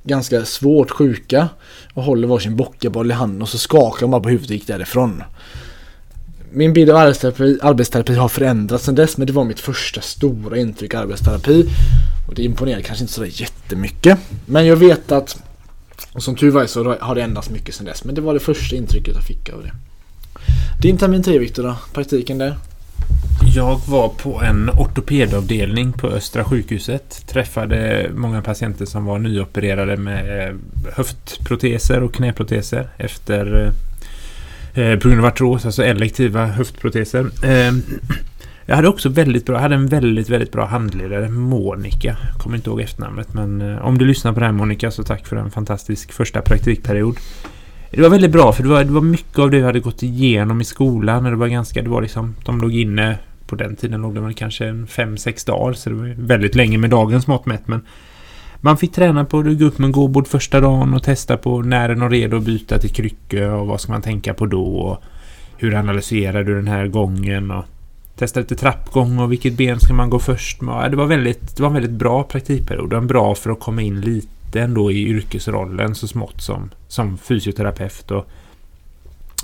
ganska 0.04 0.46
svårt 0.46 0.92
sjuka 0.92 1.50
och 1.94 2.04
håller 2.04 2.28
varsin 2.28 2.56
bockaboll 2.56 3.12
i 3.12 3.14
handen 3.14 3.42
och 3.42 3.50
så 3.50 3.58
skakar 3.58 4.02
de 4.02 4.12
bara 4.12 4.22
på 4.22 4.30
huvudet 4.30 4.50
och 4.50 4.56
gick 4.56 4.68
därifrån. 4.68 5.24
Min 6.52 6.74
bild 6.74 6.90
av 6.90 6.98
arbetsterapi, 6.98 7.60
arbetsterapi 7.62 8.14
har 8.14 8.30
förändrats 8.30 8.86
sedan 8.86 8.96
dess 8.96 9.18
men 9.18 9.28
det 9.28 9.34
var 9.34 9.44
mitt 9.44 9.60
första 9.60 10.02
stora 10.02 10.58
intryck 10.58 10.94
av 10.94 11.02
arbetsterapi. 11.02 11.66
Och 12.28 12.36
det 12.36 12.44
imponerar 12.44 12.82
kanske 12.82 13.04
inte 13.04 13.14
sådär 13.14 13.32
jättemycket. 13.34 14.20
Men 14.46 14.66
jag 14.66 14.76
vet 14.76 15.12
att, 15.12 15.38
och 16.14 16.24
som 16.24 16.36
tur 16.36 16.52
var 16.52 16.66
så 16.66 16.96
har 17.00 17.16
det 17.16 17.24
ändrats 17.24 17.50
mycket 17.50 17.76
sedan 17.76 17.86
dess. 17.86 18.04
Men 18.04 18.16
det 18.16 18.22
var 18.22 18.34
det 18.34 18.40
första 18.40 18.76
intrycket 18.76 19.16
jag 19.16 19.24
fick 19.24 19.50
av 19.50 19.64
det. 19.64 19.72
Din 20.82 20.98
termin 20.98 21.24
3 21.24 21.40
Viktor 21.40 21.64
då? 21.64 21.76
Praktiken 21.94 22.38
där? 22.38 22.56
Jag 23.56 23.82
var 23.88 24.10
på 24.10 24.42
en 24.42 24.70
ortopedavdelning 24.70 25.94
på 25.94 26.08
Östra 26.08 26.44
sjukhuset. 26.44 27.28
Träffade 27.28 28.10
många 28.16 28.42
patienter 28.42 28.86
som 28.86 29.06
var 29.06 29.20
nyopererade 29.20 29.98
med 29.98 30.48
eh, 30.48 30.56
höftproteser 30.94 32.04
och 32.04 32.14
knäproteser 32.14 32.90
efter 32.98 33.72
eh, 34.74 35.00
på 35.00 35.08
grund 35.08 35.20
av 35.22 35.26
artros, 35.26 35.66
alltså 35.66 35.84
elektiva 35.84 36.46
höftproteser. 36.46 37.20
Eh, 37.44 37.74
jag 38.70 38.76
hade 38.76 38.88
också 38.88 39.10
väldigt 39.10 39.46
bra, 39.46 39.56
jag 39.56 39.62
hade 39.62 39.76
en 39.76 39.88
väldigt, 39.88 40.30
väldigt 40.30 40.52
bra 40.52 40.66
handledare, 40.66 41.30
Monica. 41.30 42.18
Kommer 42.38 42.56
inte 42.56 42.70
ihåg 42.70 42.82
efternamnet, 42.82 43.34
men 43.34 43.62
eh, 43.62 43.86
om 43.86 43.98
du 43.98 44.06
lyssnar 44.06 44.34
på 44.34 44.40
det 44.40 44.46
här 44.46 44.54
Monica 44.54 44.92
så 44.92 45.04
tack 45.04 45.28
för 45.28 45.36
en 45.36 45.52
fantastisk 45.52 46.12
första 46.12 46.42
praktikperiod. 46.42 47.18
Det 47.92 48.02
var 48.02 48.10
väldigt 48.10 48.32
bra 48.32 48.54
för 48.54 48.64
det 48.64 48.70
var, 48.70 48.84
det 48.84 48.92
var 48.92 49.02
mycket 49.02 49.40
av 49.40 49.52
det 49.52 49.58
vi 49.58 49.64
hade 49.64 49.80
gått 49.80 50.04
igenom 50.04 50.62
i 50.62 50.64
skolan. 50.64 51.24
Det 51.24 51.36
var 51.36 51.48
ganska, 51.48 51.82
det 51.82 51.90
var 51.90 52.02
liksom, 52.02 52.36
de 52.46 52.62
låg 52.62 52.74
inne, 52.74 53.18
på 53.48 53.56
den 53.56 53.76
tiden 53.76 54.02
låg 54.02 54.16
de 54.16 54.34
kanske 54.34 54.66
en 54.66 54.88
fem 54.88 55.18
sex 55.18 55.46
dagar 55.46 55.74
så 55.74 55.90
det 55.90 55.96
var 55.96 56.16
väldigt 56.18 56.56
länge 56.56 56.78
med 56.78 56.90
dagens 56.90 57.28
mått 57.28 57.46
mätt. 57.46 57.68
Men 57.68 57.82
man 58.62 58.78
fick 58.78 58.94
träna 58.94 59.26
på 59.26 59.40
att 59.40 59.60
gå 59.60 59.66
upp 59.66 59.78
med 59.78 59.86
en 59.86 59.92
gåbord 59.92 60.28
första 60.28 60.60
dagen 60.60 60.94
och 60.94 61.04
testa 61.04 61.38
på 61.38 61.62
när 61.62 61.90
den 61.90 62.02
är 62.02 62.10
redo 62.10 62.38
att 62.38 62.44
byta 62.44 62.78
till 62.78 62.90
kryckor 62.90 63.50
och 63.50 63.68
vad 63.68 63.82
ska 63.82 63.92
man 63.92 64.02
tänka 64.02 64.34
på 64.34 64.46
då 64.46 64.64
och 64.64 65.04
hur 65.58 65.76
analyserar 65.76 66.44
du 66.44 66.56
den 66.56 66.68
här 66.68 66.88
gången 66.88 67.52
och 67.52 67.66
testa 68.18 68.40
lite 68.40 68.56
trappgång 68.56 69.20
och 69.20 69.32
vilket 69.32 69.54
ben 69.54 69.80
ska 69.80 69.94
man 69.94 70.10
gå 70.10 70.20
först 70.20 70.62
med. 70.62 70.92
Det 70.92 70.98
var, 70.98 71.06
väldigt, 71.06 71.56
det 71.56 71.62
var 71.62 71.68
en 71.68 71.74
väldigt 71.74 71.92
bra 71.92 72.24
praktikperiod. 72.24 72.90
Den 72.90 73.08
bra 73.08 73.36
för 73.36 73.50
att 73.50 73.60
komma 73.60 73.82
in 73.82 74.02
lite 74.02 74.62
ändå 74.62 74.92
i 74.92 75.08
yrkesrollen 75.08 75.96
så 75.96 76.08
smått 76.08 76.42
som, 76.42 76.70
som 76.88 77.18
fysioterapeut. 77.18 78.12
Och 78.12 78.28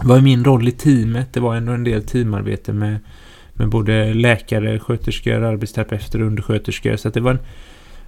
vad 0.03 0.17
är 0.17 0.21
min 0.21 0.43
roll 0.43 0.67
i 0.67 0.71
teamet? 0.71 1.33
Det 1.33 1.39
var 1.39 1.55
ändå 1.55 1.71
en 1.71 1.83
del 1.83 2.03
teamarbete 2.03 2.73
med, 2.73 2.99
med 3.53 3.69
både 3.69 4.13
läkare, 4.13 4.79
sköterskor, 4.79 5.43
arbetsterapeuter 5.43 6.21
och 6.21 6.27
undersköterskor. 6.27 6.95
Så 6.95 7.09
det 7.09 7.19
var 7.19 7.31
en, 7.31 7.39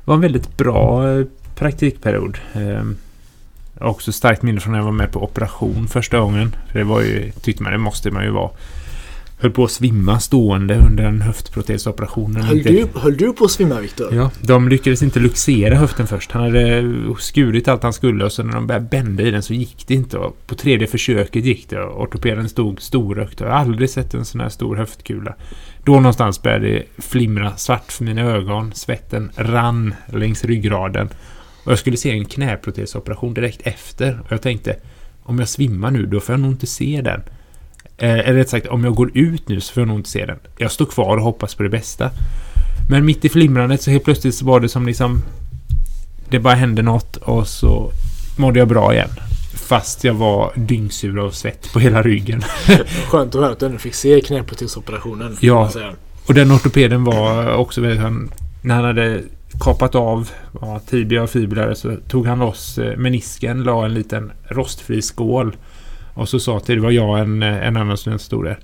var 0.05 0.15
en 0.15 0.21
väldigt 0.21 0.57
bra 0.57 1.11
eh, 1.11 1.25
praktikperiod. 1.55 2.37
Ehm, 2.53 2.97
jag 3.77 3.83
har 3.83 3.91
också 3.91 4.11
starkt 4.11 4.41
minne 4.41 4.59
från 4.59 4.71
när 4.71 4.79
jag 4.79 4.85
var 4.85 4.91
med 4.91 5.11
på 5.11 5.23
operation 5.23 5.87
första 5.87 6.19
gången. 6.19 6.55
För 6.71 6.79
det 6.79 6.85
var 6.85 7.01
ju, 7.01 7.31
tyckte 7.31 7.63
man, 7.63 7.71
det 7.71 7.77
måste 7.77 8.11
man 8.11 8.23
ju 8.23 8.29
vara 8.29 8.49
höll 9.37 9.51
på 9.51 9.63
att 9.63 9.71
svimma 9.71 10.19
stående 10.19 10.77
under 10.77 11.03
en 11.03 11.21
höftprotesoperationen. 11.21 12.43
Höll, 12.43 12.63
du, 12.63 12.87
höll 12.95 13.17
du 13.17 13.33
på 13.33 13.45
att 13.45 13.51
svimma 13.51 13.79
Viktor? 13.79 14.15
Ja, 14.15 14.31
de 14.41 14.69
lyckades 14.69 15.03
inte 15.03 15.19
luxera 15.19 15.75
höften 15.75 16.07
först. 16.07 16.31
Han 16.31 16.43
hade 16.43 16.83
skurit 17.19 17.67
allt 17.67 17.83
han 17.83 17.93
skulle 17.93 18.25
och 18.25 18.31
så 18.31 18.43
när 18.43 18.53
de 18.53 18.67
började 18.67 18.85
bända 18.85 19.23
i 19.23 19.31
den 19.31 19.43
så 19.43 19.53
gick 19.53 19.87
det 19.87 19.93
inte. 19.93 20.17
Och 20.17 20.47
på 20.47 20.55
tredje 20.55 20.87
försöket 20.87 21.45
gick 21.45 21.69
det 21.69 21.79
och 21.79 22.01
ortopeden 22.01 22.49
stod 22.49 22.81
storökt. 22.81 23.39
Jag 23.39 23.47
har 23.47 23.55
aldrig 23.55 23.89
sett 23.89 24.13
en 24.13 24.25
sån 24.25 24.41
här 24.41 24.49
stor 24.49 24.75
höftkula. 24.75 25.35
Då 25.83 25.93
någonstans 25.93 26.41
började 26.41 26.67
det 26.67 26.83
flimra 26.97 27.55
svart 27.57 27.91
för 27.91 28.03
mina 28.03 28.21
ögon. 28.21 28.73
Svetten 28.73 29.31
rann 29.35 29.95
längs 30.13 30.45
ryggraden. 30.45 31.09
Och 31.63 31.71
jag 31.71 31.79
skulle 31.79 31.97
se 31.97 32.11
en 32.11 32.25
knäprotesoperation 32.25 33.33
direkt 33.33 33.61
efter. 33.63 34.19
Och 34.25 34.31
jag 34.31 34.41
tänkte, 34.41 34.75
om 35.23 35.39
jag 35.39 35.49
svimmar 35.49 35.91
nu 35.91 36.05
då 36.05 36.19
får 36.19 36.33
jag 36.33 36.39
nog 36.39 36.51
inte 36.51 36.67
se 36.67 37.01
den. 37.03 37.21
Eh, 37.97 38.19
eller 38.19 38.33
rätt 38.33 38.49
sagt, 38.49 38.67
om 38.67 38.83
jag 38.83 38.95
går 38.95 39.17
ut 39.17 39.49
nu 39.49 39.61
så 39.61 39.73
får 39.73 39.81
jag 39.81 39.87
nog 39.87 39.99
inte 39.99 40.09
se 40.09 40.25
den. 40.25 40.39
Jag 40.57 40.71
står 40.71 40.85
kvar 40.85 41.17
och 41.17 41.23
hoppas 41.23 41.55
på 41.55 41.63
det 41.63 41.69
bästa. 41.69 42.11
Men 42.89 43.05
mitt 43.05 43.25
i 43.25 43.29
flimrandet 43.29 43.81
så 43.81 43.91
helt 43.91 44.03
plötsligt 44.03 44.35
så 44.35 44.45
var 44.45 44.59
det 44.59 44.69
som 44.69 44.85
liksom... 44.85 45.21
Det 46.29 46.39
bara 46.39 46.53
hände 46.53 46.81
något 46.81 47.17
och 47.17 47.47
så 47.47 47.91
mådde 48.37 48.59
jag 48.59 48.67
bra 48.67 48.93
igen. 48.93 49.09
Fast 49.53 50.03
jag 50.03 50.13
var 50.13 50.51
dyngsur 50.55 51.25
av 51.25 51.31
svett 51.31 51.73
på 51.73 51.79
hela 51.79 52.01
ryggen. 52.01 52.41
Skönt 53.07 53.35
att 53.35 53.41
höra 53.41 53.51
att 53.51 53.59
du 53.59 53.65
ändå 53.65 53.77
fick 53.77 53.95
se 53.95 54.21
knäprotesoperationen. 54.21 55.37
Ja, 55.39 55.71
och 56.27 56.33
den 56.33 56.51
ortopeden 56.51 57.03
var 57.03 57.55
också 57.55 57.81
väldigt... 57.81 58.01
Han, 58.01 58.31
när 58.61 58.75
han 58.75 58.83
hade 58.83 59.21
kapat 59.59 59.95
av 59.95 60.29
ja, 60.61 60.79
tibia 60.79 61.23
och 61.23 61.29
fibula 61.29 61.75
så 61.75 61.95
tog 62.07 62.27
han 62.27 62.39
loss 62.39 62.77
eh, 62.77 62.97
menisken, 62.97 63.63
la 63.63 63.85
en 63.85 63.93
liten 63.93 64.31
rostfri 64.47 65.01
skål 65.01 65.55
och 66.15 66.29
så 66.29 66.39
sa 66.39 66.59
till 66.59 66.75
det 66.75 66.81
var 66.81 66.91
jag 66.91 67.19
en, 67.19 67.43
en 67.43 67.77
annan 67.77 67.97
student 67.97 68.21
som 68.21 68.25
stod 68.25 68.45
där. 68.45 68.59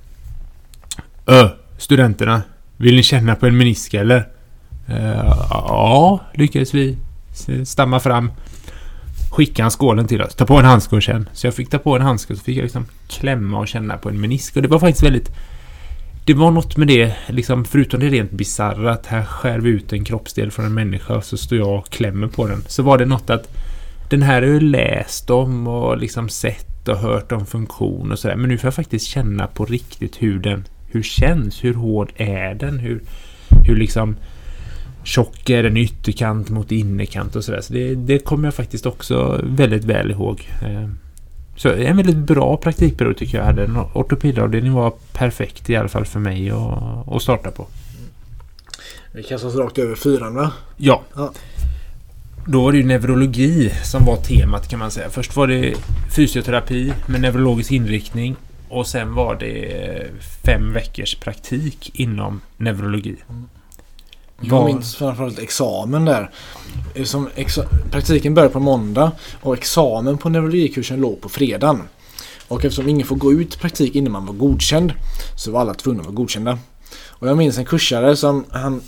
Ö, 1.26 1.50
studenterna. 1.78 2.42
Vill 2.78 2.96
ni 2.96 3.04
känna 3.04 3.36
på 3.36 3.46
en 3.48 3.58
menisk 3.58 3.94
eller? 3.94 4.28
Uh, 4.90 5.48
ja, 5.50 6.20
lyckades 6.34 6.74
vi 6.74 6.98
stamma 7.66 8.00
fram. 8.00 8.32
Skicka 9.32 9.62
han 9.62 9.72
skålen 9.72 10.08
till 10.08 10.22
oss. 10.22 10.36
Ta 10.36 10.46
på 10.46 10.58
en 10.58 10.66
handske 10.66 10.96
och 10.96 11.02
känn. 11.02 11.30
Så 11.34 11.48
jag 11.48 11.54
fick 11.54 11.70
ta 11.70 11.78
på 11.78 11.96
en 11.96 12.02
handske 12.02 12.34
och 12.34 12.40
så 12.40 12.46
fick 12.46 12.58
jag 12.58 12.64
liksom 12.64 12.86
klämma 13.08 13.60
och 13.60 13.68
känna 13.68 13.98
på 13.98 14.10
en 14.10 14.22
menisk. 14.22 14.56
Och 14.56 14.62
det 14.62 14.68
var 14.68 14.80
faktiskt 14.80 15.04
väldigt... 15.04 15.32
Det 16.26 16.34
var 16.34 16.52
något 16.52 16.78
med 16.78 16.88
det, 16.88 17.16
liksom, 17.28 17.66
förutom 17.66 18.00
det 18.00 18.10
rent 18.10 18.32
bisarra 18.32 18.92
att 18.92 19.06
här 19.06 19.26
skär 19.26 19.60
vi 19.60 19.70
ut 19.70 19.94
en 19.94 20.04
kroppsdel 20.04 20.52
från 20.52 20.66
en 20.66 20.74
människa 20.74 21.16
och 21.16 21.26
så 21.26 21.38
står 21.38 21.58
jag 21.58 21.80
och 21.80 21.90
klämmer 21.90 22.28
på 22.28 22.48
den. 22.48 22.64
Så 22.68 22.84
var 22.84 22.98
det 22.98 23.06
något 23.06 23.30
att 23.30 23.48
den 24.10 24.22
här 24.22 24.42
har 24.42 24.50
jag 24.50 24.64
läst 24.64 25.30
om 25.30 25.68
och 25.68 25.98
liksom 25.98 26.30
sett 26.30 26.71
och 26.88 26.98
hört 26.98 27.32
om 27.32 27.46
funktion 27.46 28.12
och 28.12 28.20
sådär. 28.20 28.36
Men 28.36 28.50
nu 28.50 28.58
får 28.58 28.68
jag 28.68 28.74
faktiskt 28.74 29.06
känna 29.08 29.48
på 29.48 29.66
riktigt 29.66 30.16
hur 30.22 30.40
den 30.40 30.64
hur 30.88 31.04
känns, 31.04 31.64
hur 31.64 31.74
hård 31.74 32.12
är 32.16 32.56
den, 32.56 32.80
hur, 32.80 33.02
hur 33.66 33.76
liksom 33.76 34.16
tjock 35.04 35.50
är 35.50 35.64
den 35.64 35.78
ytterkant 35.78 36.50
mot 36.50 36.72
innerkant 36.72 37.36
och 37.36 37.44
sådär. 37.44 37.62
Så 37.62 37.74
det, 37.74 37.96
det 37.96 38.20
kommer 38.20 38.48
jag 38.48 38.54
faktiskt 38.54 38.86
också 38.86 39.42
väldigt 39.44 39.84
väl 39.84 40.12
ihåg. 40.12 40.50
Eh, 40.62 40.90
Så 41.56 41.70
en 41.70 41.98
väldigt 41.98 42.18
bra 42.18 42.58
praktikperiod 42.58 43.18
tycker 43.18 43.38
jag 43.38 43.46
hade. 43.46 43.70
Ortopedavdelningen 43.94 44.74
var 44.74 44.94
perfekt 45.14 45.70
i 45.70 45.76
alla 45.76 45.90
fall 45.90 46.06
för 46.06 46.20
mig 46.20 46.50
att, 46.50 47.08
att 47.08 47.22
starta 47.22 47.52
på. 47.52 47.68
Vi 49.14 49.24
kastar 49.24 49.48
oss 49.48 49.56
rakt 49.56 49.78
över 49.78 49.96
fyran 49.96 50.36
va? 50.36 50.52
Ja. 50.78 51.02
Ja. 51.16 51.32
Då 52.48 52.62
var 52.64 52.72
det 52.72 52.78
ju 52.78 52.84
neurologi 52.86 53.72
som 53.84 54.06
var 54.06 54.18
temat 54.18 54.68
kan 54.68 54.80
man 54.80 54.92
säga. 54.92 55.10
Först 55.10 55.36
var 55.36 55.48
det 55.48 55.74
fysioterapi 56.16 56.94
med 57.08 57.22
neurologisk 57.22 57.72
inriktning. 57.72 58.36
Och 58.70 58.88
sen 58.88 59.14
var 59.14 59.36
det 59.36 60.08
fem 60.46 60.74
veckors 60.74 61.16
praktik 61.16 61.92
inom 61.94 62.42
neurologi. 62.58 63.16
Jag 64.42 64.50
Var- 64.52 64.66
minns 64.66 64.96
framförallt 64.96 65.40
examen 65.40 66.06
där. 66.06 66.30
Eh, 66.96 67.04
Som 67.04 67.30
exa- 67.36 67.68
praktiken 67.92 68.34
började 68.34 68.54
på 68.54 68.60
måndag 68.60 69.12
och 69.42 69.54
examen 69.54 70.18
på 70.18 70.30
neurologikursen 70.30 71.02
låg 71.02 71.22
på 71.22 71.30
fredagen. 71.30 71.82
Och 72.48 72.66
eftersom 72.66 72.90
ingen 72.90 73.08
får 73.08 73.16
gå 73.16 73.34
ut 73.34 73.60
praktik 73.60 73.96
innan 73.96 74.12
man 74.12 74.26
var 74.26 74.34
godkänd 74.34 74.94
så 75.38 75.52
var 75.52 75.62
alla 75.62 75.74
tvungna 75.74 76.00
att 76.02 76.06
vara 76.08 76.16
godkända. 76.16 76.58
Och 77.08 77.28
jag 77.28 77.38
minns 77.38 77.58
en 77.58 77.66
kursare 77.66 78.16
som 78.16 78.46
han, 78.50 78.82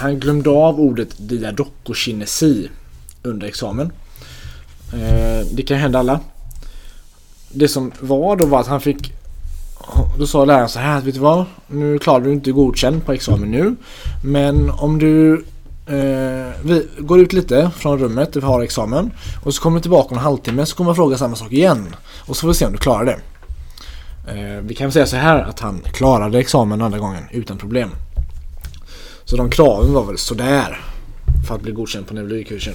han 0.00 0.20
glömde 0.20 0.50
av 0.50 0.80
ordet 0.80 1.08
diadokokinesi 1.16 2.68
under 3.22 3.46
examen. 3.46 3.92
Eh, 4.92 5.46
det 5.52 5.62
kan 5.62 5.78
hända 5.78 5.98
alla. 5.98 6.20
Det 7.52 7.68
som 7.68 7.92
var 8.00 8.36
då 8.36 8.46
var 8.46 8.60
att 8.60 8.66
han 8.66 8.80
fick 8.80 9.12
då 10.18 10.26
sa 10.26 10.44
läraren 10.44 10.68
så 10.68 10.78
här, 10.78 11.00
vet 11.00 11.14
du 11.14 11.20
vad? 11.20 11.44
Nu 11.66 11.98
klarar 11.98 12.20
du 12.20 12.32
inte 12.32 12.52
godkänd 12.52 13.06
på 13.06 13.12
examen 13.12 13.50
nu. 13.50 13.76
Men 14.24 14.70
om 14.70 14.98
du 14.98 15.44
eh, 15.86 16.52
vi 16.64 16.86
går 16.98 17.20
ut 17.20 17.32
lite 17.32 17.70
från 17.76 17.98
rummet 17.98 18.32
där 18.32 18.40
vi 18.40 18.46
har 18.46 18.62
examen 18.62 19.10
och 19.44 19.54
så 19.54 19.62
kommer 19.62 19.76
du 19.76 19.82
tillbaka 19.82 20.08
om 20.08 20.18
en 20.18 20.24
halvtimme 20.24 20.66
så 20.66 20.76
kommer 20.76 20.90
jag 20.90 20.96
fråga 20.96 21.18
samma 21.18 21.36
sak 21.36 21.52
igen. 21.52 21.96
Och 22.26 22.36
så 22.36 22.40
får 22.40 22.48
vi 22.48 22.54
se 22.54 22.66
om 22.66 22.72
du 22.72 22.78
klarar 22.78 23.04
det. 23.04 23.20
Eh, 24.26 24.60
vi 24.62 24.74
kan 24.74 24.86
väl 24.86 24.92
säga 24.92 25.06
så 25.06 25.16
här 25.16 25.38
att 25.38 25.60
han 25.60 25.80
klarade 25.92 26.38
examen 26.38 26.82
andra 26.82 26.98
gången 26.98 27.24
utan 27.30 27.58
problem. 27.58 27.90
Så 29.30 29.36
de 29.36 29.50
kraven 29.50 29.92
var 29.92 30.04
väl 30.04 30.18
sådär 30.18 30.80
för 31.48 31.54
att 31.54 31.62
bli 31.62 31.72
godkänd 31.72 32.06
på 32.06 32.14
neurologikursen. 32.14 32.74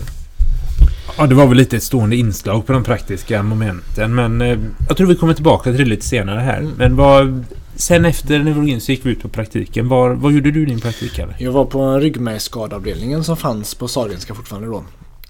Ja, 1.17 1.27
det 1.27 1.35
var 1.35 1.47
väl 1.47 1.57
lite 1.57 1.77
ett 1.77 1.83
stående 1.83 2.15
inslag 2.15 2.65
på 2.65 2.73
de 2.73 2.83
praktiska 2.83 3.43
momenten. 3.43 4.15
Men 4.15 4.41
eh, 4.41 4.59
jag 4.87 4.97
tror 4.97 5.07
vi 5.07 5.15
kommer 5.15 5.33
tillbaka 5.33 5.63
till 5.63 5.79
det 5.79 5.85
lite 5.85 6.05
senare 6.05 6.39
här. 6.39 6.57
Mm. 6.57 6.71
Men 6.77 6.95
vad... 6.95 7.43
Sen 7.75 8.05
efter 8.05 8.39
neurologin 8.39 8.81
så 8.81 8.91
gick 8.91 9.05
vi 9.05 9.09
ut 9.09 9.21
på 9.21 9.29
praktiken. 9.29 9.87
Var, 9.87 10.09
vad 10.09 10.33
gjorde 10.33 10.51
du 10.51 10.65
din 10.65 10.79
praktik? 10.79 11.19
Eller? 11.19 11.35
Jag 11.39 11.51
var 11.51 11.65
på 11.65 11.79
en 11.79 12.01
ryggmärgsskadeavdelningen 12.01 13.23
som 13.23 13.37
fanns 13.37 13.75
på 13.75 13.87
Sahlgrenska 13.87 14.33
fortfarande 14.33 14.67
då. 14.67 14.83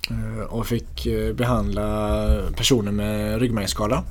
Eh, 0.09 0.45
Och 0.49 0.67
fick 0.67 1.05
eh, 1.05 1.33
behandla 1.33 2.27
personer 2.57 2.91
med 2.91 3.39
ryggmärgsskada. 3.39 4.03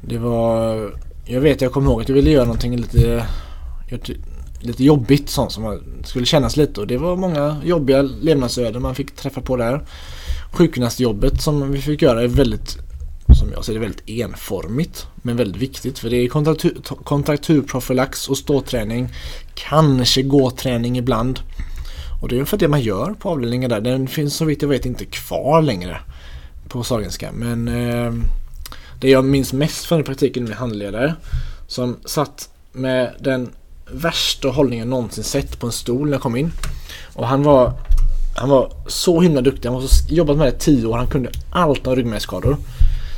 Det 0.00 0.18
var... 0.18 0.90
Jag 1.24 1.40
vet, 1.40 1.60
jag 1.60 1.72
kommer 1.72 1.90
ihåg 1.90 2.00
att 2.00 2.08
jag 2.08 2.16
ville 2.16 2.30
göra 2.30 2.44
någonting 2.44 2.76
lite... 2.76 3.26
jag 3.88 4.00
Lite 4.62 4.84
jobbigt 4.84 5.28
sånt 5.28 5.52
som 5.52 5.80
skulle 6.04 6.26
kännas 6.26 6.56
lite 6.56 6.80
och 6.80 6.86
det 6.86 6.96
var 6.96 7.16
många 7.16 7.56
jobbiga 7.64 8.02
levnadsöden 8.02 8.82
man 8.82 8.94
fick 8.94 9.16
träffa 9.16 9.40
på 9.40 9.56
där. 9.56 9.84
Sjukgymnastjobbet 10.52 11.42
som 11.42 11.72
vi 11.72 11.80
fick 11.80 12.02
göra 12.02 12.22
är 12.22 12.28
väldigt, 12.28 12.78
som 13.38 13.52
jag 13.52 13.64
ser 13.64 13.72
det, 13.72 13.78
väldigt 13.78 14.08
enformigt. 14.08 15.06
Men 15.14 15.36
väldigt 15.36 15.62
viktigt 15.62 15.98
för 15.98 16.10
det 16.10 16.16
är 16.16 16.28
kontraktur, 16.28 16.80
kontrakturprofylax 17.04 18.28
och 18.28 18.38
ståträning. 18.38 19.08
Kanske 19.54 20.22
gåträning 20.22 20.98
ibland. 20.98 21.40
Och 22.22 22.28
det 22.28 22.38
är 22.38 22.44
för 22.44 22.56
det 22.56 22.68
man 22.68 22.80
gör 22.80 23.14
på 23.14 23.28
avdelningen 23.28 23.70
där. 23.70 23.80
Den 23.80 24.08
finns 24.08 24.36
så 24.36 24.44
vitt 24.44 24.62
jag 24.62 24.68
vet 24.68 24.86
inte 24.86 25.04
kvar 25.04 25.62
längre 25.62 26.00
på 26.68 26.82
Sahlgrenska. 26.82 27.32
Men 27.32 27.68
eh, 27.68 28.12
det 29.00 29.10
jag 29.10 29.24
minns 29.24 29.52
mest 29.52 29.84
från 29.84 30.04
praktiken 30.04 30.44
med 30.44 30.56
handledare 30.56 31.14
som 31.66 31.96
satt 32.04 32.48
med 32.72 33.14
den 33.20 33.50
värsta 33.92 34.48
hållningen 34.48 34.86
jag 34.86 34.90
någonsin 34.90 35.24
sett 35.24 35.60
på 35.60 35.66
en 35.66 35.72
stol 35.72 36.06
när 36.06 36.12
jag 36.12 36.22
kom 36.22 36.36
in. 36.36 36.52
Och 37.14 37.26
han 37.26 37.42
var, 37.42 37.72
han 38.36 38.48
var 38.48 38.72
så 38.86 39.20
himla 39.20 39.40
duktig. 39.40 39.68
Han 39.68 39.74
har 39.74 39.84
jobbat 40.08 40.36
med 40.36 40.46
det 40.46 40.56
i 40.56 40.58
tio 40.58 40.86
år. 40.86 40.96
Han 40.96 41.06
kunde 41.06 41.30
allt 41.50 41.86
om 41.86 41.96
ryggmärgsskador. 41.96 42.56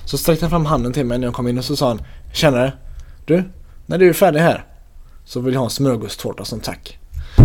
Så 0.05 0.19
sträckte 0.19 0.45
han 0.45 0.51
fram 0.51 0.67
handen 0.67 0.93
till 0.93 1.07
mig 1.07 1.19
när 1.19 1.27
jag 1.27 1.35
kom 1.35 1.49
in 1.49 1.59
och 1.59 1.65
så 1.65 1.77
sa 1.77 1.89
han 1.89 2.03
Tjenare! 2.33 2.73
Du, 3.25 3.45
när 3.87 3.99
du 3.99 4.09
är 4.09 4.13
färdig 4.13 4.41
här 4.41 4.65
så 5.25 5.41
vill 5.41 5.55
jag 5.55 5.61
ha 5.61 5.67
en 5.67 5.71
smörgåstårta 5.71 6.45
som 6.45 6.61
tack. 6.61 6.99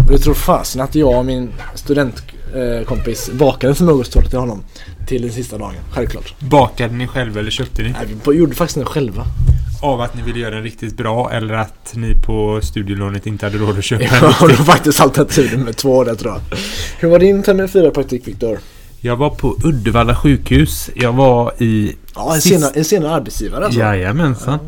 Och 0.08 0.14
jag 0.14 0.22
tror 0.22 0.34
fasen 0.34 0.82
att 0.82 0.96
jag 0.96 1.18
och 1.18 1.26
min 1.26 1.54
studentkompis 1.76 3.30
bakade 3.32 3.72
en 3.72 3.76
smörgåstårta 3.76 4.30
till 4.30 4.40
honom 4.40 4.64
till 5.08 5.22
den 5.22 5.32
sista 5.32 5.58
dagen. 5.58 5.74
Självklart. 5.92 6.40
Bakade 6.40 6.94
ni 6.94 7.08
själva 7.08 7.40
eller 7.40 7.52
köpte 7.52 7.84
ni? 7.84 7.90
Nej, 7.90 8.08
vi 8.28 8.38
gjorde 8.38 8.56
faktiskt 8.56 8.76
den 8.76 8.86
själva. 8.86 9.26
Av 9.82 10.02
att 10.02 10.16
ni 10.16 10.22
ville 10.22 10.40
göra 10.40 10.56
den 10.56 10.64
riktigt 10.64 10.98
bra 10.98 11.32
eller 11.32 11.54
att 11.54 11.92
ni 11.96 12.16
på 12.26 12.60
studielånet 12.64 13.28
inte 13.28 13.46
hade 13.46 13.58
råd 13.58 13.78
att 13.78 13.84
köpa 13.84 14.04
Ja, 14.04 14.10
en 14.16 14.22
det 14.22 14.28
riktig? 14.28 14.58
var 14.58 14.66
faktiskt 14.66 15.02
alternativet 15.02 15.60
med 15.60 15.76
två 15.78 16.04
där 16.04 16.16
tror 16.16 16.34
jag. 16.34 16.58
Hur 17.00 17.10
var 17.10 17.20
din 17.20 17.44
termin 17.44 17.68
4 17.70 17.92
praktik 17.92 18.28
Viktor? 18.28 18.60
Jag 19.02 19.16
var 19.16 19.30
på 19.30 19.56
Uddevalla 19.64 20.16
sjukhus. 20.16 20.90
Jag 20.96 21.14
var 21.14 21.54
i... 21.58 21.96
Ja, 22.16 22.36
en 22.36 22.42
Sist- 22.42 22.56
senare, 22.56 22.72
en 22.76 22.86
senare 22.86 23.12
arbetsgivare 23.12 23.66
alltså. 23.66 23.80
Jajamensan. 23.80 24.60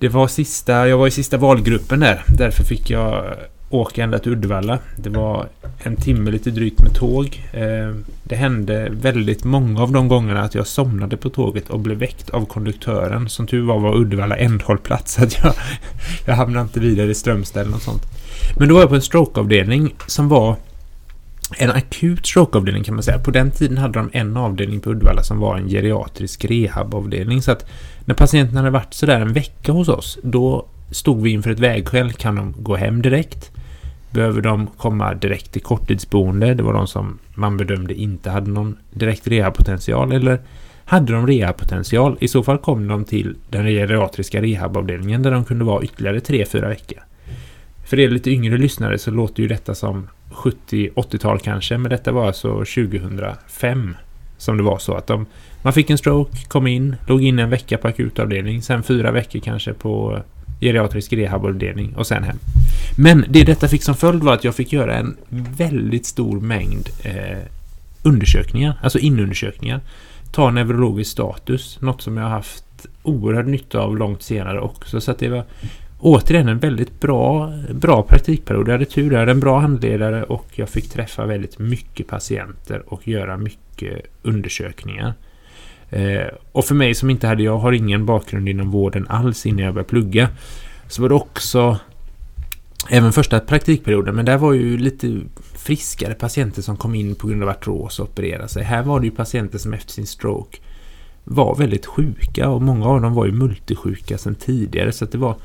Det 0.00 0.08
var 0.08 0.28
sista... 0.28 0.88
Jag 0.88 0.98
var 0.98 1.06
i 1.06 1.10
sista 1.10 1.36
valgruppen 1.36 2.00
där. 2.00 2.24
Därför 2.38 2.64
fick 2.64 2.90
jag 2.90 3.24
åka 3.74 4.02
ända 4.02 4.18
till 4.18 4.32
Uddevalla. 4.32 4.78
Det 4.96 5.10
var 5.10 5.48
en 5.78 5.96
timme 5.96 6.30
lite 6.30 6.50
drygt 6.50 6.82
med 6.82 6.94
tåg. 6.94 7.48
Eh, 7.52 7.94
det 8.22 8.36
hände 8.36 8.88
väldigt 8.90 9.44
många 9.44 9.82
av 9.82 9.92
de 9.92 10.08
gångerna 10.08 10.42
att 10.42 10.54
jag 10.54 10.66
somnade 10.66 11.16
på 11.16 11.30
tåget 11.30 11.70
och 11.70 11.80
blev 11.80 11.98
väckt 11.98 12.30
av 12.30 12.46
konduktören. 12.46 13.28
Som 13.28 13.46
tur 13.46 13.62
var 13.62 13.78
var 13.78 13.96
Uddevalla 13.96 14.36
ändhållplats. 14.36 15.14
Så 15.14 15.24
att 15.24 15.38
jag, 15.44 15.54
jag 16.26 16.34
hamnade 16.34 16.62
inte 16.62 16.80
vidare 16.80 17.10
i 17.10 17.14
Strömstad 17.14 17.60
eller 17.60 17.70
något 17.70 17.82
sånt. 17.82 18.02
Men 18.58 18.68
då 18.68 18.74
var 18.74 18.80
jag 18.80 18.88
på 18.88 18.94
en 18.94 19.02
strokeavdelning 19.02 19.94
som 20.06 20.28
var 20.28 20.56
en 21.58 21.70
akut 21.70 22.26
strokeavdelning 22.26 22.84
kan 22.84 22.94
man 22.94 23.02
säga. 23.02 23.18
På 23.18 23.30
den 23.30 23.50
tiden 23.50 23.78
hade 23.78 23.98
de 23.98 24.10
en 24.12 24.36
avdelning 24.36 24.80
på 24.80 24.90
Uddevalla 24.90 25.22
som 25.22 25.38
var 25.38 25.56
en 25.56 25.68
geriatrisk 25.68 26.44
rehabavdelning. 26.44 27.42
Så 27.42 27.52
att 27.52 27.66
när 28.04 28.14
patienten 28.14 28.56
hade 28.56 28.70
varit 28.70 28.94
sådär 28.94 29.20
en 29.20 29.32
vecka 29.32 29.72
hos 29.72 29.88
oss, 29.88 30.18
då 30.22 30.66
stod 30.90 31.22
vi 31.22 31.30
inför 31.30 31.50
ett 31.50 31.58
vägskäl. 31.58 32.12
Kan 32.12 32.34
de 32.34 32.54
gå 32.58 32.76
hem 32.76 33.02
direkt? 33.02 33.50
Behöver 34.12 34.40
de 34.40 34.66
komma 34.66 35.14
direkt 35.14 35.52
till 35.52 35.62
korttidsboende? 35.62 36.54
Det 36.54 36.62
var 36.62 36.72
de 36.72 36.86
som 36.86 37.18
man 37.34 37.56
bedömde 37.56 37.94
inte 37.94 38.30
hade 38.30 38.50
någon 38.50 38.76
direkt 38.90 39.28
rehabpotential. 39.28 40.12
Eller 40.12 40.40
hade 40.84 41.12
de 41.12 41.26
rehabpotential? 41.26 42.16
I 42.20 42.28
så 42.28 42.42
fall 42.42 42.58
kom 42.58 42.88
de 42.88 43.04
till 43.04 43.36
den 43.50 43.66
geriatriska 43.66 44.42
rehabavdelningen 44.42 45.22
där 45.22 45.30
de 45.30 45.44
kunde 45.44 45.64
vara 45.64 45.84
ytterligare 45.84 46.18
3-4 46.18 46.68
veckor. 46.68 46.98
För 47.84 48.00
er 48.00 48.08
lite 48.08 48.30
yngre 48.30 48.58
lyssnare 48.58 48.98
så 48.98 49.10
låter 49.10 49.42
ju 49.42 49.48
detta 49.48 49.74
som 49.74 50.08
70-80-tal 50.30 51.38
kanske, 51.38 51.78
men 51.78 51.90
detta 51.90 52.12
var 52.12 52.26
alltså 52.26 52.52
2005 52.58 53.96
som 54.36 54.56
det 54.56 54.62
var 54.62 54.78
så 54.78 54.94
att 54.94 55.06
de, 55.06 55.26
man 55.62 55.72
fick 55.72 55.90
en 55.90 55.98
stroke, 55.98 56.38
kom 56.48 56.66
in, 56.66 56.96
låg 57.06 57.22
in 57.22 57.38
en 57.38 57.50
vecka 57.50 57.78
på 57.78 57.88
akutavdelning, 57.88 58.62
sen 58.62 58.82
fyra 58.82 59.10
veckor 59.10 59.40
kanske 59.40 59.72
på 59.72 60.22
geriatrisk 60.62 61.12
rehabavdelning 61.12 61.96
och 61.96 62.06
sen 62.06 62.22
hem. 62.22 62.36
Men 62.96 63.24
det 63.28 63.44
detta 63.44 63.68
fick 63.68 63.82
som 63.82 63.94
följd 63.94 64.22
var 64.22 64.34
att 64.34 64.44
jag 64.44 64.54
fick 64.54 64.72
göra 64.72 64.96
en 64.96 65.16
väldigt 65.56 66.06
stor 66.06 66.40
mängd 66.40 66.88
eh, 67.02 67.38
undersökningar, 68.02 68.78
alltså 68.82 68.98
inundersökningar. 68.98 69.80
Ta 70.32 70.50
neurologisk 70.50 71.10
status, 71.10 71.80
något 71.80 72.02
som 72.02 72.16
jag 72.16 72.24
har 72.24 72.30
haft 72.30 72.86
oerhörd 73.02 73.46
nytta 73.46 73.80
av 73.80 73.96
långt 73.96 74.22
senare 74.22 74.60
också. 74.60 75.00
Så 75.00 75.10
att 75.10 75.18
det 75.18 75.28
var 75.28 75.44
återigen 75.98 76.48
en 76.48 76.58
väldigt 76.58 77.00
bra, 77.00 77.52
bra 77.72 78.02
praktikperiod. 78.02 78.68
Jag 78.68 78.72
hade 78.72 78.84
tur, 78.84 79.12
jag 79.12 79.18
hade 79.18 79.30
en 79.30 79.40
bra 79.40 79.58
handledare 79.58 80.22
och 80.22 80.46
jag 80.54 80.68
fick 80.68 80.90
träffa 80.90 81.26
väldigt 81.26 81.58
mycket 81.58 82.06
patienter 82.06 82.82
och 82.86 83.08
göra 83.08 83.36
mycket 83.36 84.06
undersökningar. 84.22 85.14
Eh, 85.92 86.26
och 86.52 86.64
för 86.64 86.74
mig 86.74 86.94
som 86.94 87.10
inte 87.10 87.26
hade, 87.26 87.42
jag 87.42 87.58
har 87.58 87.72
ingen 87.72 88.06
bakgrund 88.06 88.48
inom 88.48 88.70
vården 88.70 89.06
alls 89.08 89.46
innan 89.46 89.64
jag 89.64 89.74
började 89.74 89.88
plugga, 89.88 90.28
så 90.88 91.02
var 91.02 91.08
det 91.08 91.14
också 91.14 91.78
Även 92.88 93.12
första 93.12 93.40
praktikperioden, 93.40 94.14
men 94.14 94.24
där 94.24 94.38
var 94.38 94.52
ju 94.52 94.78
lite 94.78 95.20
friskare 95.54 96.14
patienter 96.14 96.62
som 96.62 96.76
kom 96.76 96.94
in 96.94 97.14
på 97.14 97.26
grund 97.26 97.42
av 97.42 97.48
artros 97.48 97.98
och 97.98 98.08
opererade 98.08 98.48
sig. 98.48 98.64
Här 98.64 98.82
var 98.82 99.00
det 99.00 99.06
ju 99.06 99.12
patienter 99.12 99.58
som 99.58 99.72
efter 99.72 99.92
sin 99.92 100.06
stroke 100.06 100.58
var 101.24 101.54
väldigt 101.54 101.86
sjuka 101.86 102.48
och 102.48 102.62
många 102.62 102.86
av 102.86 103.02
dem 103.02 103.14
var 103.14 103.26
ju 103.26 103.32
multisjuka 103.32 104.18
sedan 104.18 104.34
tidigare 104.34 104.92
så 104.92 105.04
att 105.04 105.12
det 105.12 105.18
var 105.18 105.36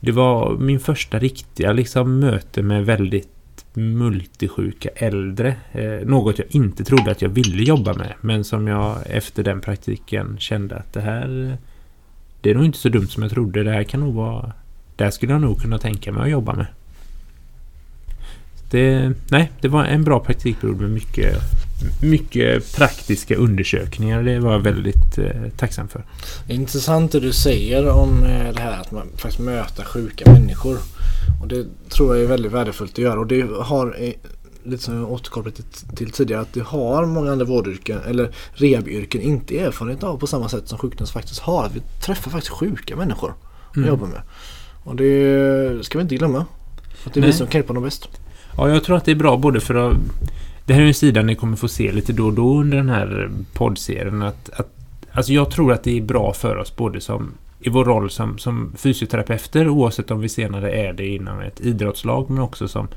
det 0.00 0.12
var 0.12 0.56
min 0.56 0.80
första 0.80 1.18
riktiga 1.18 1.72
liksom 1.72 2.18
möte 2.18 2.62
med 2.62 2.86
väldigt 2.86 3.28
multisjuka 3.76 4.88
äldre. 4.96 5.56
Eh, 5.72 6.06
något 6.06 6.38
jag 6.38 6.46
inte 6.50 6.84
trodde 6.84 7.10
att 7.10 7.22
jag 7.22 7.28
ville 7.28 7.62
jobba 7.62 7.94
med 7.94 8.12
men 8.20 8.44
som 8.44 8.68
jag 8.68 8.98
efter 9.06 9.42
den 9.42 9.60
praktiken 9.60 10.36
kände 10.38 10.76
att 10.76 10.92
det 10.92 11.00
här 11.00 11.56
det 12.40 12.50
är 12.50 12.54
nog 12.54 12.64
inte 12.64 12.78
så 12.78 12.88
dumt 12.88 13.06
som 13.06 13.22
jag 13.22 13.32
trodde. 13.32 13.62
Det 13.62 13.70
här 13.70 13.84
kan 13.84 14.00
nog 14.00 14.14
vara 14.14 14.52
det 14.96 15.04
här 15.04 15.10
skulle 15.10 15.32
jag 15.32 15.40
nog 15.40 15.60
kunna 15.60 15.78
tänka 15.78 16.12
mig 16.12 16.22
att 16.22 16.30
jobba 16.30 16.52
med. 16.52 16.66
Det, 18.70 19.12
nej, 19.30 19.50
det 19.60 19.68
var 19.68 19.84
en 19.84 20.04
bra 20.04 20.20
praktikperiod 20.20 20.80
med 20.80 20.90
mycket 20.90 21.36
mycket 22.02 22.76
praktiska 22.76 23.36
undersökningar. 23.36 24.22
Det 24.22 24.38
var 24.38 24.52
jag 24.52 24.60
väldigt 24.60 25.18
eh, 25.18 25.48
tacksam 25.56 25.88
för. 25.88 26.04
Intressant 26.48 27.12
det 27.12 27.20
du 27.20 27.32
säger 27.32 27.88
om 27.88 28.24
eh, 28.24 28.54
det 28.54 28.60
här 28.60 28.80
att 28.80 28.90
man 28.90 29.08
faktiskt 29.16 29.38
möter 29.38 29.84
sjuka 29.84 30.32
människor. 30.32 30.78
Och 31.42 31.48
det 31.48 31.66
tror 31.88 32.14
jag 32.16 32.24
är 32.24 32.28
väldigt 32.28 32.52
värdefullt 32.52 32.92
att 32.92 32.98
göra. 32.98 33.20
Och 33.20 33.26
det 33.26 33.46
har, 33.60 33.96
eh, 33.98 34.12
lite 34.64 34.82
som 34.82 34.96
jag 34.96 35.12
återkopplat 35.12 35.60
till, 35.96 36.10
tidigare, 36.10 36.40
att 36.40 36.52
det 36.52 36.62
har 36.62 37.06
många 37.06 37.32
andra 37.32 37.44
vårdyrken 37.44 37.98
eller 38.06 38.30
rehabyrken 38.52 39.20
inte 39.20 39.58
erfarenhet 39.58 40.02
av 40.02 40.16
på 40.18 40.26
samma 40.26 40.48
sätt 40.48 40.68
som 40.68 40.78
sjukvården 40.78 41.06
faktiskt 41.06 41.40
har. 41.40 41.64
Att 41.64 41.74
vi 41.76 41.82
träffar 42.04 42.30
faktiskt 42.30 42.52
sjuka 42.52 42.96
människor 42.96 43.34
att 43.70 43.76
Mm. 43.76 43.88
jobba 43.88 44.06
med. 44.06 44.22
Och 44.84 44.96
det 44.96 45.84
ska 45.86 45.98
vi 45.98 46.02
inte 46.02 46.16
glömma. 46.16 46.46
Att 47.04 47.14
det 47.14 47.20
är 47.20 47.22
vi 47.22 47.28
Nej. 47.28 47.32
som 47.32 47.46
kan 47.46 47.58
hjälpa 47.58 47.72
dem 47.72 47.82
bäst. 47.82 48.08
Ja, 48.56 48.68
jag 48.68 48.84
tror 48.84 48.96
att 48.96 49.04
det 49.04 49.10
är 49.10 49.16
bra 49.16 49.36
både 49.36 49.60
för 49.60 49.74
att... 49.74 49.96
Det 50.66 50.74
här 50.74 50.82
är 50.82 50.86
en 50.86 50.94
sida 50.94 51.22
ni 51.22 51.34
kommer 51.34 51.56
få 51.56 51.68
se 51.68 51.92
lite 51.92 52.12
då 52.12 52.26
och 52.26 52.32
då 52.32 52.60
under 52.60 52.76
den 52.76 52.88
här 52.88 53.30
poddserien. 53.52 54.22
Att, 54.22 54.50
att, 54.50 54.68
alltså 55.12 55.32
jag 55.32 55.50
tror 55.50 55.72
att 55.72 55.84
det 55.84 55.98
är 55.98 56.02
bra 56.02 56.32
för 56.32 56.56
oss 56.56 56.76
både 56.76 57.00
som 57.00 57.32
i 57.62 57.68
vår 57.68 57.84
roll 57.84 58.10
som, 58.10 58.38
som 58.38 58.72
fysioterapeuter 58.76 59.68
oavsett 59.68 60.10
om 60.10 60.20
vi 60.20 60.28
senare 60.28 60.72
är 60.72 60.92
det 60.92 61.06
inom 61.06 61.40
ett 61.40 61.60
idrottslag 61.60 62.30
men 62.30 62.42
också 62.42 62.68
som, 62.68 62.88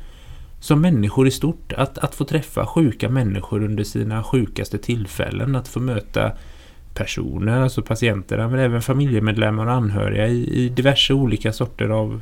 som 0.59 0.81
människor 0.81 1.27
i 1.27 1.31
stort. 1.31 1.73
Att, 1.73 1.97
att 1.97 2.15
få 2.15 2.25
träffa 2.25 2.65
sjuka 2.65 3.09
människor 3.09 3.63
under 3.63 3.83
sina 3.83 4.23
sjukaste 4.23 4.77
tillfällen. 4.77 5.55
Att 5.55 5.67
få 5.67 5.79
möta 5.79 6.31
personer, 6.93 7.61
alltså 7.61 7.81
patienterna 7.81 8.47
men 8.47 8.59
även 8.59 8.81
familjemedlemmar 8.81 9.65
och 9.65 9.73
anhöriga 9.73 10.27
i, 10.27 10.65
i 10.65 10.69
diverse 10.69 11.13
olika 11.13 11.53
sorter 11.53 11.89
av 11.89 12.21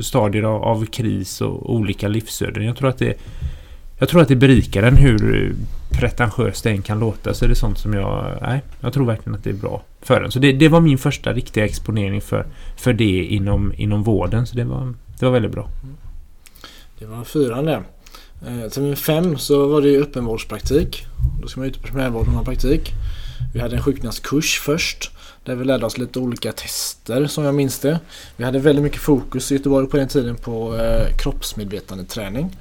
stadier 0.00 0.42
av, 0.42 0.62
av 0.62 0.86
kris 0.86 1.40
och 1.40 1.74
olika 1.74 2.08
livsöden. 2.08 2.64
Jag 2.64 2.76
tror 2.76 2.88
att 2.88 2.98
det 2.98 3.14
jag 3.98 4.08
tror 4.08 4.22
att 4.22 4.28
det 4.28 4.36
berikar 4.36 4.82
den 4.82 4.96
hur 4.96 5.54
pretentiöst 5.90 6.64
det 6.64 6.70
än 6.70 6.82
kan 6.82 6.98
låta 6.98 7.34
så 7.34 7.44
är 7.44 7.48
det 7.48 7.54
sånt 7.54 7.78
som 7.78 7.94
jag... 7.94 8.38
Nej, 8.42 8.62
jag 8.80 8.92
tror 8.92 9.06
verkligen 9.06 9.34
att 9.34 9.44
det 9.44 9.50
är 9.50 9.54
bra 9.54 9.82
för 10.00 10.20
den. 10.20 10.32
Så 10.32 10.38
det, 10.38 10.52
det 10.52 10.68
var 10.68 10.80
min 10.80 10.98
första 10.98 11.32
riktiga 11.32 11.64
exponering 11.64 12.20
för, 12.20 12.46
för 12.76 12.92
det 12.92 13.24
inom, 13.24 13.72
inom 13.76 14.02
vården. 14.02 14.46
Så 14.46 14.56
det 14.56 14.64
var, 14.64 14.94
det 15.18 15.24
var 15.24 15.32
väldigt 15.32 15.52
bra. 15.52 15.68
Det 16.98 17.06
var 17.06 17.24
fyran 17.24 17.64
det. 17.64 17.82
Eh, 18.46 18.70
termin 18.70 18.96
fem 18.96 19.38
så 19.38 19.66
var 19.66 19.80
det 19.80 19.88
ju 19.88 20.02
öppenvårdspraktik. 20.02 21.06
Då 21.42 21.48
ska 21.48 21.60
man 21.60 21.68
ut 21.68 21.82
på 21.82 21.88
primärvården 21.88 22.28
och 22.28 22.34
ha 22.34 22.44
praktik. 22.44 22.92
Vi 23.54 23.60
hade 23.60 23.76
en 23.76 23.82
sjukgymnastkurs 23.82 24.60
först. 24.60 25.10
Där 25.44 25.54
vi 25.54 25.64
lärde 25.64 25.86
oss 25.86 25.98
lite 25.98 26.18
olika 26.18 26.52
tester 26.52 27.26
som 27.26 27.44
jag 27.44 27.54
minns 27.54 27.78
det. 27.78 27.98
Vi 28.36 28.44
hade 28.44 28.58
väldigt 28.58 28.82
mycket 28.82 29.00
fokus 29.00 29.52
i 29.52 29.54
Göteborg 29.54 29.86
på 29.88 29.96
den 29.96 30.08
tiden 30.08 30.36
på 30.36 30.76
eh, 30.76 31.16
kroppsmedvetandeträning. 31.16 32.56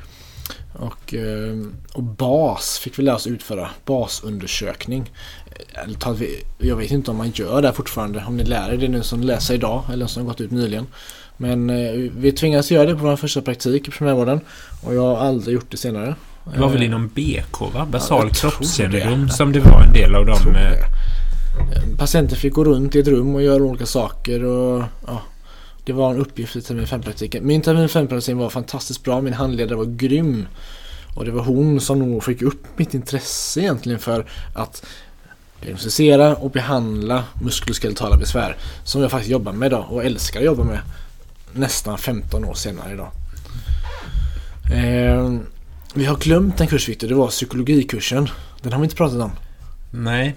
Och, 0.79 1.13
eh, 1.13 1.55
och 1.93 2.03
bas 2.03 2.79
fick 2.79 2.99
vi 2.99 3.03
lära 3.03 3.15
oss 3.15 3.27
utföra. 3.27 3.69
Basundersökning. 3.85 5.11
Jag 6.57 6.75
vet 6.75 6.91
inte 6.91 7.11
om 7.11 7.17
man 7.17 7.31
gör 7.31 7.61
det 7.61 7.73
fortfarande. 7.73 8.23
Om 8.27 8.37
ni 8.37 8.43
lär 8.43 8.73
er 8.73 8.77
det 8.77 8.87
nu 8.87 9.03
som 9.03 9.21
läser 9.21 9.53
idag 9.53 9.83
eller 9.93 10.07
som 10.07 10.23
har 10.23 10.29
gått 10.29 10.41
ut 10.41 10.51
nyligen. 10.51 10.87
Men 11.37 11.69
eh, 11.69 11.91
vi 12.17 12.31
tvingades 12.31 12.71
göra 12.71 12.85
det 12.85 12.95
på 12.95 13.01
vår 13.01 13.15
första 13.15 13.41
praktik 13.41 13.87
i 13.87 13.91
primärvården. 13.91 14.39
Och 14.83 14.95
jag 14.95 15.01
har 15.01 15.17
aldrig 15.17 15.53
gjort 15.53 15.71
det 15.71 15.77
senare. 15.77 16.15
Det 16.53 16.59
var 16.59 16.69
väl 16.69 16.81
Eh, 16.81 16.87
inom 16.87 17.07
BK 17.07 17.61
va? 17.73 17.87
Basal 17.91 18.29
tror 18.29 18.51
kroppskännedom 18.51 19.29
som 19.29 19.51
det 19.51 19.59
var 19.59 19.81
en 19.81 19.93
del 19.93 20.15
av 20.15 20.25
tror 20.25 20.57
eh, 20.57 20.61
det. 20.61 20.77
Eh, 20.77 21.97
Patienter 21.97 22.35
fick 22.35 22.53
gå 22.53 22.63
runt 22.63 22.95
i 22.95 22.99
ett 22.99 23.07
rum 23.07 23.35
och 23.35 23.41
göra 23.41 23.63
olika 23.63 23.85
saker 23.85 24.43
och 24.43 24.83
ja, 25.07 25.21
det 25.85 25.93
var 25.93 26.11
en 26.11 26.17
uppgift 26.17 26.55
i 26.55 26.61
termin 26.61 26.85
5-praktiken. 26.85 27.47
Min 27.47 27.61
termin 27.61 27.87
5-praktik 27.87 28.35
var 28.35 28.49
fantastiskt 28.49 29.03
bra. 29.03 29.21
Min 29.21 29.33
handledare 29.33 29.77
var 29.77 29.85
grym. 29.85 30.47
Och 31.15 31.25
det 31.25 31.31
var 31.31 31.43
hon 31.43 31.81
som 31.81 31.99
nog 31.99 32.23
fick 32.23 32.41
upp 32.41 32.63
mitt 32.77 32.93
intresse 32.93 33.61
egentligen 33.61 33.99
för 33.99 34.25
att 34.55 34.85
diagnostisera 35.61 36.35
och 36.35 36.51
behandla 36.51 37.23
muskuloskeletala 37.41 38.17
besvär. 38.17 38.57
Som 38.83 39.01
jag 39.01 39.11
faktiskt 39.11 39.31
jobbar 39.31 39.53
med 39.53 39.67
idag 39.67 39.85
och 39.89 40.05
älskar 40.05 40.39
att 40.39 40.45
jobba 40.45 40.63
med 40.63 40.79
nästan 41.53 41.97
15 41.97 42.45
år 42.45 42.53
senare 42.53 42.93
idag. 42.93 43.11
Eh, 44.73 45.39
vi 45.93 46.05
har 46.05 46.15
glömt 46.15 46.61
en 46.61 46.67
kurs 46.67 46.89
Victor, 46.89 47.07
det 47.07 47.15
var 47.15 47.27
psykologikursen. 47.27 48.29
Den 48.61 48.73
har 48.73 48.79
vi 48.79 48.83
inte 48.83 48.95
pratat 48.95 49.21
om. 49.21 49.31
Nej. 49.91 50.35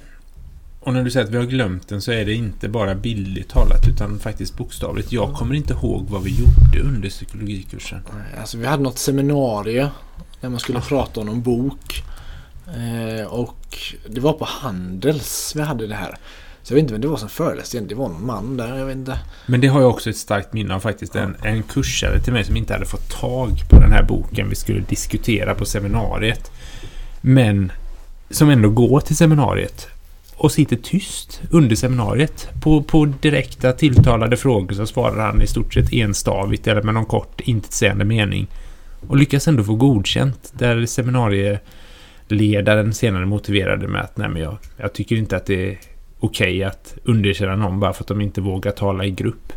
Och 0.88 0.94
när 0.94 1.04
du 1.04 1.10
säger 1.10 1.26
att 1.26 1.32
vi 1.32 1.36
har 1.36 1.44
glömt 1.44 1.88
den 1.88 2.02
så 2.02 2.12
är 2.12 2.24
det 2.24 2.32
inte 2.32 2.68
bara 2.68 2.94
bildligt 2.94 3.50
talat 3.50 3.88
utan 3.88 4.18
faktiskt 4.18 4.56
bokstavligt. 4.56 5.12
Jag 5.12 5.34
kommer 5.34 5.54
inte 5.54 5.72
ihåg 5.72 6.06
vad 6.08 6.22
vi 6.22 6.30
gjorde 6.30 6.88
under 6.88 7.08
psykologikursen. 7.08 8.00
Alltså 8.40 8.58
vi 8.58 8.66
hade 8.66 8.82
något 8.82 8.98
seminarium 8.98 9.88
där 10.40 10.48
man 10.48 10.60
skulle 10.60 10.80
prata 10.80 11.20
om 11.20 11.26
någon 11.26 11.42
bok. 11.42 12.02
Eh, 12.66 13.26
och 13.26 13.78
det 14.08 14.20
var 14.20 14.32
på 14.32 14.44
Handels 14.44 15.52
vi 15.56 15.62
hade 15.62 15.86
det 15.86 15.94
här. 15.94 16.16
Så 16.62 16.72
jag 16.72 16.74
vet 16.74 16.82
inte 16.82 16.92
vem 16.92 17.00
det 17.00 17.08
var 17.08 17.16
som 17.16 17.28
föreläste. 17.28 17.80
Det 17.80 17.94
var 17.94 18.08
någon 18.08 18.26
man 18.26 18.56
där, 18.56 18.76
jag 18.76 18.86
vet 18.86 18.96
inte. 18.96 19.18
Men 19.46 19.60
det 19.60 19.66
har 19.66 19.80
jag 19.80 19.90
också 19.90 20.10
ett 20.10 20.16
starkt 20.16 20.52
minne 20.52 20.74
av 20.74 20.80
faktiskt. 20.80 21.16
En, 21.16 21.36
en 21.42 21.62
kursare 21.62 22.20
till 22.20 22.32
mig 22.32 22.44
som 22.44 22.56
inte 22.56 22.72
hade 22.72 22.86
fått 22.86 23.10
tag 23.10 23.50
på 23.70 23.80
den 23.80 23.92
här 23.92 24.02
boken 24.02 24.48
vi 24.48 24.54
skulle 24.54 24.80
diskutera 24.80 25.54
på 25.54 25.64
seminariet. 25.64 26.50
Men 27.20 27.72
som 28.30 28.50
ändå 28.50 28.70
går 28.70 29.00
till 29.00 29.16
seminariet 29.16 29.88
och 30.38 30.52
sitter 30.52 30.76
tyst 30.76 31.42
under 31.50 31.76
seminariet. 31.76 32.48
På, 32.62 32.82
på 32.82 33.04
direkta 33.04 33.72
tilltalade 33.72 34.36
frågor 34.36 34.74
så 34.74 34.86
svarar 34.86 35.26
han 35.26 35.42
i 35.42 35.46
stort 35.46 35.74
sett 35.74 35.92
enstavigt 35.92 36.66
eller 36.66 36.82
med 36.82 36.94
någon 36.94 37.04
kort 37.04 37.40
intetsägande 37.40 38.04
mening. 38.04 38.46
Och 39.08 39.16
lyckas 39.16 39.48
ändå 39.48 39.64
få 39.64 39.74
godkänt 39.74 40.52
där 40.52 40.86
seminarieledaren 40.86 42.94
senare 42.94 43.26
motiverade 43.26 43.88
med 43.88 44.00
att 44.00 44.16
nej 44.16 44.28
men 44.28 44.42
jag, 44.42 44.58
jag 44.76 44.92
tycker 44.92 45.16
inte 45.16 45.36
att 45.36 45.46
det 45.46 45.70
är 45.70 45.78
okej 46.20 46.64
att 46.64 46.94
underkänna 47.04 47.56
någon 47.56 47.80
bara 47.80 47.92
för 47.92 48.02
att 48.02 48.08
de 48.08 48.20
inte 48.20 48.40
vågar 48.40 48.72
tala 48.72 49.04
i 49.04 49.10
grupp. 49.10 49.52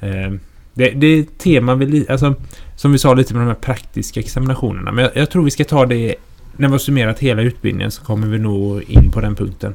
Eh, 0.00 0.32
det, 0.74 0.90
det 0.90 1.06
är 1.06 1.20
ett 1.20 1.38
tema 1.38 1.74
vi, 1.74 2.06
alltså, 2.08 2.34
som 2.76 2.92
vi 2.92 2.98
sa 2.98 3.14
lite 3.14 3.34
med 3.34 3.42
de 3.42 3.46
här 3.46 3.54
praktiska 3.54 4.20
examinationerna. 4.20 4.92
Men 4.92 5.04
jag, 5.04 5.16
jag 5.16 5.30
tror 5.30 5.44
vi 5.44 5.50
ska 5.50 5.64
ta 5.64 5.86
det 5.86 6.14
när 6.58 6.68
vi 6.68 6.72
har 6.72 6.78
summerat 6.78 7.18
hela 7.18 7.42
utbildningen 7.42 7.90
så 7.90 8.02
kommer 8.02 8.26
vi 8.26 8.38
nog 8.38 8.82
in 8.82 9.10
på 9.10 9.20
den 9.20 9.34
punkten. 9.34 9.74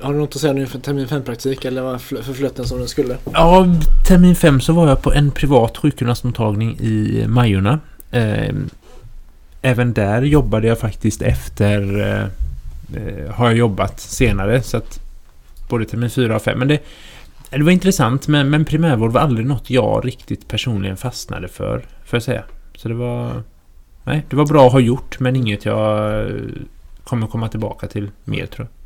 Har 0.00 0.12
du 0.12 0.18
något 0.18 0.34
att 0.34 0.40
säga 0.40 0.52
nu 0.52 0.66
för 0.66 0.78
termin 0.78 1.06
5-praktik 1.06 1.64
eller 1.64 1.82
var 1.82 1.98
fl- 1.98 2.22
förflöt 2.22 2.56
den 2.56 2.66
som 2.66 2.78
den 2.78 2.88
skulle? 2.88 3.16
Ja, 3.32 3.66
termin 4.08 4.36
fem 4.36 4.60
så 4.60 4.72
var 4.72 4.88
jag 4.88 5.02
på 5.02 5.12
en 5.12 5.30
privat 5.30 5.76
sjukgymnastmottagning 5.76 6.78
i 6.80 7.24
Majorna. 7.28 7.80
Eh, 8.10 8.54
även 9.62 9.92
där 9.92 10.22
jobbade 10.22 10.66
jag 10.66 10.78
faktiskt 10.78 11.22
efter... 11.22 12.00
Eh, 12.00 12.24
eh, 13.02 13.34
har 13.34 13.46
jag 13.46 13.56
jobbat 13.56 14.00
senare, 14.00 14.62
så 14.62 14.76
att... 14.76 15.00
Både 15.68 15.84
termin 15.84 16.10
fyra 16.10 16.36
och 16.36 16.42
fem. 16.42 16.58
Men 16.58 16.68
det, 16.68 16.78
det 17.50 17.62
var 17.62 17.72
intressant, 17.72 18.28
men, 18.28 18.50
men 18.50 18.64
primärvård 18.64 19.12
var 19.12 19.20
aldrig 19.20 19.46
något 19.46 19.70
jag 19.70 20.06
riktigt 20.06 20.48
personligen 20.48 20.96
fastnade 20.96 21.48
för, 21.48 21.82
för 22.04 22.16
att 22.16 22.24
säga. 22.24 22.42
Så 22.76 22.88
det 22.88 22.94
var... 22.94 23.42
Nej, 24.04 24.26
det 24.30 24.36
var 24.36 24.46
bra 24.46 24.66
att 24.66 24.72
ha 24.72 24.80
gjort, 24.80 25.20
men 25.20 25.36
inget 25.36 25.64
jag 25.64 26.20
eh, 26.26 26.34
kommer 27.04 27.26
komma 27.26 27.48
tillbaka 27.48 27.86
till 27.86 28.10
mer, 28.24 28.46
tror 28.46 28.68
jag. 28.68 28.80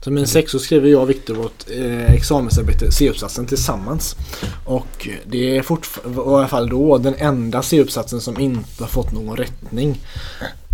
Termin 0.00 0.26
6 0.26 0.52
så 0.52 0.58
skrev 0.58 0.88
jag 0.88 1.02
och 1.02 1.10
Viktor 1.10 1.34
vårt 1.34 1.70
eh, 1.70 2.12
examensarbete, 2.12 2.92
C-uppsatsen 2.92 3.46
tillsammans. 3.46 4.16
Och 4.64 5.08
det 5.26 5.56
är 5.56 5.62
fortfarande, 5.62 6.20
i 6.20 6.34
alla 6.34 6.48
fall 6.48 6.68
då, 6.68 6.98
den 6.98 7.14
enda 7.14 7.62
C-uppsatsen 7.62 8.20
som 8.20 8.40
inte 8.40 8.82
har 8.82 8.88
fått 8.88 9.12
någon 9.12 9.36
rättning 9.36 10.00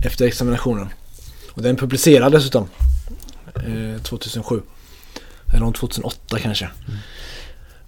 efter 0.04 0.26
examinationen. 0.26 0.88
Och 1.52 1.62
den 1.62 1.76
publicerades 1.76 2.42
dessutom 2.42 2.68
eh, 3.54 4.02
2007. 4.02 4.60
Eller 5.54 5.66
om 5.66 5.72
2008 5.72 6.38
kanske. 6.38 6.68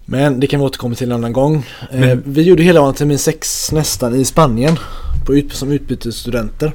Men 0.05 0.39
det 0.39 0.47
kan 0.47 0.59
vi 0.59 0.65
återkomma 0.65 0.95
till 0.95 1.07
en 1.07 1.11
annan 1.11 1.33
gång. 1.33 1.65
Eh, 1.91 2.17
vi 2.25 2.41
gjorde 2.41 2.63
hela 2.63 2.81
vår 2.81 2.93
termin 2.93 3.19
6 3.19 3.71
nästan 3.71 4.15
i 4.15 4.25
Spanien 4.25 4.77
på 5.25 5.35
ut, 5.35 5.53
som 5.53 5.71
utbytesstudenter. 5.71 6.73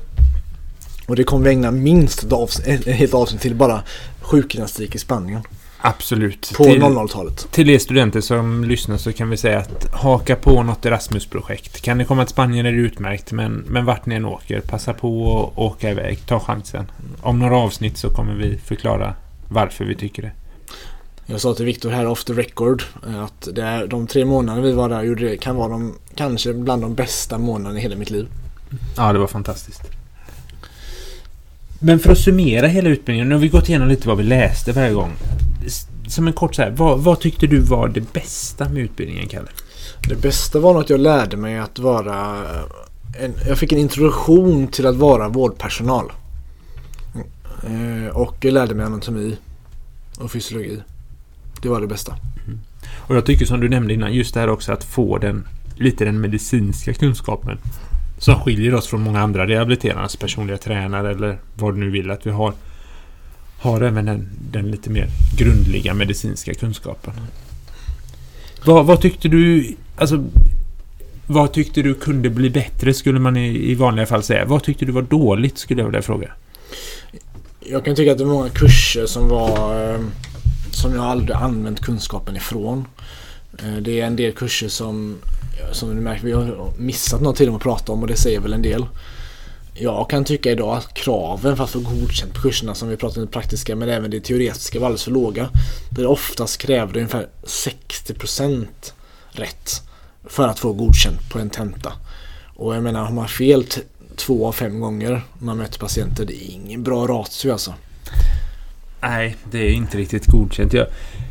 Och 1.08 1.16
det 1.16 1.24
kommer 1.24 1.44
vi 1.44 1.50
ägna 1.50 1.70
minst 1.70 2.22
ett, 2.22 2.30
avs- 2.30 2.62
ett 2.66 2.86
helt 2.86 3.14
avsnitt 3.14 3.40
till 3.40 3.54
bara 3.54 3.82
sjukgymnastik 4.20 4.94
i 4.94 4.98
Spanien. 4.98 5.42
Absolut. 5.80 6.52
På 6.56 6.64
Till- 6.64 6.82
00-talet. 6.82 7.48
Till 7.50 7.70
er 7.70 7.78
studenter 7.78 8.20
som 8.20 8.64
lyssnar 8.64 8.96
så 8.96 9.12
kan 9.12 9.30
vi 9.30 9.36
säga 9.36 9.58
att 9.58 9.92
haka 9.92 10.36
på 10.36 10.62
något 10.62 10.86
Erasmus-projekt. 10.86 11.80
Kan 11.82 11.98
ni 11.98 12.04
komma 12.04 12.24
till 12.24 12.32
Spanien 12.32 12.66
är 12.66 12.72
det 12.72 12.78
utmärkt, 12.78 13.32
men, 13.32 13.52
men 13.52 13.84
vart 13.84 14.06
ni 14.06 14.14
än 14.14 14.24
åker, 14.24 14.60
passa 14.60 14.92
på 14.94 15.38
att 15.52 15.58
åka 15.58 15.90
iväg. 15.90 16.18
Ta 16.26 16.40
chansen. 16.40 16.86
Om 17.20 17.38
några 17.38 17.56
avsnitt 17.56 17.96
så 17.98 18.10
kommer 18.10 18.34
vi 18.34 18.58
förklara 18.58 19.14
varför 19.48 19.84
vi 19.84 19.94
tycker 19.94 20.22
det. 20.22 20.30
Jag 21.26 21.40
sa 21.40 21.54
till 21.54 21.64
Viktor 21.64 21.90
här 21.90 22.06
off 22.06 22.24
the 22.24 22.32
record 22.32 22.82
eh, 23.06 23.24
att 23.24 23.48
det 23.52 23.62
är 23.62 23.86
de 23.86 24.06
tre 24.06 24.24
månaderna 24.24 24.66
vi 24.66 24.72
var 24.72 24.88
där 24.88 25.02
gjorde 25.02 25.28
det 25.28 25.36
kan 25.36 25.56
vara 25.56 25.68
de, 25.68 25.94
kanske 26.14 26.52
bland 26.52 26.82
de 26.82 26.94
bästa 26.94 27.38
månaderna 27.38 27.78
i 27.78 27.82
hela 27.82 27.96
mitt 27.96 28.10
liv. 28.10 28.28
Ja, 28.96 29.12
det 29.12 29.18
var 29.18 29.26
fantastiskt. 29.26 29.82
Men 31.80 31.98
för 31.98 32.12
att 32.12 32.18
summera 32.18 32.66
hela 32.66 32.88
utbildningen, 32.88 33.28
nu 33.28 33.34
har 33.34 33.42
vi 33.42 33.48
gått 33.48 33.68
igenom 33.68 33.88
lite 33.88 34.08
vad 34.08 34.16
vi 34.16 34.24
läste 34.24 34.72
varje 34.72 34.92
gång. 34.92 35.12
Som 36.08 36.26
en 36.26 36.32
kort 36.32 36.54
så 36.54 36.62
här, 36.62 36.70
vad, 36.70 37.00
vad 37.00 37.20
tyckte 37.20 37.46
du 37.46 37.60
var 37.60 37.88
det 37.88 38.12
bästa 38.12 38.68
med 38.68 38.82
utbildningen, 38.82 39.28
Kalle? 39.28 39.48
Det 40.08 40.16
bästa 40.16 40.60
var 40.60 40.72
nog 40.72 40.82
att 40.82 40.90
jag 40.90 41.00
lärde 41.00 41.36
mig 41.36 41.58
att 41.58 41.78
vara 41.78 42.44
en, 43.20 43.34
Jag 43.48 43.58
fick 43.58 43.72
en 43.72 43.78
introduktion 43.78 44.68
till 44.68 44.86
att 44.86 44.96
vara 44.96 45.28
vårdpersonal. 45.28 46.12
Eh, 47.66 48.16
och 48.16 48.36
jag 48.40 48.52
lärde 48.52 48.74
mig 48.74 48.86
anatomi 48.86 49.36
och 50.18 50.30
fysiologi. 50.30 50.82
Det 51.62 51.68
var 51.68 51.80
det 51.80 51.86
bästa. 51.86 52.16
Och 52.88 53.16
jag 53.16 53.26
tycker 53.26 53.46
som 53.46 53.60
du 53.60 53.68
nämnde 53.68 53.94
innan, 53.94 54.14
just 54.14 54.34
det 54.34 54.40
här 54.40 54.48
också 54.48 54.72
att 54.72 54.84
få 54.84 55.18
den 55.18 55.48
lite 55.76 56.04
den 56.04 56.20
medicinska 56.20 56.92
kunskapen 56.92 57.58
som 58.18 58.40
skiljer 58.40 58.74
oss 58.74 58.86
från 58.86 59.02
många 59.02 59.20
andra 59.20 59.46
rehabiliterande 59.46 60.08
personliga 60.20 60.58
tränare 60.58 61.10
eller 61.10 61.38
vad 61.54 61.74
du 61.74 61.80
nu 61.80 61.90
vill 61.90 62.10
att 62.10 62.26
vi 62.26 62.30
har 62.30 62.52
har 63.58 63.80
även 63.80 64.04
den, 64.04 64.28
den 64.50 64.70
lite 64.70 64.90
mer 64.90 65.08
grundliga 65.36 65.94
medicinska 65.94 66.54
kunskapen. 66.54 67.12
Vad, 68.64 68.86
vad 68.86 69.00
tyckte 69.00 69.28
du, 69.28 69.74
alltså 69.96 70.24
vad 71.26 71.52
tyckte 71.52 71.82
du 71.82 71.94
kunde 71.94 72.30
bli 72.30 72.50
bättre 72.50 72.94
skulle 72.94 73.18
man 73.18 73.36
i, 73.36 73.70
i 73.70 73.74
vanliga 73.74 74.06
fall 74.06 74.22
säga. 74.22 74.44
Vad 74.44 74.62
tyckte 74.62 74.84
du 74.84 74.92
var 74.92 75.02
dåligt 75.02 75.58
skulle 75.58 75.80
jag 75.80 75.86
vilja 75.86 76.02
fråga. 76.02 76.30
Jag 77.60 77.84
kan 77.84 77.96
tycka 77.96 78.12
att 78.12 78.18
det 78.18 78.24
är 78.24 78.28
många 78.28 78.48
kurser 78.48 79.06
som 79.06 79.28
var 79.28 79.94
eh, 79.94 80.00
som 80.76 80.94
jag 80.94 81.04
aldrig 81.04 81.36
använt 81.36 81.80
kunskapen 81.80 82.36
ifrån. 82.36 82.84
Eh, 83.58 83.76
det 83.76 84.00
är 84.00 84.06
en 84.06 84.16
del 84.16 84.32
kurser 84.32 84.68
som 84.68 85.18
som 85.72 85.94
du 85.94 86.00
märker 86.00 86.24
vi 86.24 86.32
har 86.32 86.72
missat 86.76 87.20
något 87.20 87.36
till 87.36 87.54
att 87.54 87.62
prata 87.62 87.92
om 87.92 88.02
och 88.02 88.08
det 88.08 88.16
säger 88.16 88.40
väl 88.40 88.52
en 88.52 88.62
del. 88.62 88.86
Jag 89.74 90.10
kan 90.10 90.24
tycka 90.24 90.50
idag 90.50 90.76
att 90.76 90.94
kraven 90.94 91.56
för 91.56 91.64
att 91.64 91.70
få 91.70 91.80
godkänt 91.80 92.34
på 92.34 92.40
kurserna 92.40 92.74
som 92.74 92.88
vi 92.88 92.96
pratade 92.96 93.20
om 93.20 93.26
det 93.26 93.32
praktiska 93.32 93.76
men 93.76 93.88
även 93.88 94.10
det 94.10 94.20
teoretiska 94.20 94.80
var 94.80 94.86
alldeles 94.86 95.04
för 95.04 95.10
låga. 95.10 95.48
Där 95.90 96.02
det 96.02 96.08
oftast 96.08 96.58
krävde 96.58 96.98
ungefär 96.98 97.28
60% 97.44 98.66
rätt 99.30 99.82
för 100.24 100.48
att 100.48 100.58
få 100.58 100.72
godkänt 100.72 101.30
på 101.30 101.38
en 101.38 101.50
tenta. 101.50 101.92
Och 102.56 102.76
jag 102.76 102.82
menar 102.82 103.04
har 103.04 103.12
man 103.12 103.28
fel 103.28 103.64
två 104.16 104.46
av 104.46 104.52
fem 104.52 104.80
gånger 104.80 105.10
när 105.10 105.46
man 105.46 105.56
möter 105.56 105.78
patienter 105.78 106.24
det 106.24 106.44
är 106.44 106.50
ingen 106.50 106.82
bra 106.82 107.06
ratio 107.06 107.52
alltså. 107.52 107.74
Nej, 109.00 109.36
det 109.50 109.58
är 109.58 109.70
inte 109.70 109.98
riktigt 109.98 110.26
godkänt. 110.26 110.72
Jag, 110.72 110.86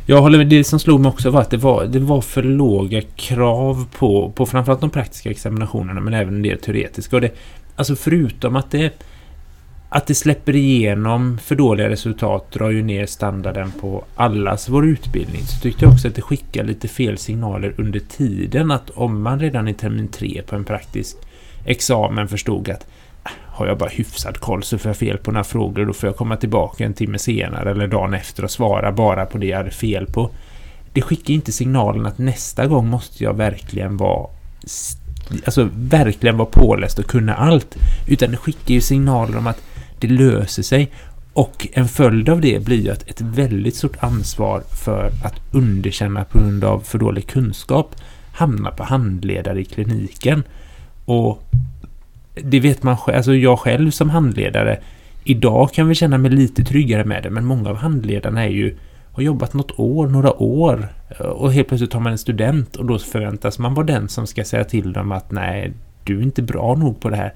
jag 0.06 0.22
håller 0.22 0.38
med. 0.38 0.46
Det 0.46 0.64
som 0.64 0.78
slog 0.78 1.00
mig 1.00 1.08
också 1.08 1.30
var 1.30 1.40
att 1.40 1.50
det 1.50 1.56
var, 1.56 1.84
det 1.84 1.98
var 1.98 2.20
för 2.20 2.42
låga 2.42 3.02
krav 3.02 3.88
på, 3.98 4.32
på 4.34 4.46
framförallt 4.46 4.80
de 4.80 4.90
praktiska 4.90 5.30
examinationerna 5.30 6.00
men 6.00 6.14
även 6.14 6.34
en 6.34 6.42
del 6.42 6.58
teoretiska. 6.58 7.16
Och 7.16 7.22
det, 7.22 7.30
alltså 7.76 7.96
förutom 7.96 8.56
att 8.56 8.70
det, 8.70 9.02
att 9.88 10.06
det 10.06 10.14
släpper 10.14 10.56
igenom 10.56 11.38
för 11.38 11.54
dåliga 11.54 11.88
resultat 11.88 12.52
drar 12.52 12.70
ju 12.70 12.82
ner 12.82 13.06
standarden 13.06 13.72
på 13.80 14.04
allas 14.14 14.68
vår 14.68 14.86
utbildning 14.86 15.42
så 15.42 15.60
tyckte 15.60 15.84
jag 15.84 15.92
också 15.92 16.08
att 16.08 16.14
det 16.14 16.22
skickar 16.22 16.64
lite 16.64 16.88
fel 16.88 17.18
signaler 17.18 17.74
under 17.76 18.00
tiden 18.00 18.70
att 18.70 18.90
om 18.90 19.22
man 19.22 19.40
redan 19.40 19.68
i 19.68 19.74
termin 19.74 20.08
tre 20.08 20.42
på 20.46 20.56
en 20.56 20.64
praktisk 20.64 21.16
examen 21.64 22.28
förstod 22.28 22.70
att 22.70 22.86
har 23.56 23.66
jag 23.66 23.78
bara 23.78 23.90
hyfsad 23.90 24.40
koll 24.40 24.62
så 24.62 24.78
får 24.78 24.88
jag 24.88 24.96
fel 24.96 25.18
på 25.18 25.32
några 25.32 25.44
frågor 25.44 25.80
och 25.80 25.86
då 25.86 25.92
får 25.92 26.08
jag 26.08 26.16
komma 26.16 26.36
tillbaka 26.36 26.84
en 26.84 26.94
timme 26.94 27.18
senare 27.18 27.70
eller 27.70 27.86
dagen 27.86 28.14
efter 28.14 28.44
och 28.44 28.50
svara 28.50 28.92
bara 28.92 29.26
på 29.26 29.38
det 29.38 29.46
jag 29.46 29.56
hade 29.56 29.70
fel 29.70 30.06
på. 30.06 30.30
Det 30.92 31.02
skickar 31.02 31.34
inte 31.34 31.52
signalen 31.52 32.06
att 32.06 32.18
nästa 32.18 32.66
gång 32.66 32.86
måste 32.86 33.24
jag 33.24 33.34
verkligen 33.34 33.96
vara 33.96 34.26
alltså 35.44 35.68
verkligen 35.74 36.36
vara 36.36 36.48
påläst 36.52 36.98
och 36.98 37.06
kunna 37.06 37.34
allt. 37.34 37.76
Utan 38.06 38.30
det 38.30 38.36
skickar 38.36 38.74
ju 38.74 38.80
signaler 38.80 39.38
om 39.38 39.46
att 39.46 39.62
det 39.98 40.08
löser 40.08 40.62
sig. 40.62 40.90
Och 41.32 41.66
en 41.72 41.88
följd 41.88 42.28
av 42.28 42.40
det 42.40 42.64
blir 42.64 42.80
ju 42.80 42.90
att 42.90 43.08
ett 43.08 43.20
väldigt 43.20 43.76
stort 43.76 43.96
ansvar 43.98 44.62
för 44.84 45.06
att 45.24 45.34
underkänna 45.52 46.24
på 46.24 46.38
grund 46.38 46.64
av 46.64 46.80
för 46.80 46.98
dålig 46.98 47.26
kunskap 47.26 47.96
hamnar 48.32 48.70
på 48.70 48.84
handledare 48.84 49.60
i 49.60 49.64
kliniken. 49.64 50.42
Och 51.04 51.42
det 52.42 52.60
vet 52.60 52.82
man 52.82 52.96
själv, 52.96 53.16
alltså 53.16 53.34
jag 53.34 53.58
själv 53.58 53.90
som 53.90 54.10
handledare 54.10 54.78
idag 55.24 55.72
kan 55.72 55.88
vi 55.88 55.94
känna 55.94 56.18
mig 56.18 56.30
lite 56.30 56.64
tryggare 56.64 57.04
med 57.04 57.22
det, 57.22 57.30
men 57.30 57.44
många 57.44 57.70
av 57.70 57.76
handledarna 57.76 58.44
är 58.44 58.50
ju 58.50 58.76
har 59.12 59.22
jobbat 59.22 59.54
något 59.54 59.78
år, 59.78 60.06
några 60.06 60.42
år 60.42 60.88
eh, 61.08 61.26
och 61.26 61.52
helt 61.52 61.68
plötsligt 61.68 61.90
tar 61.90 62.00
man 62.00 62.12
en 62.12 62.18
student 62.18 62.76
och 62.76 62.84
då 62.84 62.98
förväntas 62.98 63.58
man 63.58 63.74
vara 63.74 63.86
den 63.86 64.08
som 64.08 64.26
ska 64.26 64.44
säga 64.44 64.64
till 64.64 64.92
dem 64.92 65.12
att 65.12 65.30
nej, 65.30 65.72
du 66.04 66.18
är 66.18 66.22
inte 66.22 66.42
bra 66.42 66.74
nog 66.74 67.00
på 67.00 67.10
det 67.10 67.16
här. 67.16 67.34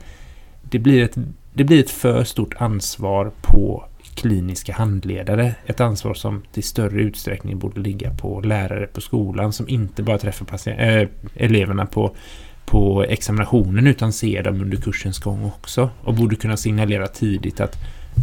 Det 0.62 0.78
blir 0.78 1.04
ett, 1.04 1.16
det 1.52 1.64
blir 1.64 1.80
ett 1.80 1.90
för 1.90 2.24
stort 2.24 2.54
ansvar 2.58 3.30
på 3.42 3.84
kliniska 4.14 4.72
handledare. 4.72 5.54
Ett 5.66 5.80
ansvar 5.80 6.14
som 6.14 6.42
till 6.52 6.62
större 6.62 7.00
utsträckning 7.00 7.58
borde 7.58 7.80
ligga 7.80 8.10
på 8.10 8.40
lärare 8.40 8.86
på 8.86 9.00
skolan 9.00 9.52
som 9.52 9.68
inte 9.68 10.02
bara 10.02 10.18
träffar 10.18 10.68
äh, 10.68 11.08
eleverna 11.34 11.86
på 11.86 12.14
på 12.70 13.04
examinationen 13.04 13.86
utan 13.86 14.12
ser 14.12 14.42
dem 14.42 14.60
under 14.60 14.76
kursens 14.76 15.18
gång 15.18 15.44
också. 15.44 15.90
Och 16.04 16.14
borde 16.14 16.36
kunna 16.36 16.56
signalera 16.56 17.08
tidigt 17.08 17.60
att 17.60 17.76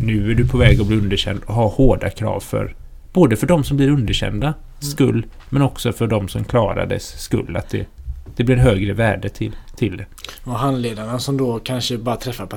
nu 0.03 0.31
är 0.31 0.35
du 0.35 0.47
på 0.47 0.57
väg 0.57 0.81
att 0.81 0.87
bli 0.87 0.97
underkänd 0.97 1.39
och 1.45 1.53
ha 1.53 1.67
hårda 1.67 2.09
krav 2.09 2.39
för 2.39 2.75
både 3.13 3.35
för 3.35 3.47
de 3.47 3.63
som 3.63 3.77
blir 3.77 3.89
underkända 3.89 4.47
mm. 4.47 4.57
skull 4.79 5.25
men 5.49 5.61
också 5.61 5.93
för 5.93 6.07
de 6.07 6.27
som 6.27 6.43
klarades 6.43 7.21
skull. 7.21 7.55
Att 7.55 7.69
det, 7.69 7.87
det 8.35 8.43
blir 8.43 8.55
högre 8.55 8.93
värde 8.93 9.29
till, 9.29 9.55
till 9.75 9.97
det. 9.97 10.05
Och 10.43 10.59
handledarna 10.59 11.19
som 11.19 11.37
då 11.37 11.59
kanske 11.59 11.97
bara 11.97 12.15
träffar 12.15 12.47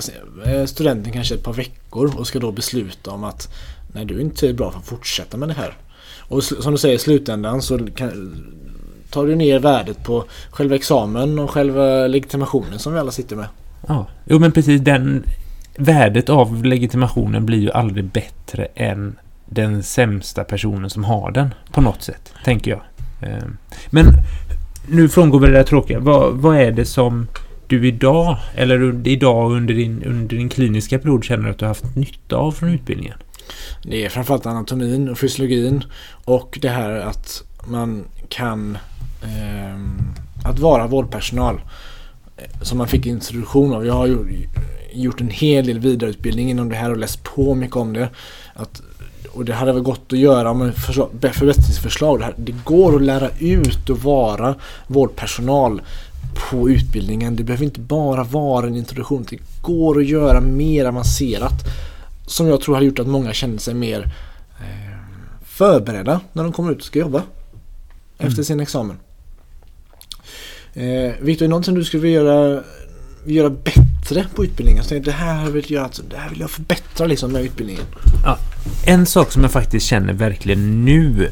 eh, 0.46 0.64
studenten 0.64 1.12
kanske 1.12 1.34
ett 1.34 1.44
par 1.44 1.52
veckor 1.52 2.18
och 2.18 2.26
ska 2.26 2.38
då 2.38 2.52
besluta 2.52 3.10
om 3.10 3.24
att 3.24 3.54
nej 3.92 4.04
du 4.04 4.16
är 4.16 4.20
inte 4.20 4.54
bra 4.54 4.70
för 4.70 4.78
att 4.78 4.86
fortsätta 4.86 5.36
med 5.36 5.48
det 5.48 5.54
här. 5.54 5.76
Och 6.18 6.44
som 6.44 6.72
du 6.72 6.78
säger 6.78 6.94
i 6.94 6.98
slutändan 6.98 7.62
så 7.62 7.86
kan, 7.86 8.10
tar 9.10 9.26
du 9.26 9.34
ner 9.34 9.58
värdet 9.58 10.04
på 10.04 10.24
själva 10.50 10.74
examen 10.74 11.38
och 11.38 11.50
själva 11.50 12.06
legitimationen 12.06 12.78
som 12.78 12.92
vi 12.92 12.98
alla 12.98 13.10
sitter 13.10 13.36
med. 13.36 13.46
Ja, 13.88 14.06
jo 14.24 14.38
men 14.38 14.52
precis 14.52 14.80
den 14.80 15.24
värdet 15.76 16.28
av 16.28 16.64
legitimationen 16.64 17.46
blir 17.46 17.58
ju 17.58 17.70
aldrig 17.70 18.04
bättre 18.04 18.64
än 18.74 19.16
den 19.46 19.82
sämsta 19.82 20.44
personen 20.44 20.90
som 20.90 21.04
har 21.04 21.30
den 21.30 21.54
på 21.72 21.80
något 21.80 22.02
sätt, 22.02 22.32
tänker 22.44 22.70
jag. 22.70 22.80
Ehm, 23.22 23.56
men 23.90 24.06
nu 24.88 25.08
frångår 25.08 25.40
vi 25.40 25.46
det 25.46 25.52
där 25.52 25.62
tråkiga. 25.62 26.00
Vad, 26.00 26.34
vad 26.34 26.56
är 26.56 26.72
det 26.72 26.84
som 26.84 27.26
du 27.66 27.88
idag, 27.88 28.36
eller 28.54 29.08
idag 29.08 29.52
under 29.52 29.74
din, 29.74 30.02
under 30.04 30.36
din 30.36 30.48
kliniska 30.48 30.98
period 30.98 31.24
känner 31.24 31.50
att 31.50 31.58
du 31.58 31.64
har 31.64 31.70
haft 31.70 31.96
nytta 31.96 32.36
av 32.36 32.52
från 32.52 32.68
utbildningen? 32.68 33.18
Det 33.82 34.04
är 34.04 34.08
framförallt 34.08 34.46
anatomin 34.46 35.08
och 35.08 35.18
fysiologin 35.18 35.84
och 36.24 36.58
det 36.62 36.68
här 36.68 36.90
att 36.90 37.42
man 37.64 38.04
kan 38.28 38.74
eh, 38.74 38.80
att 40.44 40.58
vara 40.58 40.86
vårdpersonal. 40.86 41.60
Eh, 42.36 42.60
som 42.62 42.78
man 42.78 42.88
fick 42.88 43.06
introduktion 43.06 43.74
av. 43.74 43.86
Jag 43.86 43.94
har 43.94 44.26
gjort 44.92 45.20
en 45.20 45.30
hel 45.30 45.66
del 45.66 45.78
vidareutbildning 45.78 46.50
inom 46.50 46.68
det 46.68 46.76
här 46.76 46.90
och 46.90 46.96
läst 46.96 47.24
på 47.24 47.54
mycket 47.54 47.76
om 47.76 47.92
det. 47.92 48.08
Att, 48.54 48.82
och 49.32 49.44
det 49.44 49.52
hade 49.52 49.72
väl 49.72 49.82
gått 49.82 50.12
att 50.12 50.18
göra 50.18 50.54
med 50.54 50.74
förbättringsförslag. 50.74 52.18
Det, 52.18 52.24
här, 52.24 52.34
det 52.36 52.54
går 52.64 52.96
att 52.96 53.02
lära 53.02 53.30
ut 53.38 53.90
och 53.90 53.98
vara 53.98 54.54
vårdpersonal 54.86 55.82
på 56.50 56.70
utbildningen. 56.70 57.36
Det 57.36 57.44
behöver 57.44 57.64
inte 57.64 57.80
bara 57.80 58.24
vara 58.24 58.66
en 58.66 58.76
introduktion. 58.76 59.26
Det 59.30 59.38
går 59.62 59.98
att 59.98 60.06
göra 60.06 60.40
mer 60.40 60.84
avancerat. 60.84 61.64
Som 62.26 62.46
jag 62.46 62.60
tror 62.60 62.74
har 62.74 62.82
gjort 62.82 62.98
att 62.98 63.06
många 63.06 63.32
känner 63.32 63.58
sig 63.58 63.74
mer 63.74 64.12
eh, 64.60 64.98
förberedda 65.44 66.20
när 66.32 66.42
de 66.42 66.52
kommer 66.52 66.72
ut 66.72 66.78
och 66.78 66.84
ska 66.84 66.98
jobba. 66.98 67.18
Mm. 67.18 68.28
Efter 68.30 68.42
sin 68.42 68.60
examen. 68.60 68.96
Eh, 70.74 71.12
Viktor, 71.20 71.44
är 71.44 71.48
det 71.48 71.48
någonting 71.48 71.74
du 71.74 71.84
skulle 71.84 72.02
vilja 72.02 72.22
göra, 72.22 72.62
göra 73.24 73.50
bättre 73.50 74.26
på 74.34 74.44
utbildningen? 74.44 74.84
Så 74.84 74.98
det, 74.98 75.12
här 75.12 75.50
vill 75.50 75.72
jag, 75.72 75.84
alltså, 75.84 76.02
det 76.10 76.16
här 76.16 76.30
vill 76.30 76.40
jag 76.40 76.50
förbättra 76.50 77.06
liksom 77.06 77.32
med 77.32 77.42
utbildningen. 77.42 77.82
Ja, 78.24 78.38
en 78.86 79.06
sak 79.06 79.32
som 79.32 79.42
jag 79.42 79.52
faktiskt 79.52 79.86
känner 79.86 80.12
verkligen 80.12 80.84
nu 80.84 81.30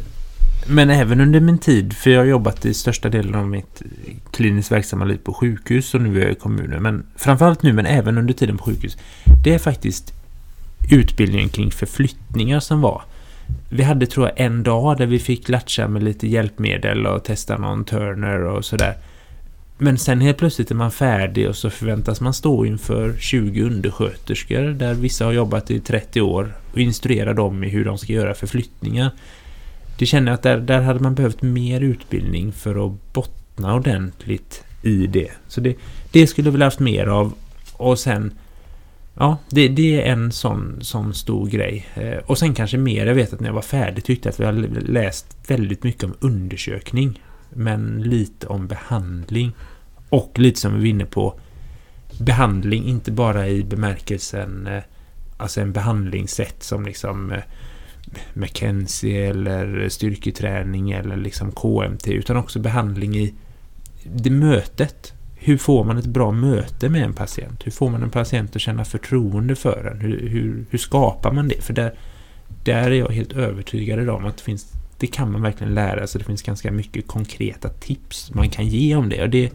men 0.71 0.91
även 0.91 1.21
under 1.21 1.41
min 1.41 1.59
tid, 1.59 1.93
för 1.93 2.11
jag 2.11 2.21
har 2.21 2.27
jobbat 2.27 2.65
i 2.65 2.75
största 2.75 3.09
delen 3.09 3.35
av 3.35 3.49
mitt 3.49 3.83
kliniskt 4.31 4.73
verksamma 4.73 5.05
liv 5.05 5.19
på 5.25 5.35
sjukhus 5.35 5.95
och 5.95 6.01
nu 6.01 6.19
är 6.19 6.23
jag 6.23 6.33
i 6.33 6.35
kommunen. 6.35 6.83
Men 6.83 7.07
framförallt 7.17 7.63
nu, 7.63 7.73
men 7.73 7.87
även 7.87 8.19
under 8.19 8.35
tiden 8.35 8.57
på 8.57 8.65
sjukhus. 8.65 8.97
Det 9.45 9.55
är 9.55 9.59
faktiskt 9.59 10.13
utbildningen 10.91 11.49
kring 11.49 11.71
förflyttningar 11.71 12.61
som 12.61 12.81
var. 12.81 13.03
Vi 13.69 13.83
hade 13.83 14.07
tror 14.07 14.27
jag 14.27 14.41
en 14.41 14.63
dag 14.63 14.99
där 14.99 15.07
vi 15.07 15.19
fick 15.19 15.49
latcha 15.49 15.89
med 15.89 16.03
lite 16.03 16.29
hjälpmedel 16.29 17.07
och 17.07 17.25
testa 17.25 17.59
någon 17.59 17.85
turner 17.85 18.43
och 18.43 18.65
sådär. 18.65 18.95
Men 19.79 19.99
sen 19.99 20.21
helt 20.21 20.39
plötsligt 20.39 20.71
är 20.71 20.75
man 20.75 20.91
färdig 20.91 21.49
och 21.49 21.57
så 21.57 21.71
förväntas 21.71 22.21
man 22.21 22.35
stå 22.35 22.65
inför 22.65 23.17
20 23.19 23.63
undersköterskor 23.63 24.63
där 24.63 24.95
vissa 24.95 25.25
har 25.25 25.33
jobbat 25.33 25.71
i 25.71 25.81
30 25.81 26.21
år 26.21 26.55
och 26.73 26.79
instruera 26.79 27.35
dem 27.35 27.65
i 27.65 27.69
hur 27.69 27.85
de 27.85 27.99
ska 27.99 28.13
göra 28.13 28.35
förflyttningar. 28.35 29.11
Det 29.99 30.07
känner 30.07 30.27
jag 30.27 30.35
att 30.35 30.43
där, 30.43 30.59
där 30.59 30.81
hade 30.81 31.01
man 31.01 31.15
behövt 31.15 31.43
mer 31.43 31.81
utbildning 31.81 32.53
för 32.53 32.87
att 32.87 33.13
bottna 33.13 33.75
ordentligt 33.75 34.65
i 34.83 35.07
det. 35.07 35.31
Så 35.49 35.61
det, 35.61 35.77
det 36.11 36.27
skulle 36.27 36.51
vilja 36.51 36.67
haft 36.67 36.81
mer 36.81 37.07
av 37.07 37.33
och 37.73 37.99
sen 37.99 38.33
Ja, 39.21 39.39
det, 39.51 39.69
det, 39.69 40.03
är 40.03 40.13
en 40.13 40.33
sån, 40.33 40.79
sån 40.81 41.15
stor 41.15 41.47
grej. 41.47 41.87
Eh, 41.95 42.19
och 42.27 42.39
sen 42.39 42.55
kanske 42.55 42.77
mer, 42.77 43.07
jag 43.07 43.15
vet 43.15 43.33
att 43.33 43.41
när 43.41 43.49
jag 43.49 43.55
var 43.55 43.63
färdig 43.63 44.05
tyckte 44.05 44.29
jag 44.29 44.33
att 44.33 44.41
vi 44.41 44.45
hade 44.45 44.81
läst 44.81 45.37
väldigt 45.47 45.83
mycket 45.83 46.05
om 46.05 46.15
undersökning 46.21 47.21
men 47.51 48.03
lite 48.03 48.47
om 48.47 48.67
behandling. 48.67 49.53
Och 50.09 50.39
lite 50.39 50.61
som 50.61 50.75
vi 50.75 50.79
var 50.79 50.87
inne 50.87 51.05
på, 51.05 51.41
behandling 52.21 52.85
inte 52.85 53.13
bara 53.13 53.49
i 53.49 53.65
bemärkelsen 53.65 54.67
eh, 54.67 54.83
alltså 55.37 55.61
en 55.61 55.73
behandlingssätt 55.73 56.63
som 56.63 56.85
liksom 56.85 57.33
eh, 57.33 57.43
McKenzie 58.35 59.31
eller 59.31 59.89
styrketräning 59.89 60.91
eller 60.91 61.17
liksom 61.17 61.53
KMT 61.53 62.09
utan 62.09 62.37
också 62.37 62.59
behandling 62.59 63.17
i 63.17 63.35
det 64.05 64.31
mötet. 64.31 65.13
Hur 65.35 65.59
får 65.59 65.85
man 65.85 65.99
ett 65.99 66.07
bra 66.07 66.33
möte 66.33 66.89
med 66.89 67.03
en 67.03 67.13
patient? 67.13 67.67
Hur 67.67 67.73
får 67.73 67.91
man 67.91 68.03
en 68.03 68.11
patient 68.11 68.57
att 68.57 68.63
känna 68.63 68.85
förtroende 68.85 69.57
för 69.57 69.91
en? 69.93 70.01
Hur, 70.01 70.29
hur, 70.29 70.65
hur 70.71 70.79
skapar 70.79 71.33
man 71.33 71.49
det? 71.49 71.65
För 71.65 71.73
där, 71.73 71.95
där 72.65 72.91
är 72.91 72.95
jag 72.95 73.09
helt 73.09 73.33
övertygad 73.33 74.09
om 74.09 74.25
att 74.25 74.37
det 74.37 74.43
finns 74.43 74.73
det 74.99 75.07
kan 75.07 75.33
man 75.33 75.43
verkligen 75.43 75.75
lära 75.75 76.07
sig. 76.07 76.19
Det 76.19 76.25
finns 76.25 76.43
ganska 76.43 76.71
mycket 76.71 77.07
konkreta 77.07 77.69
tips 77.69 78.35
man 78.35 78.51
kan 78.51 78.69
ge 78.69 78.97
om 78.97 79.09
det. 79.09 79.23
Och 79.23 79.31
det, 79.31 79.53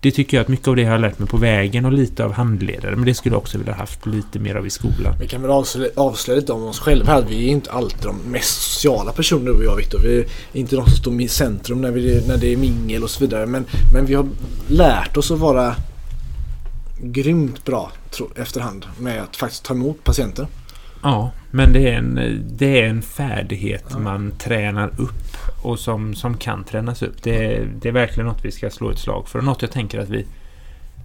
det 0.00 0.10
tycker 0.10 0.36
jag 0.36 0.44
att 0.44 0.48
mycket 0.48 0.68
av 0.68 0.76
det 0.76 0.84
har 0.84 0.92
jag 0.92 1.00
lärt 1.00 1.18
mig 1.18 1.28
på 1.28 1.36
vägen 1.36 1.84
och 1.84 1.92
lite 1.92 2.24
av 2.24 2.32
handledare. 2.32 2.96
Men 2.96 3.04
det 3.04 3.14
skulle 3.14 3.34
jag 3.34 3.42
också 3.42 3.58
vilja 3.58 3.74
haft 3.74 4.06
lite 4.06 4.38
mer 4.38 4.54
av 4.54 4.66
i 4.66 4.70
skolan. 4.70 5.14
Vi 5.20 5.28
kan 5.28 5.42
väl 5.42 5.50
avslöja, 5.50 5.90
avslöja 5.96 6.40
lite 6.40 6.52
om 6.52 6.62
oss 6.62 6.78
själva 6.78 7.12
här. 7.12 7.24
Vi 7.28 7.46
är 7.46 7.50
inte 7.50 7.70
alltid 7.70 8.02
de 8.02 8.16
mest 8.16 8.62
sociala 8.62 9.12
personerna 9.12 9.50
du 9.50 9.56
och 9.56 9.64
jag 9.64 9.76
Viktor. 9.76 9.98
Vi 9.98 10.18
är 10.18 10.26
inte 10.52 10.76
de 10.76 10.86
som 10.86 10.96
står 10.96 11.20
i 11.20 11.28
centrum 11.28 11.80
när, 11.80 11.90
vi, 11.90 12.26
när 12.28 12.36
det 12.36 12.52
är 12.52 12.56
mingel 12.56 13.02
och 13.02 13.10
så 13.10 13.20
vidare. 13.20 13.46
Men, 13.46 13.64
men 13.92 14.06
vi 14.06 14.14
har 14.14 14.28
lärt 14.68 15.16
oss 15.16 15.30
att 15.30 15.38
vara 15.38 15.76
grymt 17.02 17.64
bra 17.64 17.92
efterhand 18.36 18.86
med 18.98 19.22
att 19.22 19.36
faktiskt 19.36 19.64
ta 19.64 19.74
emot 19.74 20.04
patienter. 20.04 20.46
Ja, 21.04 21.30
men 21.50 21.72
det 21.72 21.88
är 21.88 21.98
en, 21.98 22.40
det 22.50 22.80
är 22.80 22.88
en 22.88 23.02
färdighet 23.02 23.84
ja. 23.90 23.98
man 23.98 24.32
tränar 24.38 24.90
upp 24.96 25.36
och 25.62 25.78
som, 25.78 26.14
som 26.14 26.36
kan 26.36 26.64
tränas 26.64 27.02
upp. 27.02 27.22
Det 27.22 27.54
är, 27.54 27.68
det 27.80 27.88
är 27.88 27.92
verkligen 27.92 28.26
något 28.26 28.44
vi 28.44 28.52
ska 28.52 28.70
slå 28.70 28.90
ett 28.90 28.98
slag 28.98 29.28
för 29.28 29.40
något 29.40 29.62
jag 29.62 29.70
tänker 29.70 29.98
att 29.98 30.08
vi 30.08 30.26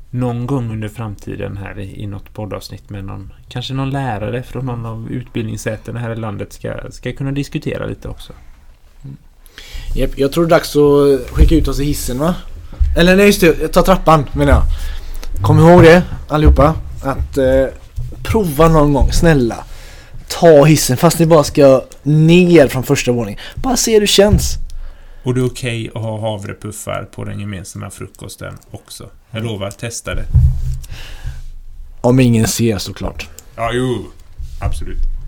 någon 0.10 0.48
gång 0.48 0.72
under 0.72 0.90
framtiden 0.90 1.58
här 1.58 1.80
i, 1.80 2.04
i 2.04 2.08
något 2.08 2.34
poddavsnitt 2.34 2.90
med 2.90 3.06
någon, 3.06 3.34
kanske 3.50 3.74
någon 3.74 3.90
lärare 3.90 4.44
från 4.44 4.66
någon 4.66 4.86
av 4.86 5.08
utbildningssätena 5.12 6.00
här 6.00 6.12
i 6.12 6.16
landet 6.16 6.54
ska, 6.54 6.92
ska 6.92 7.12
kunna 7.14 7.32
diskutera 7.32 7.86
lite 7.86 8.08
också. 8.08 8.34
Mm. 9.04 9.18
Yep, 9.96 10.20
jag 10.20 10.32
tror 10.32 10.46
det 10.46 10.48
är 10.48 10.58
dags 10.58 10.76
att 10.76 11.30
skicka 11.30 11.56
ut 11.56 11.68
oss 11.68 11.80
i 11.80 11.86
hissen 11.86 12.20
va? 12.20 12.36
Eller 12.98 13.16
nej 13.16 13.26
just 13.26 13.42
det, 13.42 13.68
ta 13.68 13.82
trappan 13.82 14.26
menar 14.34 14.52
jag. 14.52 14.64
Kom 15.42 15.60
ihåg 15.60 15.84
det 15.84 16.04
allihopa. 16.28 16.76
Att 17.04 17.38
eh, 17.38 17.66
prova 18.24 18.68
någon 18.68 18.94
gång, 18.94 19.12
snälla 19.12 19.66
ta 20.30 20.64
hissen 20.66 20.98
fast 20.98 21.20
ni 21.20 21.26
bara 21.26 21.44
ska 21.44 21.84
ner 22.04 22.68
från 22.68 22.84
första 22.84 23.12
våningen. 23.12 23.40
Bara 23.56 23.78
se 23.78 23.94
hur 23.94 24.02
det 24.02 24.08
känns. 24.08 24.58
Och 25.24 25.34
det 25.34 25.42
är 25.42 25.46
okej 25.46 25.90
okay 25.90 26.02
att 26.02 26.10
ha 26.10 26.32
havrepuffar 26.32 27.04
på 27.04 27.24
den 27.24 27.40
gemensamma 27.40 27.90
frukosten 27.90 28.58
också. 28.72 29.10
Jag 29.32 29.44
lovar, 29.44 29.72
testa 29.72 30.16
det. 30.16 30.26
Om 32.02 32.20
ingen 32.20 32.48
ser 32.48 32.78
såklart. 32.78 33.28
Ja, 33.56 33.72
jo. 33.74 34.06
Absolut. 34.62 35.19